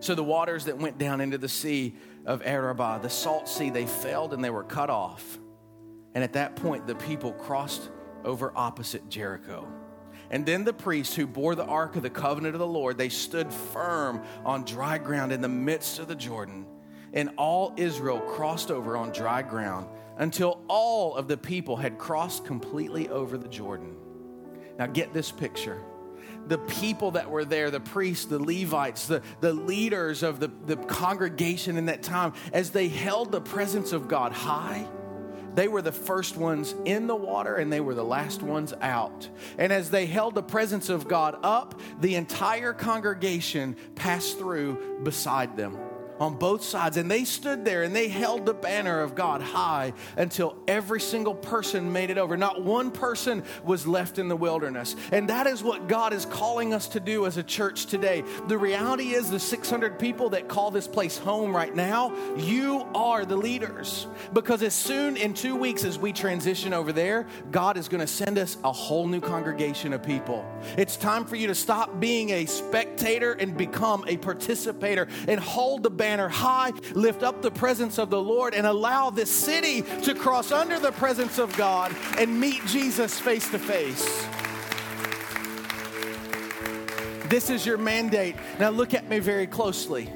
So 0.01 0.17
the 0.17 0.25
waters 0.25 0.65
that 0.65 0.77
went 0.77 0.99
down 0.99 1.21
into 1.21 1.39
the 1.39 1.49
sea 1.49 1.95
of 2.27 2.43
Arabah, 2.45 2.99
the 2.99 3.09
salt 3.09 3.49
sea, 3.49 3.71
they 3.71 3.87
failed 3.87 4.35
and 4.35 4.45
they 4.45 4.51
were 4.51 4.65
cut 4.65 4.91
off. 4.91 5.39
And 6.17 6.25
at 6.25 6.33
that 6.33 6.57
point, 6.57 6.89
the 6.89 6.97
people 6.97 7.33
crossed 7.33 7.89
over 8.25 8.53
opposite 8.57 9.09
Jericho. 9.09 9.67
And 10.29 10.45
then 10.45 10.65
the 10.65 10.73
priests 10.73 11.15
who 11.15 11.25
bore 11.25 11.55
the 11.55 11.65
ark 11.65 11.95
of 11.95 12.03
the 12.03 12.11
covenant 12.11 12.57
of 12.57 12.59
the 12.59 12.67
Lord, 12.67 12.99
they 12.99 13.09
stood 13.09 13.53
firm 13.53 14.25
on 14.45 14.65
dry 14.65 14.99
ground 14.99 15.31
in 15.31 15.41
the 15.41 15.49
midst 15.49 16.01
of 16.01 16.09
the 16.09 16.17
Jordan. 16.17 16.67
And 17.13 17.31
all 17.39 17.75
Israel 17.77 18.19
crossed 18.19 18.73
over 18.73 18.97
on 18.97 19.13
dry 19.13 19.43
ground 19.43 19.87
until 20.19 20.65
all 20.67 21.15
of 21.15 21.29
the 21.29 21.37
people 21.37 21.77
had 21.77 21.97
crossed 21.97 22.45
completely 22.45 23.09
over 23.09 23.39
the 23.39 23.49
Jordan. 23.49 23.95
Now, 24.81 24.87
get 24.87 25.13
this 25.13 25.31
picture 25.31 25.81
the 26.47 26.59
people 26.59 27.13
that 27.13 27.31
were 27.31 27.45
there, 27.45 27.71
the 27.71 27.81
priests, 27.81 28.27
the 28.27 28.39
Levites, 28.39 29.07
the, 29.07 29.23
the 29.41 29.53
leaders 29.53 30.23
of 30.23 30.41
the, 30.41 30.51
the 30.67 30.77
congregation 30.77 31.77
in 31.77 31.87
that 31.87 32.03
time, 32.03 32.33
as 32.53 32.71
they 32.71 32.89
held 32.89 33.33
the 33.33 33.41
presence 33.41 33.93
of 33.93 34.09
God 34.09 34.33
high, 34.33 34.87
they 35.55 35.69
were 35.69 35.83
the 35.83 35.93
first 35.93 36.37
ones 36.37 36.75
in 36.85 37.07
the 37.07 37.17
water 37.17 37.57
and 37.57 37.73
they 37.73 37.81
were 37.81 37.95
the 37.95 38.05
last 38.05 38.43
ones 38.43 38.73
out. 38.81 39.29
And 39.59 39.73
as 39.73 39.91
they 39.91 40.07
held 40.07 40.35
the 40.35 40.43
presence 40.43 40.89
of 40.89 41.09
God 41.09 41.39
up, 41.43 41.79
the 42.01 42.15
entire 42.15 42.73
congregation 42.73 43.77
passed 43.95 44.39
through 44.39 45.01
beside 45.03 45.57
them 45.57 45.79
on 46.23 46.37
both 46.37 46.63
sides. 46.63 46.97
And 46.97 47.11
they 47.11 47.25
stood 47.25 47.65
there 47.65 47.83
and 47.83 47.95
they 47.95 48.07
held 48.07 48.47
the 48.47 48.55
banner 48.55 49.01
of 49.01 49.17
God 49.17 49.43
high 49.43 49.93
until 50.17 50.57
every 50.69 51.01
single 51.01 51.35
person 51.35 51.93
made 51.93 52.11
it 52.11 52.19
over. 52.19 52.37
Not 52.37 52.63
one 52.63 52.93
person 52.93 53.43
was 53.65 53.87
left 53.89 54.19
in 54.19 54.29
the 54.29 54.37
wilderness. 54.37 54.95
And 55.11 55.29
that 55.29 55.49
is 55.49 55.65
what 55.65 55.89
God 55.89 56.13
is 56.13 56.25
calling 56.27 56.73
us 56.73 56.87
to 56.89 57.01
do 57.01 57.27
as 57.27 57.39
a 57.39 57.43
church 57.43 57.87
today. 57.87 58.23
The 58.47 58.57
reality 58.57 59.15
is, 59.15 59.31
the 59.31 59.41
600 59.41 59.99
people 59.99 60.31
that 60.31 60.47
call 60.47 60.71
this 60.71 60.87
place 60.87 61.19
home 61.19 61.55
right 61.55 61.75
now, 61.75 62.15
you 62.37 62.87
are 62.95 63.25
the 63.25 63.37
leaders. 63.37 64.07
Because 64.33 64.63
as 64.63 64.75
soon 64.75 65.17
in 65.17 65.35
two 65.35 65.57
weeks 65.57 65.85
as 65.85 65.99
we 65.99 66.13
transition 66.13 66.73
over 66.73 66.93
there, 66.93 67.27
God 67.51 67.77
is 67.77 67.89
going 67.89 68.01
to 68.01 68.07
send 68.07 68.39
us 68.39 68.57
a 68.63 68.71
whole 68.71 69.09
new 69.09 69.21
congregation 69.21 69.93
of 69.93 70.05
people. 70.05 70.47
It's 70.79 70.97
time 70.97 71.25
for 71.25 71.35
you 71.35 71.49
to 71.49 71.55
stop 71.57 71.99
being 71.99 72.31
a 72.31 72.47
spectator 72.47 73.33
and 73.33 73.57
become 73.57 74.05
a 74.07 74.17
participator 74.19 75.09
and 75.27 75.41
hold 75.41 75.83
the 75.83 75.91
banner 75.91 76.12
banner 76.13 76.29
high, 76.29 76.73
lift 76.93 77.23
up 77.23 77.41
the 77.41 77.51
presence 77.51 77.99
of 77.99 78.11
the 78.11 78.21
Lord, 78.21 78.53
and 78.53 78.67
allow 78.67 79.09
this 79.09 79.31
city 79.31 79.81
to 80.03 80.15
cross 80.15 80.53
under 80.53 80.79
the 80.79 80.93
presence 80.93 81.39
of 81.39 81.57
God 81.57 81.97
and 82.19 82.39
meet 82.39 82.63
Jesus 82.67 83.19
face 83.19 83.49
to 83.51 83.59
face. 83.59 84.27
This 87.31 87.49
is 87.49 87.65
your 87.65 87.79
mandate. 87.79 88.37
Now, 88.59 88.69
look 88.69 88.93
at 88.93 89.09
me 89.09 89.21
very 89.21 89.47
closely. 89.47 90.11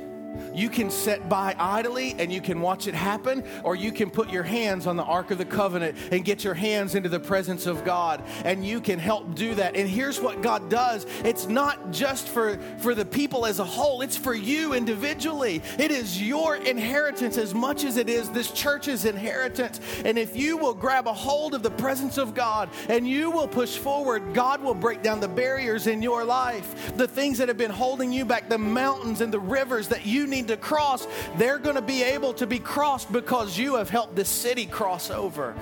You 0.57 0.70
can 0.70 0.90
sit 0.90 1.28
by 1.28 1.54
idly 1.59 2.16
and 2.18 2.32
you 2.32 2.40
can 2.40 2.62
watch 2.62 2.86
it 2.86 2.94
happen, 2.94 3.44
or 3.62 3.76
you 3.76 3.92
can 3.92 4.11
put 4.11 4.30
your 4.30 4.42
hands 4.42 4.86
on 4.86 4.96
the 4.96 5.02
Ark 5.04 5.30
of 5.30 5.36
the 5.36 5.44
Covenant 5.44 5.98
and 6.11 6.24
get 6.24 6.42
your 6.42 6.54
hands 6.54 6.94
into 6.94 7.11
the 7.11 7.20
presence 7.20 7.66
of 7.66 7.84
God, 7.84 8.22
and 8.42 8.64
you 8.64 8.80
can 8.80 8.98
help 8.98 9.34
do 9.34 9.54
that. 9.57 9.76
And 9.76 9.86
here's 9.86 10.18
what 10.18 10.40
God 10.40 10.70
does 10.70 11.04
it's 11.24 11.46
not 11.46 11.90
just 11.90 12.28
for, 12.28 12.57
for 12.78 12.94
the 12.94 13.04
people 13.04 13.44
as 13.44 13.59
a 13.59 13.64
whole, 13.64 14.00
it's 14.00 14.16
for 14.16 14.32
you 14.32 14.72
individually. 14.72 15.62
It 15.78 15.90
is 15.90 16.22
your 16.22 16.57
inheritance 16.57 17.36
as 17.36 17.54
much 17.54 17.84
as 17.84 17.98
it 17.98 18.09
is 18.09 18.30
this 18.30 18.50
church's 18.50 19.04
inheritance. 19.04 19.80
And 20.07 20.18
if 20.18 20.34
you 20.34 20.57
will 20.57 20.74
grab 20.74 21.07
a 21.07 21.12
hold 21.12 21.54
of 21.54 21.62
the 21.62 21.70
presence 21.70 22.16
of 22.16 22.34
God 22.34 22.70
and 22.88 23.07
you 23.07 23.30
will 23.30 23.48
push 23.48 23.76
forward, 23.76 24.32
God 24.32 24.62
will 24.62 24.74
break 24.74 25.02
down 25.02 25.20
the 25.20 25.28
barriers 25.28 25.86
in 25.86 26.00
your 26.00 26.24
life. 26.24 26.96
The 26.96 27.09
things 27.09 27.36
that 27.38 27.48
have 27.48 27.59
been 27.59 27.70
holding 27.70 28.11
you 28.11 28.24
back, 28.24 28.48
the 28.48 28.57
mountains 28.57 29.20
and 29.20 29.30
the 29.30 29.40
rivers 29.40 29.88
that 29.88 30.07
you 30.07 30.26
need 30.26 30.45
to 30.47 30.57
cross, 30.57 31.07
they're 31.36 31.59
going 31.59 31.76
to 31.76 31.82
be 31.82 32.03
able 32.03 32.34
to 32.34 32.47
be 32.47 32.59
crossed 32.59 33.11
because 33.12 33.59
you 33.59 33.76
have 33.76 33.90
helped 33.90 34.16
the 34.16 34.24
city 34.24 34.66
cross 34.66 35.11
over. 35.11 35.55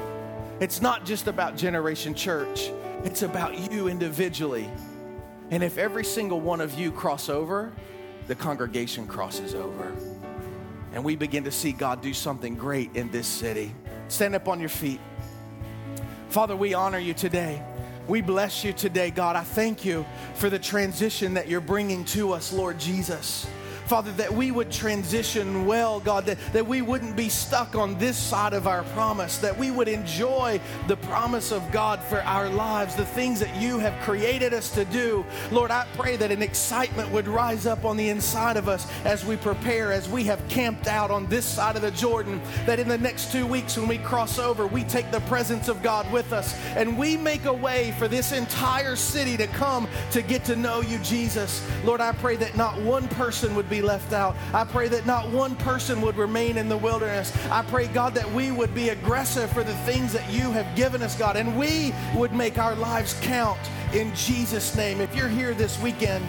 It's 0.61 0.80
not 0.80 1.05
just 1.05 1.26
about 1.26 1.57
Generation 1.57 2.14
Church, 2.14 2.70
it's 3.05 3.22
about 3.22 3.72
you 3.72 3.89
individually. 3.89 4.70
And 5.51 5.62
if 5.62 5.78
every 5.78 6.05
single 6.05 6.41
one 6.41 6.61
of 6.61 6.78
you 6.78 6.91
cross 6.91 7.28
over, 7.28 7.72
the 8.26 8.35
congregation 8.35 9.07
crosses 9.07 9.55
over. 9.55 9.95
And 10.93 11.05
we 11.05 11.16
begin 11.16 11.45
to 11.45 11.51
see 11.51 11.72
God 11.72 12.01
do 12.01 12.14
something 12.14 12.55
great 12.55 12.95
in 12.97 13.11
this 13.11 13.26
city. 13.26 13.74
Stand 14.09 14.35
up 14.35 14.49
on 14.49 14.61
your 14.61 14.68
feet. 14.68 15.01
Father, 16.28 16.57
we 16.57 16.72
honor 16.72 16.99
you 16.99 17.14
today. 17.14 17.62
We 18.07 18.20
bless 18.20 18.64
you 18.64 18.72
today, 18.72 19.11
God. 19.11 19.35
I 19.35 19.45
thank 19.45 19.85
you 19.85 20.05
for 20.35 20.51
the 20.51 20.59
transition 20.59 21.35
that 21.35 21.49
you're 21.49 21.61
bringing 21.61 22.05
to 22.07 22.32
us, 22.32 22.53
Lord 22.53 22.78
Jesus. 22.78 23.47
Father, 23.87 24.12
that 24.12 24.32
we 24.32 24.51
would 24.51 24.70
transition 24.70 25.66
well, 25.66 26.01
God, 26.01 26.24
that, 26.26 26.39
that 26.53 26.66
we 26.66 26.80
wouldn't 26.80 27.16
be 27.16 27.28
stuck 27.28 27.76
on 27.76 27.99
this 27.99 28.16
side 28.16 28.55
of 28.55 28.66
our 28.66 28.82
promise, 28.85 29.39
that 29.39 29.57
we 29.59 29.70
would 29.70 29.89
enjoy 29.89 30.61
the 30.89 30.97
promise 30.97 31.53
of 31.53 31.70
God 31.70 32.03
for 32.05 32.22
our 32.22 32.49
lives, 32.49 32.95
the 32.95 33.05
things 33.05 33.41
that 33.41 33.55
you 33.61 33.78
have 33.78 33.95
created 34.03 34.55
us 34.55 34.70
to 34.70 34.87
do. 34.87 35.24
Lord, 35.51 35.70
I 35.70 35.87
pray 35.99 36.16
that 36.16 36.30
an 36.30 36.43
excitement 36.43 37.11
would 37.11 37.28
rise 37.28 37.66
up 37.66 37.85
on 37.85 37.97
the 37.97 38.09
inside 38.09 38.57
of 38.57 38.68
us 38.68 38.91
as 39.05 39.24
we 39.24 39.37
prepare, 39.37 39.93
as 39.93 40.09
we 40.09 40.24
have 40.24 40.47
camped 40.49 40.87
out 40.87 41.11
on 41.11 41.26
this 41.26 41.45
side 41.45 41.76
of 41.76 41.82
the 41.82 41.91
Jordan, 41.91 42.41
that 42.64 42.78
in 42.78 42.89
the 42.89 42.99
next 42.99 43.32
two 43.32 43.47
weeks 43.47 43.76
when 43.76 43.87
we 43.87 43.99
cross 43.99 44.39
over, 44.39 44.66
we 44.66 44.85
take 44.85 45.11
the 45.11 45.20
presence 45.20 45.68
of 45.68 45.82
God 45.82 46.11
with 46.11 46.32
us 46.32 46.59
and 46.76 46.97
we 46.99 47.16
make 47.16 47.45
a 47.45 47.53
way 47.53 47.95
for 47.99 48.09
this 48.09 48.32
entire 48.32 48.97
city 48.97 49.37
to 49.37 49.47
come 49.49 49.87
to 50.12 50.22
get 50.22 50.45
to 50.47 50.57
know 50.57 50.80
you, 50.80 50.99
Jesus. 50.99 51.66
Lord, 51.85 52.01
I 52.01 52.12
pray 52.12 52.37
that 52.37 52.57
not 52.57 52.80
one 52.80 53.09
person 53.09 53.55
would 53.55 53.68
be 53.68 53.74
be 53.75 53.83
left 53.83 54.12
out. 54.12 54.37
I 54.53 54.64
pray 54.64 54.87
that 54.89 55.05
not 55.05 55.29
one 55.31 55.57
person 55.57 56.01
would 56.03 56.16
remain 56.16 56.57
in 56.59 56.68
the 56.68 56.77
wilderness. 56.77 57.37
I 57.51 57.62
pray, 57.62 57.89
God, 57.89 58.14
that 58.14 58.31
we 58.33 58.53
would 58.53 58.72
be 58.72 58.91
aggressive 58.91 59.51
for 59.51 59.64
the 59.64 59.75
things 59.79 60.12
that 60.12 60.31
you 60.31 60.53
have 60.53 60.77
given 60.77 61.03
us, 61.03 61.16
God, 61.16 61.37
and 61.37 61.59
we 61.59 61.93
would 62.14 62.33
make 62.33 62.57
our 62.59 62.77
lives 62.77 63.18
count 63.22 63.59
in 63.93 64.14
Jesus' 64.14 64.77
name. 64.77 65.01
If 65.01 65.16
you're 65.16 65.29
here 65.29 65.55
this 65.55 65.81
weekend, 65.81 66.25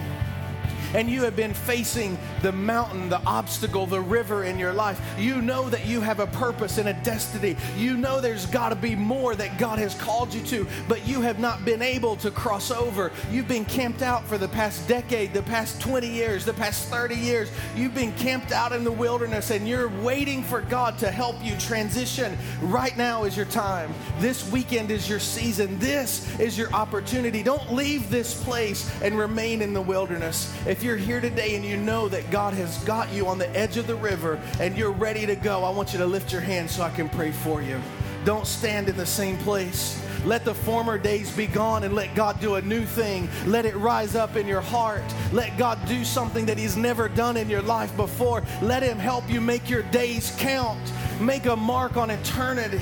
and 0.94 1.08
you 1.08 1.22
have 1.22 1.36
been 1.36 1.54
facing 1.54 2.18
the 2.42 2.52
mountain, 2.52 3.08
the 3.08 3.22
obstacle, 3.24 3.86
the 3.86 4.00
river 4.00 4.44
in 4.44 4.58
your 4.58 4.72
life, 4.72 5.00
you 5.18 5.40
know 5.42 5.68
that 5.68 5.86
you 5.86 6.00
have 6.00 6.20
a 6.20 6.26
purpose 6.26 6.78
and 6.78 6.88
a 6.88 6.94
destiny. 7.02 7.56
You 7.76 7.96
know 7.96 8.20
there's 8.20 8.46
got 8.46 8.70
to 8.70 8.76
be 8.76 8.94
more 8.94 9.34
that 9.34 9.58
God 9.58 9.78
has 9.78 9.94
called 9.94 10.32
you 10.32 10.42
to, 10.44 10.66
but 10.88 11.06
you 11.06 11.20
have 11.22 11.38
not 11.38 11.64
been 11.64 11.82
able 11.82 12.16
to 12.16 12.30
cross 12.30 12.70
over. 12.70 13.12
You've 13.30 13.48
been 13.48 13.64
camped 13.64 14.02
out 14.02 14.24
for 14.24 14.38
the 14.38 14.48
past 14.48 14.86
decade, 14.88 15.32
the 15.32 15.42
past 15.42 15.80
20 15.80 16.06
years, 16.06 16.44
the 16.44 16.52
past 16.54 16.88
30 16.88 17.14
years. 17.14 17.50
You've 17.74 17.94
been 17.94 18.12
camped 18.12 18.52
out 18.52 18.72
in 18.72 18.84
the 18.84 18.92
wilderness 18.92 19.50
and 19.50 19.68
you're 19.68 19.88
waiting 20.02 20.42
for 20.42 20.60
God 20.60 20.98
to 20.98 21.10
help 21.10 21.36
you 21.42 21.56
transition. 21.58 22.36
Right 22.60 22.96
now 22.96 23.24
is 23.24 23.36
your 23.36 23.46
time. 23.46 23.92
This 24.18 24.50
weekend 24.50 24.90
is 24.90 25.08
your 25.08 25.20
season. 25.20 25.78
This 25.78 26.38
is 26.38 26.56
your 26.56 26.72
opportunity. 26.72 27.42
Don't 27.42 27.72
leave 27.72 28.10
this 28.10 28.42
place 28.44 28.90
and 29.02 29.18
remain 29.18 29.62
in 29.62 29.72
the 29.72 29.80
wilderness. 29.80 30.54
If 30.66 30.82
you're 30.86 30.96
here 30.96 31.20
today 31.20 31.56
and 31.56 31.64
you 31.64 31.76
know 31.76 32.08
that 32.08 32.30
God 32.30 32.54
has 32.54 32.78
got 32.84 33.12
you 33.12 33.26
on 33.26 33.38
the 33.38 33.50
edge 33.56 33.76
of 33.76 33.88
the 33.88 33.96
river 33.96 34.40
and 34.60 34.78
you're 34.78 34.92
ready 34.92 35.26
to 35.26 35.34
go, 35.34 35.64
I 35.64 35.70
want 35.70 35.92
you 35.92 35.98
to 35.98 36.06
lift 36.06 36.30
your 36.30 36.40
hand 36.40 36.70
so 36.70 36.84
I 36.84 36.90
can 36.90 37.08
pray 37.08 37.32
for 37.32 37.60
you. 37.60 37.82
Don't 38.24 38.46
stand 38.46 38.88
in 38.88 38.96
the 38.96 39.04
same 39.04 39.36
place. 39.38 40.00
Let 40.24 40.44
the 40.44 40.54
former 40.54 40.96
days 40.96 41.36
be 41.36 41.48
gone 41.48 41.82
and 41.82 41.92
let 41.92 42.14
God 42.14 42.38
do 42.38 42.54
a 42.54 42.62
new 42.62 42.84
thing. 42.84 43.28
Let 43.46 43.66
it 43.66 43.74
rise 43.74 44.14
up 44.14 44.36
in 44.36 44.46
your 44.46 44.60
heart. 44.60 45.02
Let 45.32 45.58
God 45.58 45.76
do 45.88 46.04
something 46.04 46.46
that 46.46 46.56
He's 46.56 46.76
never 46.76 47.08
done 47.08 47.36
in 47.36 47.50
your 47.50 47.62
life 47.62 47.94
before. 47.96 48.44
Let 48.62 48.84
Him 48.84 48.98
help 48.98 49.28
you 49.28 49.40
make 49.40 49.68
your 49.68 49.82
days 49.82 50.36
count. 50.38 50.80
Make 51.20 51.46
a 51.46 51.56
mark 51.56 51.96
on 51.96 52.10
eternity. 52.10 52.80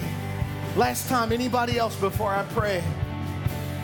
Last 0.77 1.09
time, 1.09 1.33
anybody 1.33 1.79
else 1.79 1.97
before 1.97 2.35
I 2.35 2.43
pray? 2.51 2.85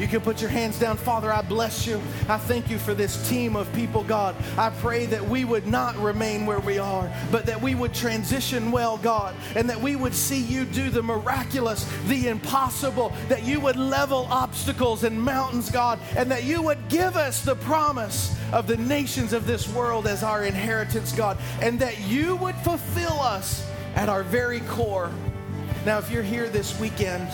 You 0.01 0.09
can 0.09 0.23
put 0.23 0.41
your 0.41 0.49
hands 0.49 0.79
down. 0.79 0.97
Father, 0.97 1.31
I 1.31 1.43
bless 1.43 1.87
you. 1.87 2.01
I 2.27 2.39
thank 2.39 2.71
you 2.71 2.79
for 2.79 2.95
this 2.95 3.29
team 3.29 3.55
of 3.55 3.71
people, 3.75 4.03
God. 4.03 4.35
I 4.57 4.71
pray 4.71 5.05
that 5.07 5.23
we 5.23 5.45
would 5.45 5.67
not 5.67 5.95
remain 5.99 6.47
where 6.47 6.59
we 6.59 6.79
are, 6.79 7.13
but 7.31 7.45
that 7.45 7.61
we 7.61 7.75
would 7.75 7.93
transition 7.93 8.73
well, 8.73 8.97
God, 8.97 9.35
and 9.55 9.69
that 9.69 9.79
we 9.79 9.97
would 9.97 10.15
see 10.15 10.41
you 10.41 10.65
do 10.65 10.89
the 10.89 11.03
miraculous, 11.03 11.85
the 12.07 12.29
impossible, 12.29 13.13
that 13.29 13.45
you 13.45 13.61
would 13.61 13.77
level 13.77 14.27
obstacles 14.31 15.05
and 15.05 15.21
mountains, 15.21 15.71
God, 15.71 15.99
and 16.17 16.31
that 16.31 16.45
you 16.45 16.63
would 16.63 16.89
give 16.89 17.17
us 17.17 17.45
the 17.45 17.57
promise 17.57 18.35
of 18.53 18.67
the 18.67 18.79
nations 18.79 19.35
of 19.35 19.47
this 19.47 19.69
world 19.69 20.07
as 20.07 20.23
our 20.23 20.45
inheritance, 20.45 21.13
God, 21.13 21.37
and 21.61 21.79
that 21.79 22.01
you 22.09 22.37
would 22.37 22.57
fulfill 22.57 23.21
us 23.21 23.71
at 23.97 24.09
our 24.09 24.23
very 24.23 24.61
core. 24.61 25.13
Now, 25.85 25.99
if 25.99 26.11
you're 26.11 26.23
here 26.23 26.49
this 26.49 26.79
weekend, 26.81 27.29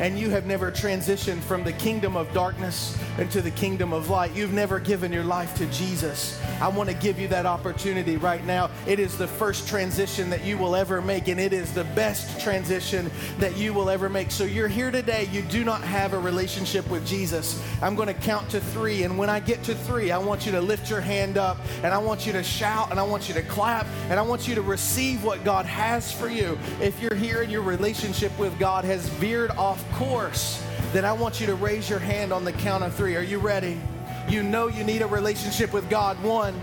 and 0.00 0.18
you 0.18 0.30
have 0.30 0.46
never 0.46 0.70
transitioned 0.70 1.40
from 1.40 1.64
the 1.64 1.72
kingdom 1.72 2.16
of 2.16 2.32
darkness 2.32 2.98
into 3.18 3.40
the 3.40 3.50
kingdom 3.50 3.92
of 3.92 4.10
light, 4.10 4.34
you've 4.34 4.52
never 4.52 4.78
given 4.80 5.12
your 5.12 5.24
life 5.24 5.54
to 5.56 5.66
Jesus, 5.66 6.40
I 6.60 6.68
want 6.68 6.88
to 6.90 6.94
give 6.96 7.18
you 7.18 7.28
that 7.28 7.46
opportunity 7.46 8.16
right 8.16 8.44
now. 8.44 8.70
It 8.86 8.98
is 8.98 9.16
the 9.16 9.26
first 9.26 9.68
transition 9.68 10.30
that 10.30 10.44
you 10.44 10.58
will 10.58 10.74
ever 10.74 11.00
make, 11.00 11.28
and 11.28 11.38
it 11.38 11.52
is 11.52 11.72
the 11.72 11.84
best 11.84 12.40
transition 12.40 13.10
that 13.38 13.56
you 13.56 13.72
will 13.72 13.90
ever 13.90 14.08
make. 14.08 14.30
So 14.30 14.44
you're 14.44 14.68
here 14.68 14.90
today, 14.90 15.28
you 15.30 15.42
do 15.42 15.64
not 15.64 15.82
have 15.82 16.12
a 16.12 16.18
relationship 16.18 16.88
with 16.88 17.06
Jesus. 17.06 17.62
I'm 17.82 17.94
going 17.94 18.08
to 18.08 18.14
count 18.14 18.50
to 18.50 18.60
three, 18.60 19.04
and 19.04 19.16
when 19.16 19.30
I 19.30 19.40
get 19.40 19.62
to 19.64 19.74
three, 19.74 20.10
I 20.10 20.18
want 20.18 20.46
you 20.46 20.52
to 20.52 20.60
lift 20.60 20.90
your 20.90 21.00
hand 21.00 21.38
up, 21.38 21.58
and 21.82 21.92
I 21.92 21.98
want 21.98 22.26
you 22.26 22.32
to 22.32 22.42
shout, 22.42 22.90
and 22.90 22.98
I 22.98 23.02
want 23.02 23.28
you 23.28 23.34
to 23.34 23.42
clap, 23.42 23.86
and 24.08 24.18
I 24.18 24.22
want 24.22 24.48
you 24.48 24.54
to 24.54 24.62
receive 24.62 25.22
what 25.22 25.44
God 25.44 25.66
has 25.66 26.12
for 26.12 26.28
you. 26.28 26.58
If 26.80 27.00
you're 27.00 27.14
here 27.14 27.42
and 27.42 27.52
your 27.52 27.62
relationship 27.62 28.36
with 28.38 28.58
God 28.58 28.84
has 28.84 29.08
veered 29.08 29.50
off 29.52 29.83
course, 29.92 30.64
then 30.92 31.04
I 31.04 31.12
want 31.12 31.40
you 31.40 31.46
to 31.46 31.54
raise 31.54 31.88
your 31.88 31.98
hand 31.98 32.32
on 32.32 32.44
the 32.44 32.52
count 32.52 32.84
of 32.84 32.94
three. 32.94 33.16
Are 33.16 33.22
you 33.22 33.38
ready? 33.38 33.80
You 34.28 34.42
know 34.42 34.68
you 34.68 34.84
need 34.84 35.02
a 35.02 35.06
relationship 35.06 35.72
with 35.72 35.88
God. 35.90 36.20
One, 36.22 36.54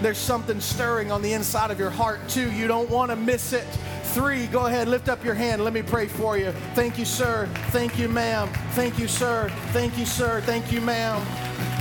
there's 0.00 0.18
something 0.18 0.60
stirring 0.60 1.12
on 1.12 1.22
the 1.22 1.32
inside 1.32 1.70
of 1.70 1.78
your 1.78 1.90
heart. 1.90 2.20
Two, 2.28 2.50
you 2.52 2.66
don't 2.66 2.88
want 2.88 3.10
to 3.10 3.16
miss 3.16 3.52
it. 3.52 3.66
Three, 4.04 4.46
go 4.46 4.66
ahead, 4.66 4.88
lift 4.88 5.08
up 5.08 5.24
your 5.24 5.34
hand. 5.34 5.62
Let 5.62 5.72
me 5.72 5.82
pray 5.82 6.06
for 6.06 6.36
you. 6.36 6.52
Thank 6.74 6.98
you, 6.98 7.04
sir. 7.04 7.48
Thank 7.68 7.98
you, 7.98 8.08
ma'am. 8.08 8.48
Thank 8.72 8.98
you, 8.98 9.06
sir. 9.06 9.50
Thank 9.68 9.96
you, 9.98 10.06
sir. 10.06 10.40
Thank 10.40 10.72
you, 10.72 10.80
ma'am. 10.80 11.20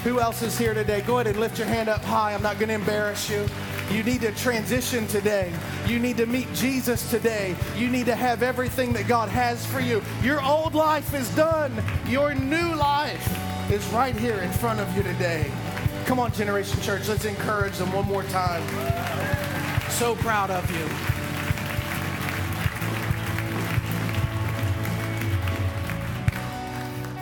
Who 0.03 0.19
else 0.19 0.41
is 0.41 0.57
here 0.57 0.73
today? 0.73 1.01
Go 1.01 1.15
ahead 1.15 1.27
and 1.27 1.39
lift 1.39 1.57
your 1.57 1.67
hand 1.67 1.89
up 1.89 2.03
high. 2.03 2.33
I'm 2.33 2.43
not 2.43 2.59
going 2.59 2.69
to 2.69 2.75
embarrass 2.75 3.29
you. 3.29 3.45
You 3.91 4.03
need 4.03 4.21
to 4.21 4.31
transition 4.33 5.07
today. 5.07 5.51
You 5.87 5.97
need 5.97 6.17
to 6.17 6.27
meet 6.27 6.53
Jesus 6.53 7.09
today. 7.09 7.55
You 7.75 7.89
need 7.89 8.05
to 8.05 8.15
have 8.15 8.43
everything 8.43 8.93
that 8.93 9.07
God 9.07 9.29
has 9.29 9.65
for 9.65 9.79
you. 9.79 10.03
Your 10.21 10.43
old 10.43 10.75
life 10.75 11.15
is 11.15 11.27
done. 11.35 11.73
Your 12.07 12.35
new 12.35 12.75
life 12.75 13.71
is 13.71 13.85
right 13.87 14.15
here 14.15 14.37
in 14.37 14.51
front 14.51 14.79
of 14.79 14.95
you 14.95 15.01
today. 15.01 15.51
Come 16.05 16.19
on, 16.19 16.31
Generation 16.33 16.79
Church, 16.81 17.07
let's 17.07 17.25
encourage 17.25 17.77
them 17.77 17.91
one 17.91 18.05
more 18.05 18.23
time. 18.23 18.61
So 19.89 20.15
proud 20.15 20.51
of 20.51 20.69
you. 20.71 20.85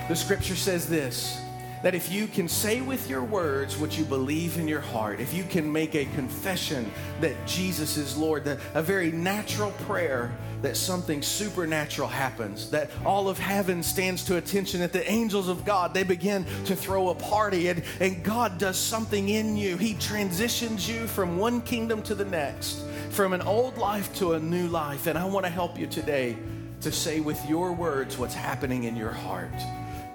The 0.09 0.15
scripture 0.15 0.55
says 0.55 0.87
this 0.87 1.46
that 1.87 1.95
if 1.95 2.11
you 2.11 2.27
can 2.27 2.49
say 2.49 2.81
with 2.81 3.09
your 3.09 3.23
words 3.23 3.77
what 3.77 3.97
you 3.97 4.03
believe 4.03 4.57
in 4.57 4.67
your 4.67 4.81
heart, 4.81 5.21
if 5.21 5.33
you 5.33 5.45
can 5.45 5.71
make 5.71 5.95
a 5.95 6.03
confession 6.15 6.91
that 7.21 7.33
Jesus 7.45 7.95
is 7.95 8.17
Lord, 8.17 8.43
that 8.43 8.59
a 8.73 8.81
very 8.81 9.09
natural 9.09 9.71
prayer, 9.85 10.35
that 10.61 10.75
something 10.75 11.21
supernatural 11.21 12.09
happens, 12.09 12.69
that 12.71 12.91
all 13.05 13.29
of 13.29 13.39
heaven 13.39 13.81
stands 13.81 14.25
to 14.25 14.35
attention, 14.35 14.81
that 14.81 14.91
the 14.91 15.09
angels 15.09 15.47
of 15.47 15.63
God, 15.63 15.93
they 15.93 16.03
begin 16.03 16.45
to 16.65 16.75
throw 16.75 17.07
a 17.07 17.15
party 17.15 17.69
and, 17.69 17.81
and 18.01 18.21
God 18.21 18.57
does 18.57 18.77
something 18.77 19.29
in 19.29 19.55
you. 19.55 19.77
He 19.77 19.93
transitions 19.93 20.89
you 20.89 21.07
from 21.07 21.37
one 21.37 21.61
kingdom 21.61 22.01
to 22.01 22.15
the 22.15 22.25
next, 22.25 22.83
from 23.11 23.31
an 23.31 23.43
old 23.43 23.77
life 23.77 24.13
to 24.15 24.33
a 24.33 24.39
new 24.41 24.67
life. 24.67 25.07
And 25.07 25.17
I 25.17 25.23
want 25.23 25.45
to 25.45 25.49
help 25.49 25.79
you 25.79 25.87
today 25.87 26.35
to 26.81 26.91
say 26.91 27.21
with 27.21 27.41
your 27.47 27.71
words 27.71 28.17
what's 28.17 28.35
happening 28.35 28.83
in 28.83 28.97
your 28.97 29.11
heart 29.11 29.53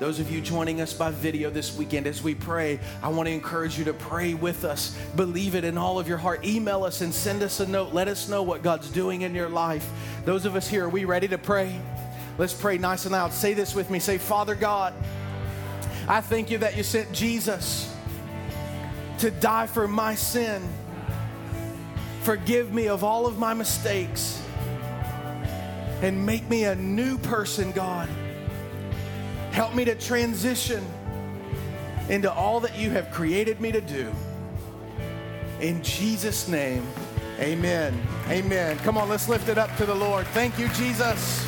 Those 0.02 0.18
of 0.18 0.32
you 0.32 0.40
joining 0.40 0.80
us 0.80 0.92
by 0.92 1.12
video 1.12 1.48
this 1.48 1.76
weekend, 1.76 2.08
as 2.08 2.24
we 2.24 2.34
pray, 2.34 2.80
I 3.04 3.08
want 3.08 3.28
to 3.28 3.32
encourage 3.32 3.78
you 3.78 3.84
to 3.84 3.92
pray 3.92 4.34
with 4.34 4.64
us. 4.64 4.98
Believe 5.14 5.54
it 5.54 5.62
in 5.62 5.78
all 5.78 6.00
of 6.00 6.08
your 6.08 6.18
heart. 6.18 6.44
Email 6.44 6.82
us 6.82 7.02
and 7.02 7.14
send 7.14 7.40
us 7.40 7.60
a 7.60 7.68
note. 7.68 7.94
Let 7.94 8.08
us 8.08 8.28
know 8.28 8.42
what 8.42 8.64
God's 8.64 8.90
doing 8.90 9.22
in 9.22 9.32
your 9.32 9.48
life. 9.48 9.88
Those 10.24 10.44
of 10.44 10.56
us 10.56 10.66
here, 10.66 10.86
are 10.86 10.88
we 10.88 11.04
ready 11.04 11.28
to 11.28 11.38
pray? 11.38 11.80
Let's 12.36 12.52
pray 12.52 12.78
nice 12.78 13.04
and 13.04 13.12
loud. 13.12 13.32
Say 13.32 13.54
this 13.54 13.76
with 13.76 13.90
me. 13.90 14.00
Say, 14.00 14.18
Father 14.18 14.56
God, 14.56 14.92
I 16.08 16.20
thank 16.20 16.50
you 16.50 16.58
that 16.58 16.76
you 16.76 16.82
sent 16.82 17.12
Jesus 17.12 17.94
to 19.18 19.30
die 19.30 19.68
for 19.68 19.86
my 19.86 20.16
sin. 20.16 20.68
Forgive 22.22 22.74
me 22.74 22.88
of 22.88 23.04
all 23.04 23.28
of 23.28 23.38
my 23.38 23.54
mistakes 23.54 24.42
and 26.00 26.26
make 26.26 26.50
me 26.50 26.64
a 26.64 26.74
new 26.74 27.18
person, 27.18 27.70
God. 27.70 28.08
Help 29.52 29.74
me 29.74 29.84
to 29.84 29.94
transition 29.94 30.82
into 32.08 32.32
all 32.32 32.58
that 32.60 32.76
you 32.78 32.90
have 32.90 33.10
created 33.10 33.60
me 33.60 33.70
to 33.70 33.80
do. 33.80 34.10
In 35.60 35.82
Jesus' 35.82 36.48
name, 36.48 36.86
amen. 37.38 38.00
Amen. 38.28 38.78
Come 38.78 38.98
on, 38.98 39.08
let's 39.08 39.28
lift 39.28 39.48
it 39.48 39.58
up 39.58 39.74
to 39.76 39.86
the 39.86 39.94
Lord. 39.94 40.26
Thank 40.28 40.58
you, 40.58 40.68
Jesus. 40.68 41.46